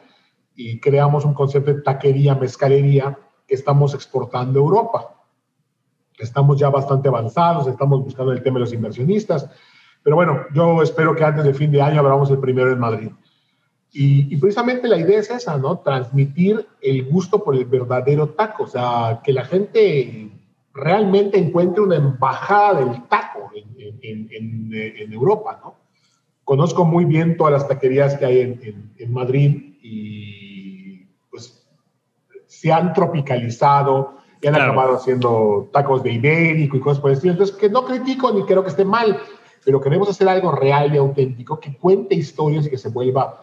y 0.55 0.79
creamos 0.79 1.25
un 1.25 1.33
concepto 1.33 1.73
de 1.73 1.81
taquería, 1.81 2.33
mezcalería 2.33 3.17
que 3.45 3.55
estamos 3.55 3.93
exportando 3.93 4.59
a 4.59 4.63
Europa. 4.63 5.12
Estamos 6.23 6.57
ya 6.57 6.69
bastante 6.69 7.07
avanzados, 7.07 7.67
estamos 7.67 8.03
buscando 8.03 8.31
el 8.31 8.41
tema 8.41 8.55
de 8.55 8.61
los 8.61 8.73
inversionistas, 8.73 9.49
pero 10.01 10.15
bueno, 10.15 10.45
yo 10.53 10.81
espero 10.81 11.15
que 11.15 11.23
antes 11.23 11.43
de 11.43 11.53
fin 11.53 11.71
de 11.71 11.81
año 11.81 11.99
abramos 11.99 12.29
el 12.31 12.39
primero 12.39 12.71
en 12.71 12.79
Madrid. 12.79 13.11
Y, 13.91 14.33
y, 14.33 14.37
precisamente 14.37 14.87
la 14.87 14.97
idea 14.97 15.19
es 15.19 15.29
esa, 15.29 15.57
¿no? 15.57 15.77
Transmitir 15.79 16.65
el 16.81 17.05
gusto 17.05 17.43
por 17.43 17.55
el 17.55 17.65
verdadero 17.65 18.29
taco, 18.29 18.63
o 18.63 18.67
sea, 18.67 19.21
que 19.23 19.31
la 19.31 19.45
gente 19.45 20.31
realmente 20.73 21.37
encuentre 21.37 21.83
una 21.83 21.97
embajada 21.97 22.79
del 22.79 23.03
taco 23.07 23.51
en, 23.53 23.99
en, 24.01 24.29
en, 24.31 24.73
en 24.73 25.13
Europa, 25.13 25.59
¿no? 25.63 25.83
Conozco 26.43 26.83
muy 26.83 27.05
bien 27.05 27.37
todas 27.37 27.53
las 27.53 27.67
taquerías 27.67 28.17
que 28.17 28.25
hay 28.25 28.39
en, 28.97 29.13
Madrid 29.13 29.75
y 29.81 31.05
pues 31.29 31.65
se 32.47 32.71
han 32.71 32.93
tropicalizado 32.93 34.17
y 34.43 34.47
han 34.47 34.55
claro. 34.55 34.71
acabado 34.71 34.95
haciendo 34.97 35.69
tacos 35.71 36.03
de 36.03 36.11
ibérico 36.11 36.75
y 36.75 36.81
cosas 36.81 36.99
por 36.99 37.09
el 37.09 37.15
estilo. 37.15 37.31
Entonces, 37.33 37.55
que 37.55 37.69
no 37.69 37.85
critico 37.85 38.31
ni 38.33 38.43
creo 38.43 38.61
que 38.61 38.69
esté 38.69 38.83
mal, 38.83 39.17
pero 39.63 39.79
queremos 39.79 40.09
hacer 40.09 40.27
algo 40.27 40.51
real 40.51 40.93
y 40.93 40.97
auténtico 40.97 41.59
que 41.59 41.77
cuente 41.77 42.13
historias 42.13 42.65
y 42.65 42.69
que 42.69 42.77
se 42.77 42.89
vuelva 42.89 43.39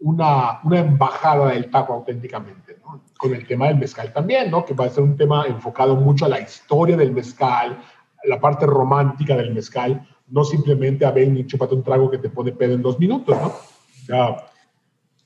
una, 0.00 0.60
una 0.64 0.78
embajada 0.78 1.48
del 1.48 1.70
taco 1.70 1.92
auténticamente, 1.92 2.78
¿no? 2.82 3.02
Con 3.18 3.34
el 3.34 3.46
tema 3.46 3.68
del 3.68 3.76
mezcal 3.76 4.12
también, 4.14 4.50
¿no? 4.50 4.64
Que 4.64 4.72
va 4.72 4.86
a 4.86 4.88
ser 4.88 5.04
un 5.04 5.14
tema 5.14 5.44
enfocado 5.46 5.94
mucho 5.94 6.24
a 6.24 6.28
la 6.30 6.40
historia 6.40 6.96
del 6.96 7.12
mezcal, 7.12 7.78
la 8.24 8.40
parte 8.40 8.64
romántica 8.64 9.36
del 9.36 9.52
mezcal, 9.52 10.08
no 10.28 10.44
simplemente 10.44 11.04
a 11.04 11.10
ven 11.10 11.36
y 11.36 11.46
chúpate 11.46 11.74
un 11.74 11.82
trago 11.82 12.10
que 12.10 12.18
te 12.18 12.30
pone 12.30 12.52
pedo 12.52 12.74
en 12.74 12.82
dos 12.82 12.98
minutos, 12.98 13.36
¿no? 13.38 13.48
O 13.48 14.06
sea, 14.06 14.36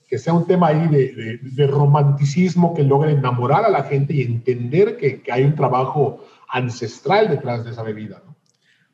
que 0.09 0.19
sea 0.19 0.33
un 0.33 0.47
tema 0.47 0.69
ahí 0.69 0.89
de, 0.89 1.39
de, 1.43 1.67
romanticismo 1.67 2.75
que 2.75 2.83
logre 2.83 3.13
enamorar 3.13 3.65
a 3.65 3.71
la 3.71 3.85
gente 3.85 4.15
y 4.15 4.23
entender 4.23 4.97
que, 4.97 5.23
que 5.23 5.33
hay 5.33 5.45
un 5.45 5.55
trabajo 5.55 6.25
ancestral 6.49 7.29
detrás 7.29 7.65
de 7.65 7.71
esa 7.71 7.83
bebida, 7.83 8.23
¿no? 8.25 8.35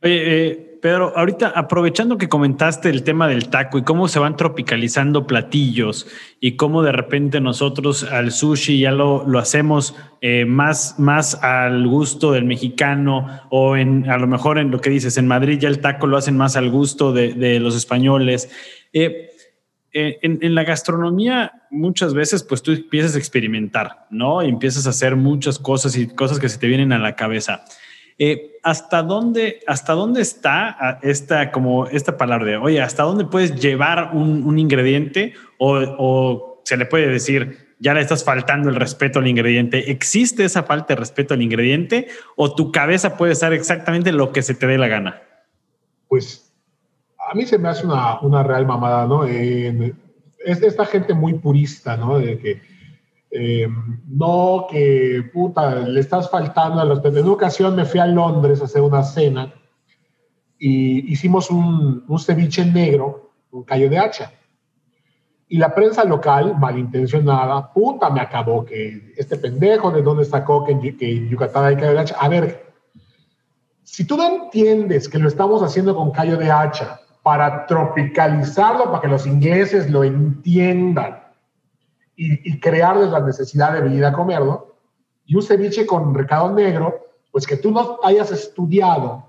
Oye, 0.03 0.47
eh, 0.49 0.79
Pedro, 0.81 1.13
ahorita 1.15 1.53
aprovechando 1.55 2.17
que 2.17 2.31
comentaste 2.31 2.89
el 2.89 3.03
tema 3.03 3.29
del 3.29 3.51
taco 3.51 3.77
y 3.77 3.83
cómo 3.83 4.09
se 4.09 4.19
van 4.19 4.37
tropicalizando 4.37 5.27
platillos 5.27 6.07
y 6.41 6.57
cómo 6.57 6.83
de 6.83 6.93
repente 6.93 7.39
nosotros 7.39 8.05
al 8.05 8.33
sushi 8.33 8.81
ya 8.81 8.93
lo, 8.93 9.27
lo 9.27 9.39
hacemos 9.39 9.95
eh, 10.23 10.47
más, 10.47 10.99
más 10.99 11.35
al 11.43 11.87
gusto 11.87 12.33
del 12.33 12.47
mexicano 12.47 13.27
o 13.51 13.77
en, 13.77 14.09
a 14.09 14.17
lo 14.17 14.27
mejor 14.27 14.59
en 14.59 14.71
lo 14.71 14.81
que 14.81 14.89
dices, 14.89 15.19
en 15.19 15.27
Madrid 15.27 15.59
ya 15.59 15.69
el 15.69 15.81
taco 15.81 16.07
lo 16.07 16.17
hacen 16.17 16.39
más 16.39 16.57
al 16.57 16.71
gusto 16.71 17.13
de, 17.13 17.35
de 17.35 17.61
los 17.61 17.77
españoles. 17.77 18.51
Eh, 18.95 19.30
eh, 19.93 20.19
en, 20.23 20.55
la 20.55 20.65
gastronomía 20.65 21.53
muchas 21.71 22.15
veces 22.15 22.43
pues 22.43 22.63
tú 22.63 22.73
empiezas 22.73 23.15
a 23.15 23.19
experimentar, 23.19 24.07
¿no? 24.11 24.43
Y 24.43 24.49
empiezas 24.49 24.87
a 24.87 24.91
hacer 24.91 25.17
muchas 25.17 25.59
cosas 25.59 25.97
y 25.97 26.07
cosas 26.09 26.39
que 26.39 26.49
se 26.49 26.59
te 26.59 26.67
vienen 26.67 26.93
a 26.93 26.99
la 26.99 27.17
cabeza. 27.17 27.65
Eh, 28.19 28.59
¿hasta 28.63 29.03
dónde, 29.03 29.61
hasta 29.67 29.95
dónde 29.95 30.21
está 30.21 30.99
esta, 31.03 31.51
como 31.51 31.87
esta 31.87 32.17
palabra 32.17 32.47
de, 32.47 32.57
oye, 32.57 32.81
hasta 32.81 33.03
dónde 33.03 33.25
puedes 33.25 33.55
llevar 33.55 34.11
un, 34.13 34.59
ingrediente 34.59 35.35
o, 35.59 35.79
o, 35.99 36.63
se 36.65 36.77
le 36.77 36.85
puede 36.85 37.09
decir, 37.09 37.75
ya 37.79 37.95
le 37.95 38.03
estás 38.03 38.23
faltando 38.23 38.69
el 38.69 38.77
respeto 38.77 39.19
al 39.21 39.27
ingrediente? 39.27 39.91
¿Existe 39.91 40.45
esa 40.45 40.65
falta 40.65 40.95
de 40.95 41.01
respeto 41.01 41.35
al 41.35 41.43
ingrediente 41.43 42.09
o 42.37 42.55
tu 42.55 42.71
cabeza 42.71 43.17
puede 43.17 43.33
estar 43.33 43.55
exactamente 43.55 44.13
lo 44.13 44.33
que 44.33 44.43
se 44.43 44.55
te 44.55 44.67
dé 44.67 44.77
la 44.77 44.89
gana? 44.89 45.23
pues 46.11 46.50
a 47.31 47.35
mí 47.35 47.47
se 47.47 47.59
me 47.59 47.69
hace 47.69 47.87
una, 47.87 48.21
una 48.23 48.43
real 48.43 48.67
mamada, 48.67 49.07
¿no? 49.07 49.25
es 49.25 49.95
esta 50.63 50.85
gente 50.85 51.15
muy 51.15 51.35
purista, 51.35 51.97
¿no? 51.97 52.19
De 52.19 52.39
que 52.39 52.61
eh, 53.31 53.69
no, 54.09 54.67
que 54.69 55.31
puta, 55.33 55.77
le 55.77 56.01
estás 56.01 56.29
faltando 56.29 56.81
a 56.81 56.85
los. 56.85 57.05
En 57.05 57.19
una 57.19 57.33
ocasión 57.33 57.77
me 57.77 57.85
fui 57.85 58.01
a 58.01 58.07
Londres 58.07 58.61
a 58.61 58.65
hacer 58.65 58.83
una 58.83 59.05
cena 59.05 59.55
y 60.59 61.13
hicimos 61.13 61.51
un, 61.51 62.05
un 62.09 62.19
ceviche 62.19 62.65
negro, 62.65 63.31
un 63.53 63.63
callo 63.63 63.89
de 63.89 63.99
hacha. 63.99 64.33
Y 65.47 65.59
la 65.59 65.73
prensa 65.73 66.05
local, 66.05 66.57
malintencionada, 66.59 67.73
puta, 67.73 68.11
me 68.11 68.21
acabó 68.21 68.65
que 68.65 69.15
este 69.17 69.37
pendejo 69.37 69.93
de 69.93 70.03
dónde 70.03 70.25
sacó 70.25 70.65
que 70.65 70.73
en, 70.73 70.97
que 70.97 71.29
Yucatán 71.29 71.65
hay 71.65 71.77
callo 71.77 71.93
de 71.93 71.99
hacha. 72.01 72.17
A 72.19 72.29
ver, 72.29 72.73
si 73.85 74.05
tú 74.05 74.17
no 74.17 74.27
entiendes 74.27 75.09
que 75.09 75.19
lo 75.19 75.29
estamos 75.29 75.63
haciendo 75.63 75.95
con 75.95 76.11
callo 76.11 76.37
de 76.37 76.51
hacha 76.51 77.01
para 77.23 77.67
tropicalizarlo, 77.67 78.85
para 78.85 79.01
que 79.01 79.09
los 79.09 79.27
ingleses 79.27 79.91
lo 79.91 80.05
entiendan, 80.05 81.21
y, 82.17 82.61
crearles 82.61 83.11
la 83.11 83.21
necesidad 83.21 83.73
de 83.73 83.81
venir 83.81 84.05
a 84.05 84.13
comerlo. 84.13 84.75
Y 85.25 85.37
un 85.37 85.43
ceviche 85.43 85.87
con 85.87 86.15
recado 86.15 86.53
negro, 86.53 87.07
pues 87.31 87.47
que 87.47 87.57
tú 87.57 87.71
no 87.71 87.99
hayas 88.03 88.31
estudiado 88.31 89.25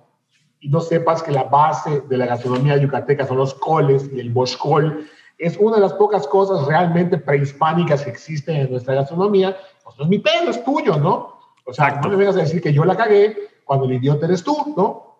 y 0.60 0.70
no 0.70 0.82
sepas 0.82 1.24
que 1.24 1.32
la 1.32 1.44
base 1.44 2.02
de 2.02 2.18
la 2.18 2.26
gastronomía 2.26 2.78
yucateca 2.78 3.26
son 3.26 3.38
los 3.38 3.54
coles 3.54 4.10
y 4.14 4.20
el 4.20 4.30
boscol, 4.30 5.08
es 5.38 5.58
una 5.58 5.78
de 5.78 5.82
las 5.82 5.94
pocas 5.94 6.28
cosas 6.28 6.68
realmente 6.68 7.18
prehispánicas 7.18 8.04
que 8.04 8.12
existen 8.12 8.58
en 8.58 8.72
nuestra 8.72 8.94
gastronomía, 8.94 9.58
pues 9.84 9.98
no 9.98 10.04
es 10.04 10.10
mi 10.10 10.20
pedo, 10.20 10.50
es 10.50 10.64
tuyo, 10.64 10.98
¿no? 10.98 11.40
O 11.66 11.74
sea, 11.74 12.00
no 12.02 12.10
me 12.10 12.16
vengas 12.16 12.36
a 12.36 12.42
decir 12.42 12.62
que 12.62 12.74
yo 12.74 12.86
la 12.86 12.96
cagué 12.96 13.36
cuando 13.66 13.86
el 13.86 13.94
idiota 13.94 14.26
eres 14.26 14.44
tú, 14.44 14.74
¿no? 14.78 15.11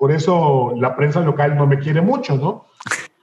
Por 0.00 0.10
eso 0.10 0.72
la 0.76 0.96
prensa 0.96 1.20
local 1.20 1.56
no 1.56 1.68
me 1.68 1.78
quiere 1.78 2.00
mucho, 2.00 2.34
¿no? 2.36 2.64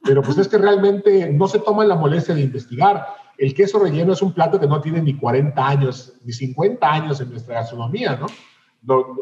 Pero 0.04 0.22
pues 0.22 0.38
es 0.38 0.48
que 0.48 0.58
realmente 0.58 1.30
no 1.34 1.50
se 1.50 1.60
toman 1.60 1.90
la 1.90 1.96
molestia 1.96 2.36
de 2.36 2.42
investigar 2.42 3.06
el 3.38 3.54
queso 3.54 3.80
relleno 3.80 4.14
es 4.14 4.22
un 4.22 4.34
plato 4.34 4.60
que 4.60 4.68
no 4.68 4.82
tiene 4.82 5.02
ni 5.02 5.16
40 5.16 5.68
años, 5.68 6.14
ni 6.24 6.34
50 6.34 6.92
años 6.92 7.22
en 7.22 7.30
nuestra 7.30 7.56
gastronomía, 7.56 8.16
¿no? 8.16 8.28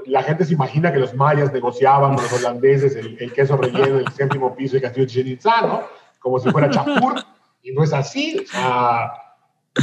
la 0.06 0.22
gente 0.22 0.46
se 0.46 0.54
imagina 0.54 0.92
que 0.94 1.00
los 1.00 1.16
mayas 1.16 1.52
negociaban 1.52 2.14
con 2.14 2.24
los 2.24 2.34
holandeses 2.34 2.96
el, 2.96 3.34
queso 3.34 3.58
relleno 3.58 3.98
del 3.98 4.08
séptimo 4.10 4.54
piso 4.54 4.76
de 4.76 4.82
Castillo 4.82 5.08
Chichen 5.08 5.40
¿no? 5.64 5.82
Como 6.20 6.38
si 6.40 6.52
fuera 6.52 6.70
chapur, 6.70 7.16
y 7.64 7.72
no 7.72 7.82
es 7.82 7.92
así, 7.92 8.38
o 8.44 8.48
sea, 8.48 9.12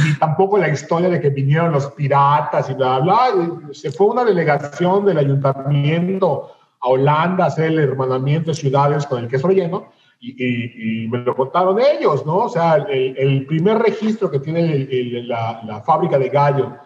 ni 0.05 0.13
tampoco 0.19 0.57
la 0.57 0.69
historia 0.69 1.09
de 1.09 1.19
que 1.19 1.29
vinieron 1.29 1.73
los 1.73 1.87
piratas 1.87 2.69
y 2.69 2.75
bla, 2.75 2.99
bla, 2.99 3.31
bla. 3.31 3.73
Se 3.73 3.91
fue 3.91 4.07
una 4.07 4.23
delegación 4.23 5.05
del 5.05 5.17
ayuntamiento 5.17 6.51
a 6.83 6.87
Holanda 6.87 7.45
a 7.45 7.47
hacer 7.47 7.71
el 7.71 7.79
hermanamiento 7.79 8.51
de 8.51 8.55
ciudades 8.55 9.07
con 9.07 9.23
el 9.23 9.29
queso 9.29 9.47
relleno, 9.47 9.91
y, 10.19 11.07
me 11.09 11.19
lo 11.19 11.35
contaron 11.35 11.79
ellos, 11.79 12.25
¿no? 12.25 12.37
O 12.37 12.49
sea, 12.49 12.75
el, 12.75 13.45
primer 13.45 13.77
registro 13.79 14.31
que 14.31 14.39
tiene 14.39 14.87
la, 15.23 15.81
fábrica 15.85 16.17
de 16.17 16.29
gallo 16.29 16.77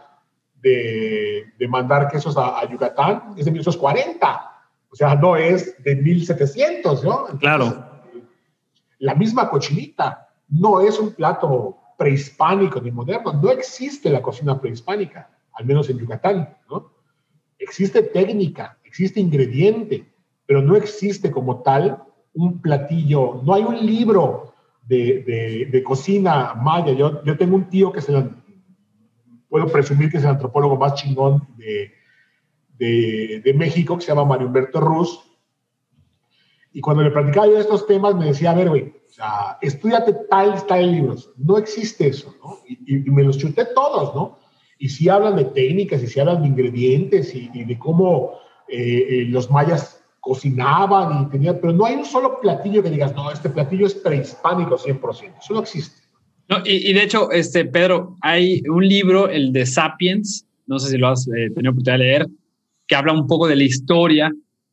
de, 0.55 1.45
de 1.57 1.67
mandar 1.67 2.09
quesos 2.09 2.35
a, 2.37 2.67
Yucatán 2.67 3.35
es 3.37 3.45
de 3.45 3.51
1940. 3.51 4.51
O 4.89 4.95
sea, 4.95 5.15
no 5.15 5.35
es 5.35 5.81
de 5.83 5.95
1700, 5.95 7.03
¿no? 7.03 7.25
claro. 7.39 7.85
La 8.99 9.13
misma 9.13 9.49
cochinita 9.49 10.29
no 10.49 10.81
es 10.81 10.99
un 10.99 11.13
plato 11.13 11.77
prehispánico 11.97 12.81
ni 12.81 12.89
moderno. 12.89 13.33
No 13.33 13.51
existe 13.51 14.09
la 14.09 14.21
cocina 14.21 14.59
prehispánica, 14.59 15.29
al 15.53 15.65
menos 15.65 15.89
en 15.89 15.99
Yucatán, 15.99 16.57
¿no? 16.69 16.91
Existe 17.59 18.01
técnica, 18.01 18.76
existe 18.87 19.19
ingrediente, 19.19 20.05
pero 20.45 20.61
no 20.61 20.75
existe 20.75 21.29
como 21.29 21.61
tal 21.61 22.03
un 22.33 22.61
platillo, 22.61 23.41
no 23.43 23.53
hay 23.53 23.63
un 23.63 23.85
libro 23.85 24.53
de, 24.87 25.67
de, 25.71 25.83
cocina 25.83 26.53
maya. 26.53 26.93
Yo, 26.93 27.23
yo 27.23 27.37
tengo 27.37 27.55
un 27.55 27.69
tío 27.69 27.91
que 27.91 27.99
es 27.99 28.09
el, 28.09 28.29
puedo 29.49 29.67
presumir 29.67 30.09
que 30.09 30.17
es 30.17 30.23
el 30.23 30.29
antropólogo 30.29 30.77
más 30.77 30.93
chingón 30.95 31.47
de, 31.57 31.91
de, 32.77 33.53
México, 33.53 33.95
que 33.95 34.01
se 34.01 34.07
llama 34.09 34.25
Mario 34.25 34.47
Humberto 34.47 34.79
Ruz. 34.79 35.19
Y 36.73 36.81
cuando 36.81 37.03
le 37.03 37.11
platicaba 37.11 37.47
yo 37.47 37.53
de 37.53 37.61
estos 37.61 37.87
temas, 37.87 38.15
me 38.15 38.25
decía, 38.25 38.51
a 38.51 38.55
ver, 38.55 38.69
güey, 38.69 38.83
o 38.83 39.13
sea, 39.13 39.57
estudiate 39.61 40.13
tal, 40.29 40.65
tal 40.67 40.91
libros. 40.91 41.31
No 41.37 41.57
existe 41.57 42.07
eso, 42.07 42.35
¿no? 42.43 42.59
Y, 42.67 43.09
me 43.09 43.23
los 43.23 43.37
chuté 43.37 43.65
todos, 43.73 44.13
¿no? 44.13 44.37
Y 44.77 44.89
si 44.89 45.09
hablan 45.09 45.37
de 45.37 45.45
técnicas, 45.45 46.03
y 46.03 46.07
si 46.07 46.19
hablan 46.19 46.43
de 46.43 46.49
ingredientes, 46.49 47.33
y, 47.33 47.63
de 47.63 47.79
cómo 47.79 48.33
eh, 48.69 49.07
eh, 49.09 49.25
los 49.29 49.49
mayas 49.49 50.03
cocinaban 50.19 51.23
y 51.23 51.29
tenían, 51.29 51.57
pero 51.61 51.73
no 51.73 51.85
hay 51.85 51.95
un 51.95 52.05
solo 52.05 52.39
platillo 52.41 52.83
que 52.83 52.89
digas, 52.89 53.15
no, 53.15 53.31
este 53.31 53.49
platillo 53.49 53.87
es 53.87 53.95
prehispánico 53.95 54.77
100%, 54.77 55.33
eso 55.41 55.53
no 55.53 55.61
existe. 55.61 56.01
No, 56.49 56.57
y, 56.63 56.93
de 56.93 57.03
hecho, 57.03 57.29
este, 57.31 57.65
Pedro, 57.65 58.15
hay 58.21 58.61
un 58.69 58.87
libro, 58.87 59.29
el 59.29 59.51
de 59.51 59.65
Sapiens, 59.65 60.45
no 60.65 60.79
sé 60.79 60.91
si 60.91 60.97
lo 60.97 61.09
has 61.09 61.27
eh, 61.27 61.49
tenido 61.53 61.71
oportunidad 61.71 61.93
de 61.93 62.05
leer, 62.05 62.27
que 62.87 62.95
habla 62.95 63.13
un 63.13 63.27
poco 63.27 63.47
de 63.47 63.57
la 63.57 63.63
historia 63.63 64.31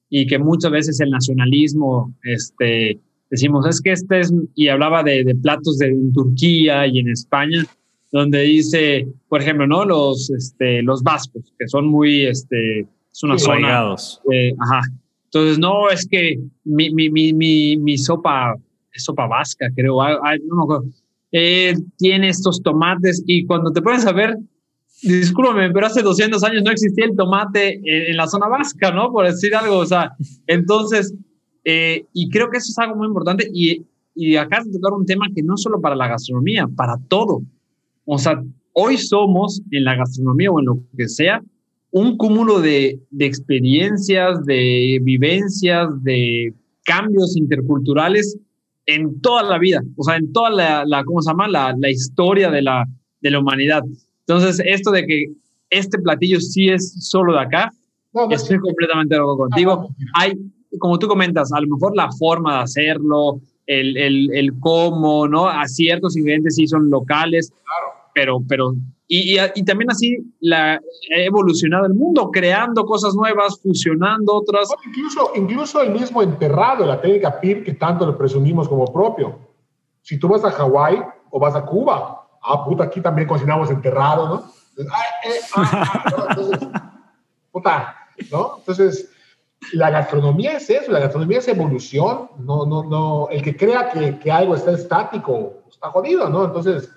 y 0.09 0.27
que 0.27 0.39
muchas 0.39 0.71
veces 0.71 1.01
el 1.01 1.11
nacionalismo, 1.11 2.15
este, 2.23 3.01
decimos, 3.29 3.67
es 3.67 3.81
que 3.81 3.93
este 3.93 4.21
es, 4.21 4.33
y 4.55 4.69
hablaba 4.69 5.03
de, 5.03 5.25
de 5.25 5.35
platos 5.35 5.79
de, 5.79 5.89
en 5.89 6.13
Turquía 6.13 6.87
y 6.87 7.01
en 7.01 7.09
España, 7.09 7.65
donde 8.13 8.43
dice, 8.43 9.09
por 9.29 9.43
ejemplo, 9.43 9.67
¿no? 9.67 9.85
Los, 9.85 10.31
este, 10.31 10.83
los 10.83 11.03
vascos, 11.03 11.53
que 11.59 11.67
son 11.67 11.89
muy, 11.89 12.27
este, 12.27 12.87
es 13.15 13.23
una 13.23 13.39
zona. 13.39 13.95
Eh, 14.33 14.53
ajá, 14.59 14.81
entonces, 15.35 15.59
no, 15.59 15.89
es 15.91 16.07
que 16.07 16.39
mi, 16.65 16.91
mi, 16.91 17.11
mi, 17.11 17.77
mi, 17.77 17.99
sopa, 17.99 18.55
sopa 18.93 19.27
vasca, 19.27 19.69
creo, 19.75 19.99
no 20.47 20.83
eh, 21.33 21.75
tiene 21.99 22.29
estos 22.29 22.63
tomates 22.63 23.23
y 23.27 23.45
cuando 23.45 23.73
te 23.73 23.83
pones 23.83 24.07
a 24.07 24.13
ver, 24.13 24.37
discúlpame, 25.03 25.73
pero 25.73 25.87
hace 25.87 26.03
200 26.03 26.43
años 26.45 26.63
no 26.63 26.71
existía 26.71 27.07
el 27.07 27.17
tomate 27.17 27.81
en, 27.85 28.17
la 28.17 28.29
zona 28.29 28.47
vasca, 28.47 28.93
¿no? 28.93 29.11
Por 29.11 29.27
decir 29.27 29.57
algo, 29.57 29.79
o 29.79 29.87
sea, 29.87 30.13
entonces, 30.47 31.13
eh, 31.65 32.07
y 32.13 32.31
creo 32.31 32.49
que 32.51 32.59
eso 32.59 32.71
es 32.71 32.79
algo 32.79 32.95
muy 32.95 33.09
importante 33.09 33.49
y, 33.53 33.85
y 34.15 34.37
acá 34.37 34.63
de 34.65 34.71
tocar 34.71 34.93
un 34.93 35.05
tema 35.05 35.27
que 35.35 35.43
no 35.43 35.57
solo 35.57 35.81
para 35.81 35.97
la 35.97 36.07
gastronomía, 36.07 36.69
para 36.69 36.97
todo. 37.09 37.43
O 38.05 38.19
sea, 38.19 38.41
hoy 38.73 38.99
somos 38.99 39.61
en 39.73 39.83
la 39.83 39.97
gastronomía 39.97 40.53
o 40.53 40.61
en 40.61 40.67
lo 40.67 40.79
que 40.97 41.09
sea, 41.09 41.43
un 41.95 42.17
cúmulo 42.17 42.61
de, 42.61 42.99
experiencias, 43.21 44.45
de 44.45 44.99
vivencias, 45.01 45.89
de 46.03 46.53
cambios 46.85 47.37
interculturales 47.37 48.37
en 48.87 49.21
toda 49.21 49.45
la 49.45 49.59
vida, 49.59 49.81
o 49.97 50.03
sea, 50.03 50.17
en 50.17 50.33
toda 50.33 50.51
la, 50.51 51.05
¿cómo 51.05 51.23
se 51.23 51.31
llama? 51.31 51.47
La, 51.47 51.89
historia 51.89 52.51
de 52.51 52.63
la, 52.63 52.85
de 53.21 53.31
la 53.31 53.39
humanidad. 53.39 53.85
Entonces, 54.27 54.61
esto 54.67 54.91
de 54.91 55.07
que 55.07 55.27
este 55.71 56.01
platillo 56.01 56.41
sí 56.41 56.69
es 56.69 56.97
solo 56.99 57.35
de 57.35 57.43
acá, 57.43 57.71
estoy 58.29 58.59
completamente 58.59 59.15
de 59.15 59.21
acuerdo 59.21 59.39
contigo. 59.39 59.89
Hay, 60.15 60.33
como 60.81 60.99
tú 60.99 61.07
comentas, 61.07 61.53
a 61.53 61.61
lo 61.61 61.69
mejor 61.77 61.97
la 61.97 62.11
forma 62.19 62.57
de 62.57 62.63
hacerlo, 62.65 63.41
el, 63.69 63.97
el, 63.97 64.35
el 64.35 64.53
cómo, 64.59 65.29
¿no? 65.29 65.49
A 65.49 65.69
ciertos 65.69 66.17
ingredientes 66.17 66.57
sí 66.57 66.67
son 66.67 66.91
locales, 66.91 67.53
pero, 68.15 68.41
pero 68.49 68.75
y, 69.07 69.37
y, 69.39 69.65
también 69.65 69.91
así 69.91 70.17
la, 70.41 70.75
ha 70.75 71.21
evolucionado 71.21 71.85
el 71.85 71.93
mundo, 71.93 72.31
creando 72.31 72.87
cosas 72.87 73.15
nuevas, 73.15 73.61
fusionando 73.61 74.35
otras. 74.35 74.69
incluso, 74.87 75.33
incluso 75.35 75.83
el 75.83 75.91
mismo 75.91 76.23
enterrado, 76.23 76.87
la 76.87 77.01
técnica 77.01 77.39
PIR 77.39 77.65
que 77.65 77.75
tanto 77.75 78.07
le 78.07 78.15
presumimos 78.15 78.67
como 78.67 78.87
propio. 78.87 79.39
Si 80.01 80.19
tú 80.19 80.29
vas 80.29 80.45
a 80.45 80.51
Hawái 80.51 81.03
o 81.31 81.39
vas 81.39 81.55
a 81.55 81.67
Cuba, 81.67 82.29
ah, 82.43 82.65
puta, 82.65 82.85
aquí 82.85 83.03
también 83.03 83.29
cocinamos 83.29 83.71
enterrado, 83.71 84.29
¿no? 84.29 84.37
Eh, 84.83 84.87
ah, 85.55 86.03
ah, 86.05 86.27
entonces, 86.31 86.69
puta, 87.53 87.97
¿no? 88.31 88.55
Entonces, 88.59 89.11
la 89.73 89.91
gastronomía 89.91 90.57
es 90.57 90.71
eso, 90.71 90.91
la 90.91 91.01
gastronomía 91.01 91.39
es 91.39 91.49
evolución, 91.49 92.31
no, 92.39 92.65
no, 92.65 92.85
no, 92.85 93.29
el 93.31 93.43
que 93.43 93.57
crea 93.57 93.91
que, 93.91 94.19
que 94.19 94.33
algo 94.33 94.55
está 94.55 94.73
estático 94.73 95.65
está 95.69 95.91
jodido, 95.91 96.29
¿no? 96.29 96.45
Entonces, 96.45 96.91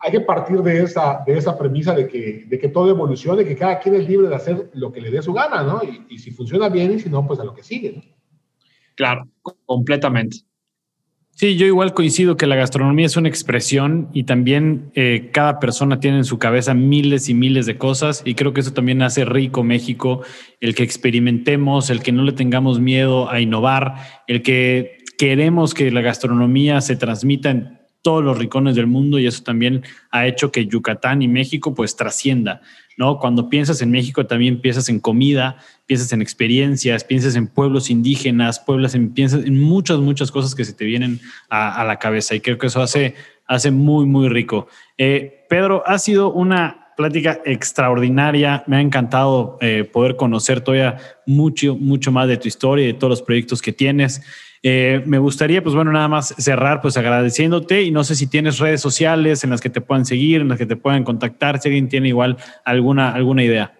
hay 0.00 0.12
que 0.12 0.20
partir 0.20 0.62
de 0.62 0.82
esa, 0.82 1.22
de 1.26 1.36
esa 1.36 1.58
premisa 1.58 1.94
de 1.94 2.08
que, 2.08 2.44
de 2.48 2.58
que 2.58 2.68
todo 2.68 2.88
evolucione, 2.88 3.44
que 3.44 3.56
cada 3.56 3.78
quien 3.78 3.94
es 3.96 4.08
libre 4.08 4.28
de 4.28 4.34
hacer 4.34 4.70
lo 4.74 4.92
que 4.92 5.00
le 5.00 5.10
dé 5.10 5.22
su 5.22 5.32
gana, 5.32 5.62
¿no? 5.62 5.80
Y, 6.08 6.18
si 6.18 6.30
funciona 6.30 6.68
bien 6.68 6.92
y 6.92 6.98
si 6.98 7.08
no, 7.08 7.26
pues 7.26 7.40
a 7.40 7.44
lo 7.44 7.54
que 7.54 7.62
sigue, 7.62 7.92
¿no? 7.92 8.02
Claro, 8.94 9.28
completamente. 9.64 10.38
Sí, 11.30 11.56
yo 11.56 11.66
igual 11.66 11.94
coincido 11.94 12.36
que 12.36 12.48
la 12.48 12.56
gastronomía 12.56 13.06
es 13.06 13.16
una 13.16 13.28
expresión 13.28 14.08
y 14.12 14.24
también 14.24 14.90
eh, 14.94 15.30
cada 15.32 15.60
persona 15.60 16.00
tiene 16.00 16.16
en 16.16 16.24
su 16.24 16.40
cabeza 16.40 16.74
miles 16.74 17.28
y 17.28 17.34
miles 17.34 17.64
de 17.66 17.78
cosas 17.78 18.22
y 18.24 18.34
creo 18.34 18.52
que 18.52 18.60
eso 18.60 18.72
también 18.72 19.02
hace 19.02 19.24
rico 19.24 19.62
México, 19.62 20.22
el 20.58 20.74
que 20.74 20.82
experimentemos, 20.82 21.90
el 21.90 22.02
que 22.02 22.10
no 22.10 22.24
le 22.24 22.32
tengamos 22.32 22.80
miedo 22.80 23.30
a 23.30 23.40
innovar, 23.40 23.94
el 24.26 24.42
que 24.42 24.98
queremos 25.16 25.74
que 25.74 25.92
la 25.92 26.00
gastronomía 26.00 26.80
se 26.80 26.96
transmita 26.96 27.50
en 27.50 27.77
todos 28.02 28.22
los 28.24 28.38
rincones 28.38 28.76
del 28.76 28.86
mundo 28.86 29.18
y 29.18 29.26
eso 29.26 29.42
también 29.42 29.82
ha 30.10 30.26
hecho 30.26 30.52
que 30.52 30.66
Yucatán 30.66 31.22
y 31.22 31.28
México 31.28 31.74
pues 31.74 31.96
trascienda, 31.96 32.60
¿no? 32.96 33.18
Cuando 33.18 33.48
piensas 33.48 33.82
en 33.82 33.90
México 33.90 34.26
también 34.26 34.60
piensas 34.60 34.88
en 34.88 35.00
comida, 35.00 35.56
piensas 35.86 36.12
en 36.12 36.22
experiencias, 36.22 37.04
piensas 37.04 37.34
en 37.36 37.48
pueblos 37.48 37.90
indígenas, 37.90 38.60
pueblos 38.60 38.94
en, 38.94 39.12
piensas 39.12 39.44
en 39.44 39.60
muchas, 39.60 39.98
muchas 39.98 40.30
cosas 40.30 40.54
que 40.54 40.64
se 40.64 40.72
te 40.72 40.84
vienen 40.84 41.20
a, 41.48 41.84
la 41.84 41.98
cabeza 41.98 42.34
y 42.34 42.40
creo 42.40 42.58
que 42.58 42.68
eso 42.68 42.82
hace, 42.82 43.14
hace 43.46 43.70
muy, 43.70 44.06
muy 44.06 44.28
rico. 44.28 44.68
Eh, 44.96 45.46
Pedro, 45.48 45.82
ha 45.86 45.98
sido 45.98 46.32
una 46.32 46.87
plática 46.98 47.40
extraordinaria. 47.44 48.64
Me 48.66 48.76
ha 48.76 48.80
encantado 48.80 49.56
eh, 49.60 49.88
poder 49.90 50.16
conocer 50.16 50.60
todavía 50.62 50.96
mucho, 51.26 51.76
mucho 51.76 52.10
más 52.10 52.26
de 52.26 52.36
tu 52.36 52.48
historia 52.48 52.84
y 52.84 52.88
de 52.88 52.94
todos 52.94 53.10
los 53.10 53.22
proyectos 53.22 53.62
que 53.62 53.72
tienes. 53.72 54.20
Eh, 54.64 55.00
me 55.06 55.18
gustaría, 55.18 55.62
pues 55.62 55.76
bueno, 55.76 55.92
nada 55.92 56.08
más 56.08 56.34
cerrar, 56.38 56.80
pues 56.82 56.96
agradeciéndote 56.96 57.82
y 57.82 57.92
no 57.92 58.02
sé 58.02 58.16
si 58.16 58.26
tienes 58.26 58.58
redes 58.58 58.80
sociales 58.80 59.44
en 59.44 59.50
las 59.50 59.60
que 59.60 59.70
te 59.70 59.80
puedan 59.80 60.06
seguir, 60.06 60.40
en 60.40 60.48
las 60.48 60.58
que 60.58 60.66
te 60.66 60.74
puedan 60.74 61.04
contactar, 61.04 61.60
si 61.60 61.68
alguien 61.68 61.88
tiene 61.88 62.08
igual 62.08 62.36
alguna, 62.64 63.12
alguna 63.12 63.44
idea. 63.44 63.78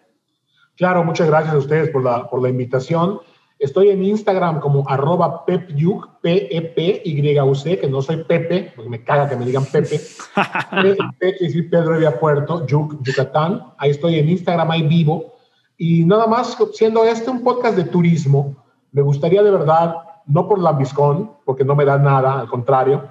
Claro, 0.77 1.03
muchas 1.03 1.27
gracias 1.27 1.55
a 1.55 1.59
ustedes 1.59 1.91
por 1.91 2.05
la, 2.05 2.31
por 2.31 2.41
la 2.41 2.51
invitación. 2.51 3.19
Estoy 3.59 3.91
en 3.91 4.05
Instagram 4.05 4.61
como 4.61 4.89
arroba 4.89 5.45
pepyuk, 5.45 6.21
P-E-P-Y-U-C, 6.21 7.79
que 7.79 7.89
no 7.89 8.01
soy 8.01 8.23
Pepe, 8.23 8.73
porque 8.77 8.89
me 8.89 9.03
caga 9.03 9.29
que 9.29 9.35
me 9.35 9.45
digan 9.45 9.65
Pepe. 9.65 9.99
P 10.83 10.97
quiere 11.19 11.39
decir 11.41 11.69
Pedro 11.69 11.97
Evia 11.97 12.21
Puerto, 12.21 12.65
Yuk, 12.67 13.03
Yucatán. 13.03 13.73
Ahí 13.77 13.91
estoy 13.91 14.19
en 14.21 14.29
Instagram, 14.29 14.71
ahí 14.71 14.87
vivo. 14.87 15.35
Y 15.77 16.05
nada 16.05 16.27
más, 16.29 16.57
siendo 16.75 17.05
este 17.05 17.31
un 17.31 17.43
podcast 17.43 17.77
de 17.77 17.85
turismo, 17.85 18.57
me 18.93 19.03
gustaría 19.03 19.43
de 19.43 19.51
verdad, 19.51 19.97
no 20.27 20.47
por 20.47 20.59
la 20.59 20.71
Lambiscón, 20.71 21.33
porque 21.45 21.65
no 21.65 21.75
me 21.75 21.85
da 21.85 21.99
nada, 21.99 22.39
al 22.39 22.49
contrario, 22.49 23.09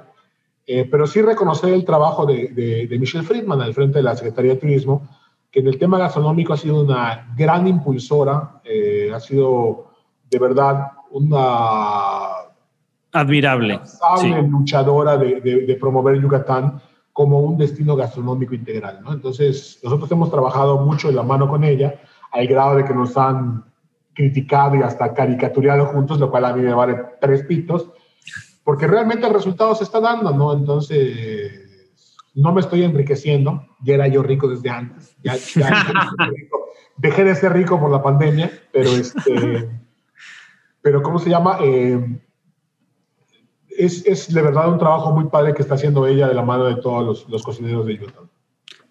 eh, 0.66 0.88
pero 0.89 1.08
sí 1.08 1.22
reconocer 1.22 1.74
el 1.74 1.84
trabajo 1.84 2.26
de, 2.26 2.88
de 2.89 3.00
Michelle 3.00 3.26
Friedman 3.26 3.62
al 3.62 3.74
frente 3.74 4.00
de 4.00 4.04
la 4.04 4.16
Secretaría 4.16 4.54
de 4.54 4.60
Turismo, 4.60 5.08
que 5.52 5.60
en 5.60 5.68
el 5.68 5.78
tema 5.78 5.98
gastronómico 5.98 6.54
ha 6.54 6.58
sido 6.58 6.82
una 6.82 7.34
gran 7.38 7.68
impulsora, 7.68 8.62
eh, 8.64 9.12
ha 9.14 9.20
sido 9.20 9.87
de 10.30 10.40
verdad 10.40 10.92
una 11.12 12.38
admirable 13.12 13.80
luchadora 14.50 15.18
de, 15.18 15.78
promover 15.80 16.22
Yucatán 16.22 16.82
como 17.14 17.40
un 17.40 17.58
destino 17.58 17.96
gastronómico 17.96 18.54
integral. 18.54 19.02
¿no? 19.02 19.14
Entonces, 19.14 19.80
nosotros 19.84 20.12
hemos 20.12 20.30
trabajado 20.30 20.80
mucho 20.80 21.10
en 21.10 21.16
la 21.16 21.24
mano 21.24 21.48
con 21.48 21.64
ella, 21.64 22.00
al 22.32 22.48
grado 22.48 22.76
de 22.76 22.86
que 22.86 22.94
nos 22.94 23.18
han 23.18 23.64
criticado 24.14 24.76
y 24.76 24.82
hasta 24.82 25.14
caricatureado 25.14 25.86
juntos, 25.88 26.20
lo 26.20 26.30
cual 26.30 26.46
a 26.46 26.54
mí 26.54 26.62
me 26.62 26.74
vale 26.74 26.98
tres 27.20 27.44
pitos, 27.44 27.90
porque 28.64 28.86
realmente 28.86 29.26
el 29.26 29.34
resultado 29.34 29.74
se 29.74 29.84
está 29.84 30.00
dando, 30.00 30.32
¿no? 30.32 30.54
Entonces, 30.54 31.52
no 32.36 32.52
me 32.52 32.62
estoy 32.62 32.84
enriqueciendo, 32.84 33.66
ya 33.82 33.96
era 33.96 34.08
yo 34.08 34.22
rico 34.22 34.48
desde 34.48 34.70
antes, 34.70 35.16
ya, 35.24 35.34
dejé 36.98 37.24
de 37.24 37.36
ser 37.36 37.54
rico 37.54 37.80
por 37.80 37.90
la 37.90 38.04
pandemia, 38.04 38.52
pero 38.72 38.90
este 38.90 39.70
pero 40.82 41.02
¿cómo 41.02 41.20
se 41.20 41.30
llama? 41.30 41.58
Eh, 41.62 42.20
es, 43.70 44.06
es, 44.06 44.34
de 44.34 44.42
verdad 44.42 44.72
un 44.72 44.80
trabajo 44.80 45.12
muy 45.12 45.26
padre 45.26 45.54
que 45.54 45.62
está 45.62 45.76
haciendo 45.76 46.08
ella 46.08 46.28
de 46.28 46.34
la 46.34 46.42
mano 46.42 46.66
de 46.66 46.76
todos 46.76 47.06
los, 47.06 47.30
los 47.30 47.44
cocineros 47.44 47.86
de 47.86 47.98
Yucatán. 47.98 48.30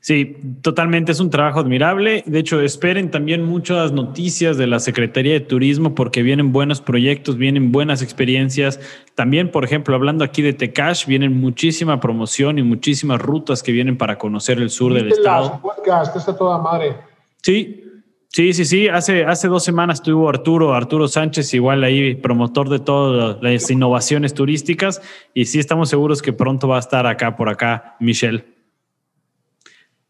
Sí, 0.07 0.37
totalmente, 0.62 1.11
es 1.11 1.18
un 1.18 1.30
trabajo 1.30 1.59
admirable. 1.59 2.22
De 2.26 2.39
hecho, 2.39 2.61
esperen 2.61 3.11
también 3.11 3.43
muchas 3.43 3.91
noticias 3.91 4.57
de 4.57 4.68
la 4.68 4.78
Secretaría 4.78 5.32
de 5.32 5.41
Turismo 5.41 5.97
porque 5.97 6.22
vienen 6.22 6.53
buenos 6.53 6.80
proyectos, 6.80 7.37
vienen 7.37 7.72
buenas 7.72 8.03
experiencias. 8.03 8.78
También, 9.16 9.51
por 9.51 9.64
ejemplo, 9.64 9.97
hablando 9.97 10.22
aquí 10.22 10.43
de 10.43 10.53
Tecash, 10.53 11.07
vienen 11.07 11.41
muchísima 11.41 11.99
promoción 11.99 12.61
y 12.61 12.62
muchísimas 12.62 13.20
rutas 13.20 13.64
que 13.64 13.72
vienen 13.72 13.99
para 13.99 14.16
conocer 14.16 14.59
el 14.59 14.70
sur 14.70 14.95
del 14.95 15.11
estado. 15.11 15.61
Podcast, 15.61 16.14
está 16.14 16.37
toda 16.37 16.59
madre. 16.59 16.99
Sí, 17.43 17.86
Sí, 18.28 18.52
sí, 18.52 18.64
sí. 18.64 18.88
Hace, 18.88 19.24
hace 19.24 19.48
dos 19.48 19.64
semanas 19.64 20.00
estuvo 20.00 20.28
Arturo, 20.28 20.74
Arturo 20.74 21.08
Sánchez, 21.08 21.54
igual 21.54 21.84
ahí, 21.84 22.14
promotor 22.14 22.68
de 22.68 22.78
todas 22.78 23.38
las 23.40 23.70
innovaciones 23.70 24.34
turísticas. 24.34 25.00
Y 25.32 25.46
sí 25.46 25.58
estamos 25.58 25.88
seguros 25.88 26.20
que 26.20 26.32
pronto 26.32 26.68
va 26.68 26.76
a 26.76 26.80
estar 26.80 27.06
acá, 27.06 27.36
por 27.36 27.48
acá, 27.48 27.96
Michelle. 27.98 28.44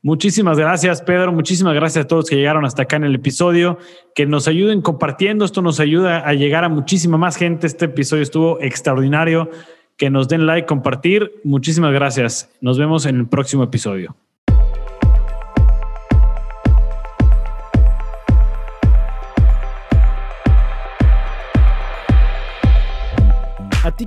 Muchísimas 0.02 0.56
gracias, 0.56 1.02
Pedro. 1.02 1.32
Muchísimas 1.32 1.74
gracias 1.74 2.04
a 2.04 2.08
todos 2.08 2.30
que 2.30 2.36
llegaron 2.36 2.64
hasta 2.64 2.82
acá 2.82 2.94
en 2.94 3.04
el 3.04 3.14
episodio. 3.16 3.78
Que 4.14 4.24
nos 4.24 4.46
ayuden 4.46 4.80
compartiendo. 4.80 5.44
Esto 5.44 5.62
nos 5.62 5.80
ayuda 5.80 6.18
a 6.18 6.32
llegar 6.34 6.62
a 6.62 6.68
muchísima 6.68 7.18
más 7.18 7.36
gente. 7.36 7.66
Este 7.66 7.86
episodio 7.86 8.22
estuvo 8.22 8.60
extraordinario. 8.60 9.50
Que 9.96 10.08
nos 10.08 10.28
den 10.28 10.46
like, 10.46 10.66
compartir. 10.66 11.40
Muchísimas 11.42 11.92
gracias. 11.92 12.50
Nos 12.60 12.78
vemos 12.78 13.04
en 13.04 13.16
el 13.16 13.26
próximo 13.26 13.64
episodio. 13.64 14.14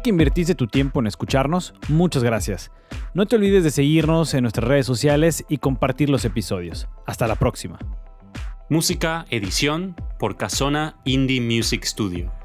Que 0.01 0.09
invertiste 0.09 0.55
tu 0.55 0.67
tiempo 0.67 0.99
en 0.99 1.07
escucharnos, 1.07 1.73
muchas 1.87 2.23
gracias. 2.23 2.71
No 3.13 3.25
te 3.25 3.35
olvides 3.35 3.63
de 3.63 3.71
seguirnos 3.71 4.33
en 4.33 4.43
nuestras 4.43 4.67
redes 4.67 4.85
sociales 4.85 5.45
y 5.49 5.57
compartir 5.57 6.09
los 6.09 6.25
episodios. 6.25 6.87
Hasta 7.05 7.27
la 7.27 7.35
próxima. 7.35 7.79
Música, 8.69 9.25
edición 9.29 9.95
por 10.19 10.37
Casona 10.37 10.95
Indie 11.03 11.41
Music 11.41 11.83
Studio. 11.83 12.38